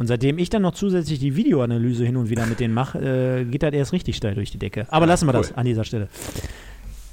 Und 0.00 0.06
seitdem 0.06 0.38
ich 0.38 0.48
dann 0.48 0.62
noch 0.62 0.72
zusätzlich 0.72 1.18
die 1.18 1.36
Videoanalyse 1.36 2.06
hin 2.06 2.16
und 2.16 2.30
wieder 2.30 2.46
mit 2.46 2.58
denen 2.58 2.72
mache, 2.72 3.40
äh, 3.40 3.44
geht 3.44 3.62
das 3.62 3.74
erst 3.74 3.92
richtig 3.92 4.16
steil 4.16 4.34
durch 4.34 4.50
die 4.50 4.56
Decke. 4.56 4.86
Aber 4.88 5.04
lassen 5.04 5.26
wir 5.26 5.34
cool. 5.34 5.42
das 5.42 5.52
an 5.52 5.66
dieser 5.66 5.84
Stelle. 5.84 6.08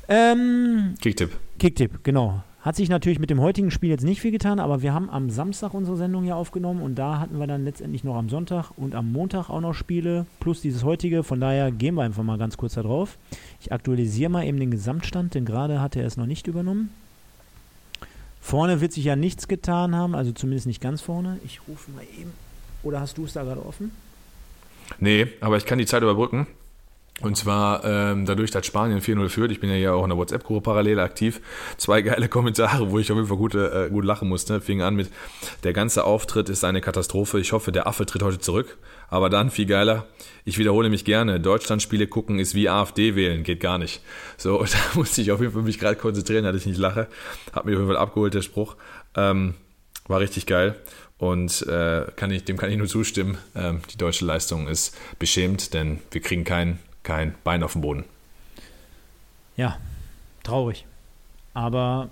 Ähm, 0.07 0.95
Kicktipp. 1.01 1.31
Kicktipp, 1.59 2.01
genau. 2.05 2.43
Hat 2.61 2.77
sich 2.77 2.87
natürlich 2.87 3.19
mit 3.19 3.29
dem 3.29 3.41
heutigen 3.41 3.71
Spiel 3.71 3.89
jetzt 3.89 4.05
nicht 4.05 4.21
viel 4.21 4.31
getan, 4.31 4.61
aber 4.61 4.83
wir 4.83 4.93
haben 4.93 5.09
am 5.09 5.29
Samstag 5.29 5.73
unsere 5.73 5.97
Sendung 5.97 6.23
hier 6.23 6.37
aufgenommen 6.37 6.81
und 6.81 6.95
da 6.95 7.19
hatten 7.19 7.37
wir 7.41 7.45
dann 7.45 7.65
letztendlich 7.65 8.05
noch 8.05 8.15
am 8.15 8.29
Sonntag 8.29 8.71
und 8.77 8.95
am 8.95 9.11
Montag 9.11 9.49
auch 9.49 9.59
noch 9.59 9.73
Spiele, 9.73 10.25
plus 10.39 10.61
dieses 10.61 10.85
heutige. 10.85 11.23
Von 11.23 11.41
daher 11.41 11.71
gehen 11.71 11.95
wir 11.95 12.03
einfach 12.03 12.23
mal 12.23 12.37
ganz 12.37 12.55
kurz 12.55 12.75
da 12.75 12.83
drauf. 12.83 13.17
Ich 13.59 13.73
aktualisiere 13.73 14.29
mal 14.29 14.45
eben 14.45 14.61
den 14.61 14.71
Gesamtstand, 14.71 15.35
denn 15.35 15.43
gerade 15.43 15.81
hatte 15.81 15.99
er 15.99 16.07
es 16.07 16.15
noch 16.15 16.25
nicht 16.25 16.47
übernommen. 16.47 16.89
Vorne 18.39 18.79
wird 18.79 18.93
sich 18.93 19.03
ja 19.03 19.17
nichts 19.17 19.49
getan 19.49 19.93
haben, 19.93 20.15
also 20.15 20.31
zumindest 20.31 20.67
nicht 20.67 20.79
ganz 20.79 21.01
vorne. 21.01 21.37
Ich 21.43 21.59
rufe 21.67 21.91
mal 21.91 22.05
eben 22.17 22.31
oder 22.87 23.01
hast 23.01 23.17
du 23.17 23.25
es 23.25 23.33
da 23.33 23.43
gerade 23.43 23.63
offen? 23.65 23.91
Nee, 24.99 25.27
aber 25.41 25.57
ich 25.57 25.65
kann 25.65 25.77
die 25.77 25.85
Zeit 25.85 26.01
überbrücken. 26.01 26.47
Und 27.21 27.35
zwar 27.35 27.83
ähm, 27.83 28.27
dadurch, 28.27 28.51
dass 28.51 28.67
Spanien 28.67 29.01
4-0 29.01 29.29
führt, 29.29 29.51
ich 29.51 29.59
bin 29.59 29.71
ja 29.71 29.75
hier 29.75 29.95
auch 29.95 30.03
in 30.03 30.09
der 30.09 30.19
WhatsApp-Gruppe 30.19 30.61
parallel 30.61 30.99
aktiv, 30.99 31.41
zwei 31.77 32.03
geile 32.03 32.29
Kommentare, 32.29 32.91
wo 32.91 32.99
ich 32.99 33.11
auf 33.11 33.15
jeden 33.15 33.27
Fall 33.27 33.37
gut, 33.37 33.55
äh, 33.55 33.89
gut 33.91 34.05
lachen 34.05 34.29
musste. 34.29 34.61
Fing 34.61 34.83
an 34.83 34.95
mit, 34.95 35.09
der 35.63 35.73
ganze 35.73 36.03
Auftritt 36.03 36.47
ist 36.47 36.63
eine 36.63 36.79
Katastrophe, 36.79 37.39
ich 37.39 37.53
hoffe, 37.53 37.71
der 37.71 37.87
Affe 37.87 38.05
tritt 38.05 38.21
heute 38.21 38.37
zurück. 38.37 38.77
Aber 39.09 39.31
dann, 39.31 39.49
viel 39.49 39.65
geiler, 39.65 40.05
ich 40.45 40.59
wiederhole 40.59 40.89
mich 40.89 41.05
gerne, 41.05 41.39
Deutschland-Spiele 41.39 42.05
gucken 42.05 42.37
ist 42.37 42.53
wie 42.53 42.69
AfD 42.69 43.15
wählen, 43.15 43.43
geht 43.43 43.61
gar 43.61 43.79
nicht. 43.79 44.01
So, 44.37 44.63
da 44.63 44.77
musste 44.93 45.21
ich 45.21 45.31
auf 45.31 45.41
jeden 45.41 45.53
Fall 45.53 45.63
mich 45.63 45.79
gerade 45.79 45.95
konzentrieren, 45.95 46.43
dass 46.43 46.55
ich 46.55 46.67
nicht 46.67 46.77
lache. 46.77 47.07
Hat 47.51 47.65
mich 47.65 47.73
auf 47.73 47.81
jeden 47.81 47.91
Fall 47.91 47.97
abgeholt, 47.97 48.35
der 48.35 48.43
Spruch. 48.43 48.75
Ähm, 49.15 49.55
war 50.07 50.19
richtig 50.19 50.45
geil. 50.45 50.75
Und 51.19 51.65
äh, 51.67 52.05
kann 52.15 52.29
ich, 52.31 52.43
dem 52.43 52.57
kann 52.57 52.69
ich 52.69 52.77
nur 52.77 52.87
zustimmen. 52.87 53.37
Ähm, 53.55 53.81
die 53.91 53.97
deutsche 53.97 54.25
Leistung 54.25 54.67
ist 54.67 54.95
beschämt, 55.17 55.73
denn 55.73 55.99
wir 56.11 56.21
kriegen 56.21 56.43
kein, 56.43 56.79
kein 57.03 57.33
Bein 57.43 57.63
auf 57.63 57.73
den 57.73 57.81
Boden. 57.81 58.05
Ja, 59.55 59.77
traurig. 60.43 60.85
Aber 61.55 62.09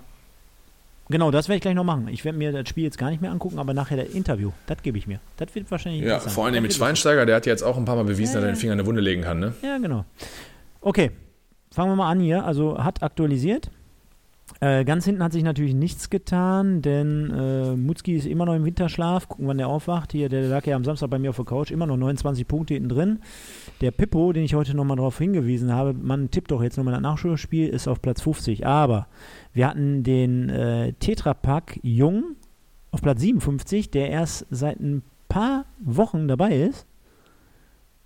genau, 1.08 1.30
das 1.30 1.48
werde 1.48 1.56
ich 1.58 1.62
gleich 1.62 1.76
noch 1.76 1.84
machen. 1.84 2.08
Ich 2.08 2.24
werde 2.24 2.36
mir 2.36 2.50
das 2.50 2.68
Spiel 2.68 2.82
jetzt 2.82 2.98
gar 2.98 3.10
nicht 3.10 3.22
mehr 3.22 3.30
angucken, 3.30 3.60
aber 3.60 3.74
nachher 3.74 3.96
das 3.96 4.08
Interview, 4.08 4.50
das 4.66 4.82
gebe 4.82 4.98
ich 4.98 5.06
mir. 5.06 5.20
Das 5.36 5.54
wird 5.54 5.70
wahrscheinlich 5.70 6.02
Ja, 6.02 6.18
vor 6.18 6.46
allem 6.46 6.60
mit 6.60 6.74
Schweinsteiger, 6.74 7.24
der 7.26 7.36
hat 7.36 7.46
jetzt 7.46 7.62
auch 7.62 7.76
ein 7.76 7.84
paar 7.84 7.94
Mal 7.94 8.04
bewiesen, 8.04 8.34
ja, 8.34 8.40
dass 8.40 8.48
er 8.48 8.52
den 8.52 8.56
Finger 8.56 8.72
in 8.72 8.80
eine 8.80 8.88
Wunde 8.88 9.00
legen 9.00 9.22
kann. 9.22 9.38
Ne? 9.38 9.54
Ja, 9.62 9.78
genau. 9.78 10.04
Okay, 10.80 11.12
fangen 11.70 11.92
wir 11.92 11.96
mal 11.96 12.10
an 12.10 12.18
hier. 12.18 12.44
Also 12.44 12.82
hat 12.82 13.04
aktualisiert. 13.04 13.70
Äh, 14.60 14.84
ganz 14.84 15.04
hinten 15.04 15.22
hat 15.22 15.32
sich 15.32 15.42
natürlich 15.42 15.74
nichts 15.74 16.08
getan, 16.08 16.80
denn 16.80 17.30
äh, 17.30 17.76
Mutzki 17.76 18.14
ist 18.14 18.26
immer 18.26 18.46
noch 18.46 18.54
im 18.54 18.64
Winterschlaf. 18.64 19.28
Gucken, 19.28 19.48
wann 19.48 19.58
der 19.58 19.68
aufwacht. 19.68 20.12
Hier, 20.12 20.28
der 20.28 20.42
lag 20.42 20.64
ja 20.66 20.76
am 20.76 20.84
Samstag 20.84 21.10
bei 21.10 21.18
mir 21.18 21.30
auf 21.30 21.36
der 21.36 21.44
Couch, 21.44 21.70
immer 21.70 21.86
noch 21.86 21.96
29 21.96 22.48
Punkte 22.48 22.74
hinten 22.74 22.88
drin. 22.88 23.18
Der 23.80 23.90
Pippo, 23.90 24.32
den 24.32 24.44
ich 24.44 24.54
heute 24.54 24.74
nochmal 24.74 24.96
darauf 24.96 25.18
hingewiesen 25.18 25.72
habe, 25.72 25.92
man 25.92 26.30
tippt 26.30 26.50
doch 26.50 26.62
jetzt 26.62 26.76
nochmal 26.76 26.94
das 26.94 27.02
Nachschulspiel, 27.02 27.68
ist 27.68 27.88
auf 27.88 28.00
Platz 28.00 28.22
50. 28.22 28.66
Aber 28.66 29.08
wir 29.52 29.68
hatten 29.68 30.02
den 30.02 30.48
äh, 30.48 30.92
Tetrapack 30.94 31.78
Jung 31.82 32.36
auf 32.92 33.02
Platz 33.02 33.20
57, 33.20 33.90
der 33.90 34.10
erst 34.10 34.46
seit 34.50 34.80
ein 34.80 35.02
paar 35.28 35.66
Wochen 35.80 36.28
dabei 36.28 36.56
ist, 36.56 36.86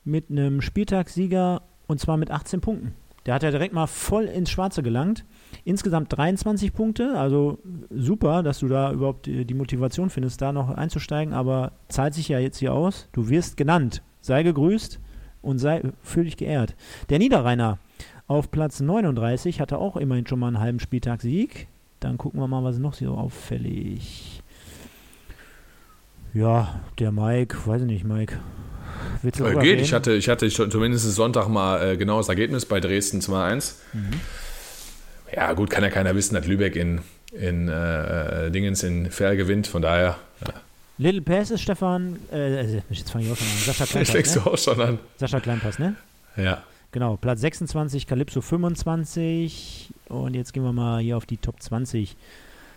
mit 0.04 0.30
einem 0.30 0.62
Spieltagssieger 0.62 1.62
und 1.86 2.00
zwar 2.00 2.16
mit 2.16 2.30
18 2.30 2.60
Punkten. 2.60 2.94
Der 3.26 3.34
hat 3.34 3.42
ja 3.42 3.50
direkt 3.50 3.74
mal 3.74 3.86
voll 3.86 4.24
ins 4.24 4.50
Schwarze 4.50 4.82
gelangt. 4.82 5.24
Insgesamt 5.64 6.16
23 6.16 6.72
Punkte, 6.72 7.18
also 7.18 7.58
super, 7.90 8.42
dass 8.42 8.60
du 8.60 8.68
da 8.68 8.92
überhaupt 8.92 9.26
die 9.26 9.54
Motivation 9.54 10.10
findest, 10.10 10.40
da 10.40 10.52
noch 10.52 10.70
einzusteigen, 10.70 11.34
aber 11.34 11.72
zahlt 11.88 12.14
sich 12.14 12.28
ja 12.28 12.38
jetzt 12.38 12.58
hier 12.58 12.72
aus. 12.72 13.08
Du 13.12 13.28
wirst 13.28 13.56
genannt. 13.56 14.02
Sei 14.20 14.42
gegrüßt 14.42 15.00
und 15.42 15.58
sei 15.58 15.82
fühl 16.02 16.24
dich 16.24 16.36
geehrt. 16.36 16.74
Der 17.08 17.18
Niederrheiner 17.18 17.78
auf 18.26 18.50
Platz 18.50 18.80
39 18.80 19.60
hatte 19.60 19.78
auch 19.78 19.96
immerhin 19.96 20.26
schon 20.26 20.38
mal 20.38 20.48
einen 20.48 20.60
halben 20.60 20.80
Spieltag 20.80 21.20
Sieg. 21.20 21.68
Dann 22.00 22.16
gucken 22.16 22.40
wir 22.40 22.48
mal, 22.48 22.64
was 22.64 22.78
noch 22.78 22.94
so 22.94 23.14
auffällig. 23.14 24.42
Ja, 26.32 26.80
der 26.98 27.12
Mike, 27.12 27.56
weiß 27.66 27.82
ich 27.82 27.86
nicht, 27.88 28.04
Mike. 28.04 28.38
Äh, 29.24 29.56
geht, 29.60 29.80
ich 29.80 29.92
hatte, 29.92 30.12
ich 30.14 30.28
hatte 30.28 30.48
zumindest 30.48 31.12
Sonntag 31.14 31.48
mal 31.48 31.82
äh, 31.82 31.96
genaues 31.96 32.28
Ergebnis 32.28 32.66
bei 32.66 32.80
Dresden 32.80 33.20
2-1. 33.20 33.74
Mhm. 33.92 34.20
Ja, 35.34 35.52
gut, 35.52 35.70
kann 35.70 35.82
ja 35.82 35.90
keiner 35.90 36.14
wissen, 36.14 36.34
dass 36.34 36.46
Lübeck 36.46 36.76
in, 36.76 37.00
in 37.32 37.68
äh, 37.68 38.46
äh 38.46 38.50
Dingens 38.50 38.82
in 38.82 39.10
Fair 39.10 39.36
gewinnt, 39.36 39.66
von 39.66 39.82
daher. 39.82 40.16
Ja. 40.46 40.54
Little 40.98 41.22
Pass 41.22 41.50
ist 41.50 41.62
Stefan, 41.62 42.18
äh, 42.32 42.80
jetzt 42.90 43.10
fange 43.10 43.24
ich 43.24 43.32
auch 43.32 43.36
schon 43.36 43.46
an. 43.46 43.58
Sascha 43.64 43.86
Kleinpass. 43.86 44.10
fängst 44.10 44.36
ne? 44.36 44.42
du 44.42 44.50
auch 44.50 44.58
schon 44.58 44.80
an. 44.80 44.98
Sascha 45.16 45.40
Kleinpass, 45.40 45.78
ne? 45.78 45.94
Ja. 46.36 46.62
Genau, 46.92 47.16
Platz 47.16 47.40
26, 47.40 48.06
Calypso 48.06 48.40
25 48.40 49.90
und 50.08 50.34
jetzt 50.34 50.52
gehen 50.52 50.64
wir 50.64 50.72
mal 50.72 51.00
hier 51.00 51.16
auf 51.16 51.24
die 51.24 51.36
Top 51.36 51.62
20. 51.62 52.16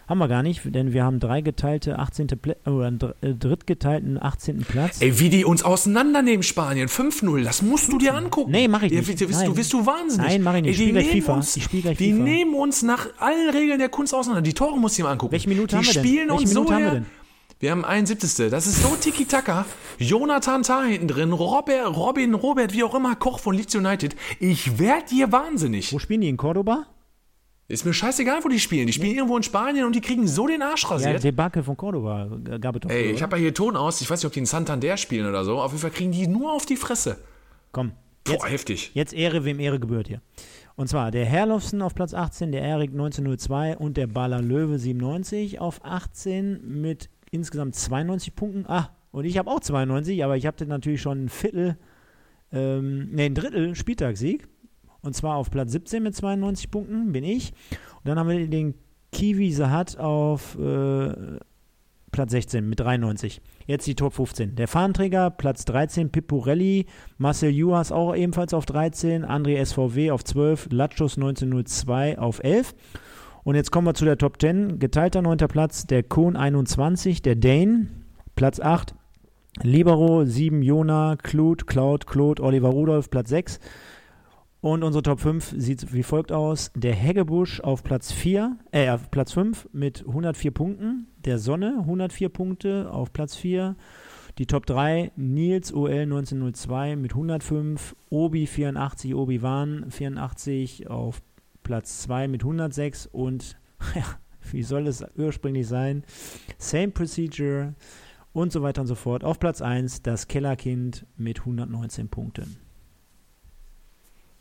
Haben 0.07 0.17
wir 0.17 0.27
gar 0.27 0.43
nicht, 0.43 0.61
denn 0.65 0.91
wir 0.91 1.03
haben 1.05 1.19
drei 1.19 1.41
geteilte 1.41 1.97
18. 1.97 2.27
Plä 2.27 2.55
oder 2.65 2.87
einen 2.87 2.99
äh, 3.21 3.33
drittgeteilten 3.33 4.21
18. 4.21 4.59
Platz. 4.59 5.01
Ey, 5.01 5.19
wie 5.19 5.29
die 5.29 5.45
uns 5.45 5.63
auseinandernehmen, 5.63 6.43
Spanien. 6.43 6.89
5-0, 6.89 7.43
das 7.43 7.61
musst 7.61 7.91
du 7.91 7.97
dir 7.97 8.13
angucken. 8.13 8.51
Nee, 8.51 8.67
mach 8.67 8.81
ich 8.81 8.91
nicht. 8.91 9.07
Ja, 9.07 9.27
bist, 9.27 9.47
du, 9.47 9.53
bist 9.53 9.71
du 9.71 9.85
wahnsinnig. 9.85 10.27
Nein, 10.27 10.43
mach 10.43 10.55
ich 10.55 10.63
nicht. 10.63 10.67
Ey, 10.67 10.71
ich 10.71 10.89
spiele 10.89 11.03
gleich 11.03 11.23
FIFA. 11.23 11.33
Uns, 11.35 11.55
ich 11.55 11.67
die 11.67 11.81
FIFA. 11.81 12.23
nehmen 12.23 12.53
uns 12.53 12.83
nach 12.83 13.07
allen 13.19 13.49
Regeln 13.49 13.79
der 13.79 13.89
Kunst 13.89 14.13
auseinander. 14.13 14.41
Die 14.41 14.53
Tore 14.53 14.77
musst 14.77 14.97
du 14.97 15.01
dir 15.01 15.05
mal 15.05 15.13
angucken. 15.13 15.31
Welche 15.31 15.47
Minute 15.47 15.67
die 15.67 15.75
haben 15.77 15.85
wir 15.85 15.93
denn? 15.93 16.03
Die 16.03 16.09
spielen 16.09 16.31
uns 16.31 16.51
so 16.51 16.71
haben 16.71 16.83
wir 16.83 16.91
denn? 16.91 17.05
Wir 17.59 17.71
haben 17.71 17.85
71. 17.85 18.49
Das 18.49 18.67
ist 18.67 18.81
so 18.81 18.89
tiki-taka. 18.99 19.65
Jonathan 19.97 20.63
Tah 20.63 20.83
hinten 20.83 21.07
drin, 21.07 21.31
Robert, 21.31 21.95
Robin, 21.95 22.33
Robert, 22.33 22.73
wie 22.73 22.83
auch 22.83 22.93
immer, 22.93 23.15
Koch 23.15 23.39
von 23.39 23.55
Leeds 23.55 23.73
United. 23.73 24.17
Ich 24.41 24.79
werd 24.79 25.11
dir 25.11 25.31
wahnsinnig. 25.31 25.93
Wo 25.93 25.99
spielen 25.99 26.19
die? 26.19 26.27
In 26.27 26.35
Cordoba? 26.35 26.87
Ist 27.73 27.85
mir 27.85 27.93
scheißegal, 27.93 28.43
wo 28.43 28.49
die 28.49 28.59
spielen. 28.59 28.85
Die 28.85 28.93
spielen 28.93 29.15
irgendwo 29.15 29.35
in 29.35 29.41
Spanien 29.41 29.85
und 29.85 29.95
die 29.95 30.01
kriegen 30.01 30.27
so 30.27 30.45
den 30.45 30.61
Arsch 30.61 30.87
rasiert. 30.91 31.13
Ja, 31.13 31.19
Debakel 31.19 31.63
von 31.63 31.75
Cordoba 31.75 32.29
gab 32.61 32.75
es 32.75 32.81
doch. 32.81 32.89
Ey, 32.91 33.11
ich 33.11 33.23
habe 33.23 33.35
ja 33.35 33.41
hier 33.41 33.53
Ton 33.55 33.75
aus. 33.75 33.99
Ich 33.99 34.07
weiß 34.07 34.19
nicht, 34.19 34.27
ob 34.27 34.33
die 34.33 34.39
in 34.39 34.45
Santander 34.45 34.95
spielen 34.95 35.27
oder 35.27 35.43
so. 35.43 35.59
Auf 35.59 35.71
jeden 35.71 35.81
Fall 35.81 35.89
kriegen 35.89 36.11
die 36.11 36.27
nur 36.27 36.53
auf 36.53 36.67
die 36.67 36.75
Fresse. 36.75 37.17
Komm. 37.71 37.93
Jetzt, 38.27 38.41
Boah, 38.41 38.47
heftig. 38.47 38.91
Jetzt 38.93 39.11
Ehre, 39.11 39.43
wem 39.43 39.59
Ehre 39.59 39.79
gebührt 39.79 40.07
hier. 40.07 40.21
Und 40.75 40.87
zwar 40.87 41.09
der 41.09 41.25
Herlofsen 41.25 41.81
auf 41.81 41.95
Platz 41.95 42.13
18, 42.13 42.51
der 42.51 42.61
Erik 42.61 42.91
1902 42.91 43.77
und 43.77 43.97
der 43.97 44.05
Baller 44.05 44.41
Löwe 44.41 44.77
97 44.77 45.59
auf 45.59 45.83
18 45.83 46.79
mit 46.79 47.09
insgesamt 47.31 47.73
92 47.75 48.35
Punkten. 48.35 48.65
Ah, 48.67 48.91
und 49.11 49.25
ich 49.25 49.39
habe 49.39 49.49
auch 49.49 49.61
92, 49.61 50.23
aber 50.23 50.37
ich 50.37 50.45
habe 50.45 50.63
natürlich 50.67 51.01
schon 51.01 51.25
ein 51.25 51.29
Viertel, 51.29 51.75
ähm, 52.51 53.09
ne, 53.11 53.23
ein 53.23 53.33
Drittel 53.35 53.73
Spieltagssieg. 53.73 54.47
Und 55.03 55.15
zwar 55.15 55.35
auf 55.35 55.51
Platz 55.51 55.71
17 55.73 56.01
mit 56.01 56.15
92 56.15 56.71
Punkten 56.71 57.11
bin 57.11 57.23
ich. 57.23 57.51
Und 57.71 58.07
dann 58.07 58.17
haben 58.17 58.29
wir 58.29 58.47
den 58.47 58.73
Kiwi 59.11 59.51
Sahat 59.51 59.97
auf 59.99 60.57
äh, 60.57 61.13
Platz 62.11 62.31
16 62.31 62.67
mit 62.67 62.79
93. 62.79 63.41
Jetzt 63.67 63.85
die 63.85 63.95
Top 63.95 64.13
15. 64.13 64.55
Der 64.55 64.67
Fahnenträger, 64.67 65.29
Platz 65.29 65.65
13, 65.65 66.09
Pipurelli, 66.09 66.85
Marcel 67.17 67.51
Juhas 67.51 67.91
auch 67.91 68.15
ebenfalls 68.15 68.53
auf 68.53 68.65
13, 68.65 69.25
André 69.25 69.63
SVW 69.63 70.11
auf 70.11 70.23
12, 70.23 70.69
Latschus 70.71 71.17
1902 71.17 72.17
auf 72.17 72.43
11. 72.43 72.73
Und 73.43 73.55
jetzt 73.55 73.71
kommen 73.71 73.87
wir 73.87 73.93
zu 73.93 74.05
der 74.05 74.17
Top 74.17 74.39
10. 74.39 74.79
Geteilter 74.79 75.21
9. 75.21 75.37
Platz, 75.49 75.85
der 75.85 76.03
Kohn 76.03 76.37
21, 76.37 77.21
der 77.21 77.35
Dane, 77.35 77.87
Platz 78.35 78.61
8, 78.61 78.95
Libero 79.61 80.23
7, 80.23 80.61
Jona, 80.61 81.17
Claude, 81.21 81.65
Cloud, 81.65 82.07
Claude, 82.07 82.41
Oliver 82.41 82.69
Rudolph, 82.69 83.09
Platz 83.09 83.29
6. 83.29 83.59
Und 84.63 84.81
unsere 84.85 85.03
Top 85.03 85.19
5 85.19 85.55
sieht 85.57 85.91
wie 85.93 86.03
folgt 86.03 86.31
aus. 86.31 86.71
Der 86.73 86.93
Heggebusch 86.93 87.59
auf 87.59 87.83
Platz 87.83 88.13
4, 88.13 88.55
äh, 88.71 88.89
auf 88.89 89.11
Platz 89.11 89.33
5 89.33 89.67
mit 89.73 90.05
104 90.07 90.51
Punkten. 90.51 91.07
Der 91.25 91.37
Sonne 91.37 91.79
104 91.79 92.29
Punkte 92.29 92.89
auf 92.89 93.11
Platz 93.11 93.35
4. 93.35 93.75
Die 94.37 94.45
Top 94.45 94.65
3, 94.65 95.11
Nils 95.17 95.73
OL 95.73 96.03
1902 96.03 96.95
mit 96.95 97.11
105, 97.11 97.93
Obi 98.09 98.47
84, 98.47 99.13
Obi 99.15 99.41
Wan 99.41 99.91
84 99.91 100.89
auf 100.89 101.21
Platz 101.63 102.03
2 102.03 102.29
mit 102.29 102.43
106 102.43 103.07
und, 103.07 103.57
ja, 103.95 104.05
wie 104.49 104.63
soll 104.63 104.87
es 104.87 105.03
ursprünglich 105.17 105.67
sein? 105.67 106.05
Same 106.57 106.91
Procedure 106.91 107.73
und 108.31 108.53
so 108.53 108.61
weiter 108.61 108.79
und 108.79 108.87
so 108.87 108.95
fort. 108.95 109.25
Auf 109.25 109.41
Platz 109.41 109.61
1 109.61 110.03
das 110.03 110.29
Kellerkind 110.29 111.05
mit 111.17 111.41
119 111.41 112.07
Punkten. 112.07 112.62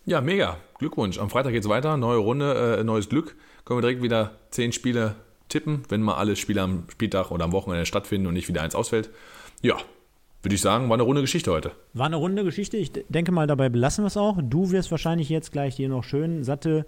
Ja, 0.05 0.21
mega. 0.21 0.57
Glückwunsch. 0.79 1.19
Am 1.19 1.31
Freitag 1.31 1.53
geht 1.53 1.63
es 1.63 1.69
weiter. 1.69 1.97
Neue 1.97 2.19
Runde, 2.19 2.79
äh, 2.79 2.85
neues 2.85 3.09
Glück. 3.09 3.37
Können 3.65 3.79
wir 3.79 3.83
direkt 3.83 4.03
wieder 4.03 4.33
zehn 4.51 4.73
Spiele 4.73 5.15
tippen, 5.49 5.83
wenn 5.89 6.03
mal 6.03 6.15
alle 6.15 6.35
Spiele 6.35 6.63
am 6.63 6.85
Spieltag 6.91 7.31
oder 7.31 7.45
am 7.45 7.53
Wochenende 7.53 7.87
stattfinden 7.87 8.27
und 8.27 8.35
nicht 8.35 8.49
wieder 8.49 8.63
eins 8.63 8.75
ausfällt. 8.75 9.11
Ja, 9.61 9.77
würde 10.43 10.55
ich 10.55 10.61
sagen, 10.61 10.89
war 10.89 10.95
eine 10.95 11.05
runde 11.05 11.21
Geschichte 11.21 11.53
heute. 11.53 11.73
War 11.93 12.07
eine 12.07 12.17
runde 12.17 12.43
Geschichte. 12.43 12.77
Ich 12.77 12.93
denke 13.09 13.31
mal, 13.31 13.47
dabei 13.47 13.69
belassen 13.69 14.03
wir 14.03 14.09
es 14.09 14.17
auch. 14.17 14.39
Du 14.43 14.73
wirst 14.73 14.91
wahrscheinlich 14.91 15.29
jetzt 15.29 15.53
gleich 15.53 15.77
dir 15.77 15.89
noch 15.89 16.03
schön 16.03 16.43
satte 16.43 16.85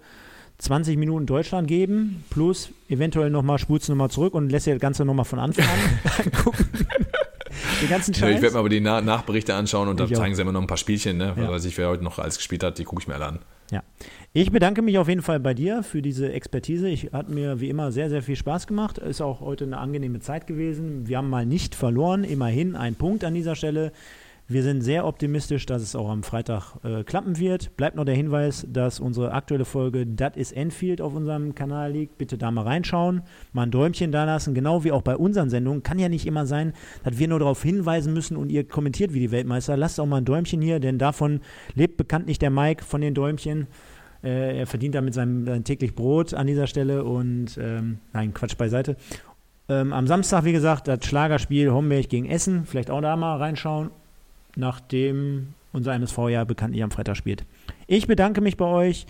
20 0.57 0.97
Minuten 0.97 1.25
Deutschland 1.25 1.67
geben, 1.67 2.23
plus 2.29 2.69
eventuell 2.89 3.29
nochmal 3.29 3.57
du 3.57 3.77
nochmal 3.89 4.09
zurück 4.09 4.33
und 4.33 4.49
lässt 4.49 4.67
dir 4.67 4.73
das 4.73 4.81
Ganze 4.81 5.05
nochmal 5.05 5.25
von 5.25 5.39
Anfang 5.39 5.65
an 5.65 6.31
gucken. 6.43 6.65
Den 7.81 7.89
ganzen 7.89 8.13
Scheiß. 8.13 8.35
Ich 8.35 8.41
werde 8.41 8.53
mir 8.53 8.59
aber 8.59 8.69
die 8.69 8.81
Na 8.81 9.01
Nachberichte 9.01 9.53
anschauen 9.53 9.87
und 9.87 9.99
dann 9.99 10.13
zeigen 10.13 10.35
sie 10.35 10.41
immer 10.41 10.51
noch 10.51 10.61
ein 10.61 10.67
paar 10.67 10.77
Spielchen, 10.77 11.17
ne? 11.17 11.33
Ja. 11.35 11.49
weiß 11.49 11.65
ich, 11.65 11.77
wer 11.77 11.89
heute 11.89 12.03
noch 12.03 12.19
alles 12.19 12.37
gespielt 12.37 12.63
hat, 12.63 12.77
die 12.77 12.83
gucke 12.83 13.01
ich 13.01 13.07
mir 13.07 13.15
alle 13.15 13.25
an. 13.25 13.39
Ja. 13.71 13.83
Ich 14.33 14.51
bedanke 14.51 14.81
mich 14.81 14.97
auf 14.97 15.07
jeden 15.07 15.21
Fall 15.21 15.39
bei 15.39 15.53
dir 15.53 15.81
für 15.81 16.01
diese 16.01 16.31
Expertise. 16.31 16.87
Ich 16.89 17.13
hat 17.13 17.29
mir 17.29 17.61
wie 17.61 17.69
immer 17.69 17.91
sehr, 17.91 18.09
sehr 18.09 18.21
viel 18.21 18.35
Spaß 18.35 18.67
gemacht. 18.67 18.97
Ist 18.97 19.21
auch 19.21 19.39
heute 19.39 19.63
eine 19.63 19.77
angenehme 19.77 20.19
Zeit 20.19 20.45
gewesen. 20.45 21.07
Wir 21.07 21.17
haben 21.17 21.29
mal 21.29 21.45
nicht 21.45 21.73
verloren, 21.73 22.23
immerhin 22.23 22.75
ein 22.75 22.95
Punkt 22.95 23.23
an 23.23 23.33
dieser 23.33 23.55
Stelle. 23.55 23.91
Wir 24.47 24.61
sind 24.61 24.81
sehr 24.81 25.07
optimistisch, 25.07 25.65
dass 25.65 25.81
es 25.81 25.95
auch 25.95 26.07
am 26.07 26.21
Freitag 26.21 26.75
äh, 26.83 27.03
klappen 27.03 27.39
wird. 27.39 27.75
Bleibt 27.77 27.95
noch 27.95 28.05
der 28.05 28.13
Hinweis, 28.13 28.63
dass 28.69 28.99
unsere 28.99 29.31
aktuelle 29.31 29.65
Folge 29.65 30.05
Dat 30.05 30.37
is 30.37 30.51
Enfield 30.51 31.01
auf 31.01 31.15
unserem 31.15 31.55
Kanal 31.55 31.91
liegt. 31.91 32.19
Bitte 32.19 32.37
da 32.37 32.51
mal 32.51 32.61
reinschauen, 32.61 33.23
mal 33.53 33.63
ein 33.63 33.71
Däumchen 33.71 34.11
da 34.11 34.23
lassen, 34.23 34.53
genau 34.53 34.83
wie 34.83 34.91
auch 34.91 35.01
bei 35.01 35.17
unseren 35.17 35.49
Sendungen. 35.49 35.81
Kann 35.81 35.97
ja 35.97 36.09
nicht 36.09 36.27
immer 36.27 36.45
sein, 36.45 36.73
dass 37.03 37.17
wir 37.17 37.27
nur 37.27 37.39
darauf 37.39 37.63
hinweisen 37.63 38.13
müssen 38.13 38.37
und 38.37 38.51
ihr 38.51 38.67
kommentiert 38.67 39.15
wie 39.15 39.19
die 39.19 39.31
Weltmeister. 39.31 39.77
Lasst 39.77 39.99
auch 39.99 40.05
mal 40.05 40.17
ein 40.17 40.25
Däumchen 40.25 40.61
hier, 40.61 40.79
denn 40.79 40.99
davon 40.99 41.39
lebt 41.73 41.97
bekanntlich 41.97 42.37
der 42.37 42.51
Mike 42.51 42.83
von 42.83 43.01
den 43.01 43.15
Däumchen. 43.15 43.65
Äh, 44.23 44.59
er 44.59 44.67
verdient 44.67 44.93
damit 44.93 45.15
sein, 45.15 45.45
sein, 45.47 45.63
täglich 45.63 45.95
Brot 45.95 46.35
an 46.35 46.45
dieser 46.45 46.67
Stelle 46.67 47.03
und 47.03 47.57
ähm, 47.59 47.97
nein, 48.13 48.31
Quatsch 48.35 48.57
beiseite. 48.57 48.95
Ähm, 49.69 49.91
am 49.91 50.05
Samstag, 50.05 50.43
wie 50.43 50.51
gesagt, 50.51 50.87
das 50.87 51.03
Schlagerspiel 51.03 51.71
Homberg 51.71 52.09
gegen 52.09 52.27
Essen. 52.27 52.65
Vielleicht 52.67 52.91
auch 52.91 53.01
da 53.01 53.15
mal 53.15 53.37
reinschauen 53.37 53.89
nachdem 54.55 55.53
unser 55.73 55.93
MSV 55.93 56.17
ja 56.29 56.43
bekanntlich 56.43 56.83
am 56.83 56.91
Freitag 56.91 57.17
spielt. 57.17 57.45
Ich 57.87 58.07
bedanke 58.07 58.41
mich 58.41 58.57
bei 58.57 58.65
euch. 58.65 59.05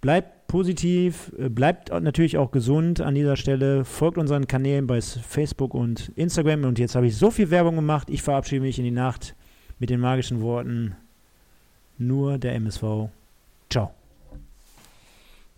Bleibt 0.00 0.46
positiv, 0.46 1.32
äh, 1.38 1.48
bleibt 1.48 1.90
natürlich 1.90 2.38
auch 2.38 2.50
gesund 2.50 3.00
an 3.00 3.14
dieser 3.14 3.36
Stelle. 3.36 3.84
Folgt 3.84 4.18
unseren 4.18 4.46
Kanälen 4.46 4.86
bei 4.86 5.00
Facebook 5.00 5.74
und 5.74 6.12
Instagram. 6.16 6.64
Und 6.64 6.78
jetzt 6.78 6.94
habe 6.94 7.06
ich 7.06 7.16
so 7.16 7.30
viel 7.30 7.50
Werbung 7.50 7.76
gemacht. 7.76 8.08
Ich 8.10 8.22
verabschiede 8.22 8.62
mich 8.62 8.78
in 8.78 8.84
die 8.84 8.90
Nacht 8.90 9.34
mit 9.78 9.90
den 9.90 10.00
magischen 10.00 10.40
Worten. 10.40 10.94
Nur 11.98 12.38
der 12.38 12.54
MSV. 12.54 13.08
Ciao. 13.70 13.92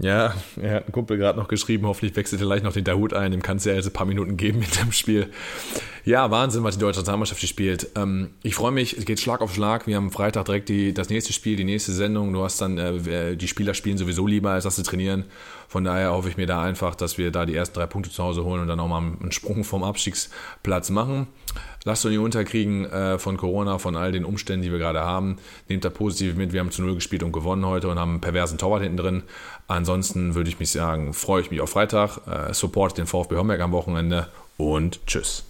Ja, 0.01 0.33
er 0.61 0.77
hat 0.77 0.85
einen 0.85 0.93
Kumpel 0.93 1.17
gerade 1.17 1.37
noch 1.37 1.49
geschrieben, 1.49 1.85
hoffentlich 1.87 2.15
wechselt 2.15 2.41
er 2.41 2.47
gleich 2.47 2.63
noch 2.63 2.73
den 2.73 2.85
Dahut 2.85 3.13
ein, 3.13 3.33
dem 3.33 3.43
kannst 3.43 3.67
du 3.67 3.71
ja 3.71 3.77
jetzt 3.77 3.87
ein 3.87 3.93
paar 3.93 4.07
Minuten 4.07 4.37
geben 4.37 4.61
mit 4.61 4.81
dem 4.81 4.93
Spiel. 4.93 5.27
Ja, 6.05 6.31
Wahnsinn, 6.31 6.63
was 6.63 6.77
die 6.77 6.81
deutsche 6.81 7.01
Nationalmannschaft 7.01 7.47
spielt. 7.47 7.89
Ähm, 7.97 8.31
ich 8.45 8.55
freue 8.55 8.71
mich, 8.71 8.97
es 8.97 9.05
geht 9.05 9.19
Schlag 9.19 9.41
auf 9.41 9.53
Schlag. 9.53 9.89
Wir 9.89 9.97
haben 9.97 10.13
Freitag 10.13 10.45
direkt 10.45 10.69
die, 10.69 10.95
das 10.95 11.11
nächste 11.11 11.33
Spiel, 11.33 11.57
die 11.57 11.65
nächste 11.65 11.93
Sendung. 11.93 12.33
Du 12.33 12.45
hast 12.45 12.61
dann, 12.61 12.79
äh, 12.79 13.37
die 13.37 13.49
Spieler 13.49 13.75
spielen 13.75 13.99
sowieso 13.99 14.27
lieber, 14.27 14.53
als 14.53 14.65
dass 14.65 14.77
sie 14.77 14.85
trainieren. 14.85 15.25
Von 15.69 15.85
daher 15.85 16.13
hoffe 16.13 16.31
ich 16.31 16.39
mir 16.39 16.47
da 16.47 16.63
einfach, 16.63 16.95
dass 16.95 17.19
wir 17.19 17.31
da 17.31 17.45
die 17.45 17.55
ersten 17.55 17.75
drei 17.75 17.87
Punkte 17.87 18.11
zu 18.11 18.25
Hause 18.25 18.45
holen 18.45 18.63
und 18.63 18.69
dann 18.69 18.81
auch 18.81 18.89
mal 18.89 18.99
einen 18.99 19.33
Sprung 19.33 19.65
vom 19.65 19.85
Abstiegsplatz 19.85 20.89
machen. 20.89 21.27
Lasst 21.85 22.05
uns 22.05 22.13
nicht 22.13 22.21
unterkriegen 22.21 22.87
äh, 22.87 23.19
von 23.19 23.37
Corona, 23.37 23.79
von 23.79 23.95
all 23.95 24.11
den 24.11 24.25
Umständen, 24.25 24.63
die 24.63 24.73
wir 24.73 24.79
gerade 24.79 25.01
haben. 25.01 25.37
Nehmt 25.69 25.85
da 25.85 25.91
positiv 25.91 26.37
mit. 26.37 26.53
Wir 26.53 26.61
haben 26.61 26.71
zu 26.71 26.83
Null 26.83 26.95
gespielt 26.95 27.23
und 27.23 27.33
gewonnen 27.33 27.67
heute 27.67 27.89
und 27.89 27.99
haben 27.99 28.13
einen 28.13 28.21
perversen 28.21 28.57
Torwart 28.57 28.83
hinten 28.83 28.97
drin. 28.97 29.23
Ansonsten 29.67 30.35
würde 30.35 30.49
ich 30.49 30.59
mich 30.59 30.71
sagen, 30.71 31.13
freue 31.13 31.43
ich 31.43 31.51
mich 31.51 31.61
auf 31.61 31.71
Freitag. 31.71 32.21
Äh, 32.27 32.55
support 32.55 32.97
den 32.97 33.07
VfB 33.07 33.37
Homberg 33.37 33.61
am 33.61 33.73
Wochenende 33.73 34.29
und 34.57 35.07
tschüss. 35.07 35.45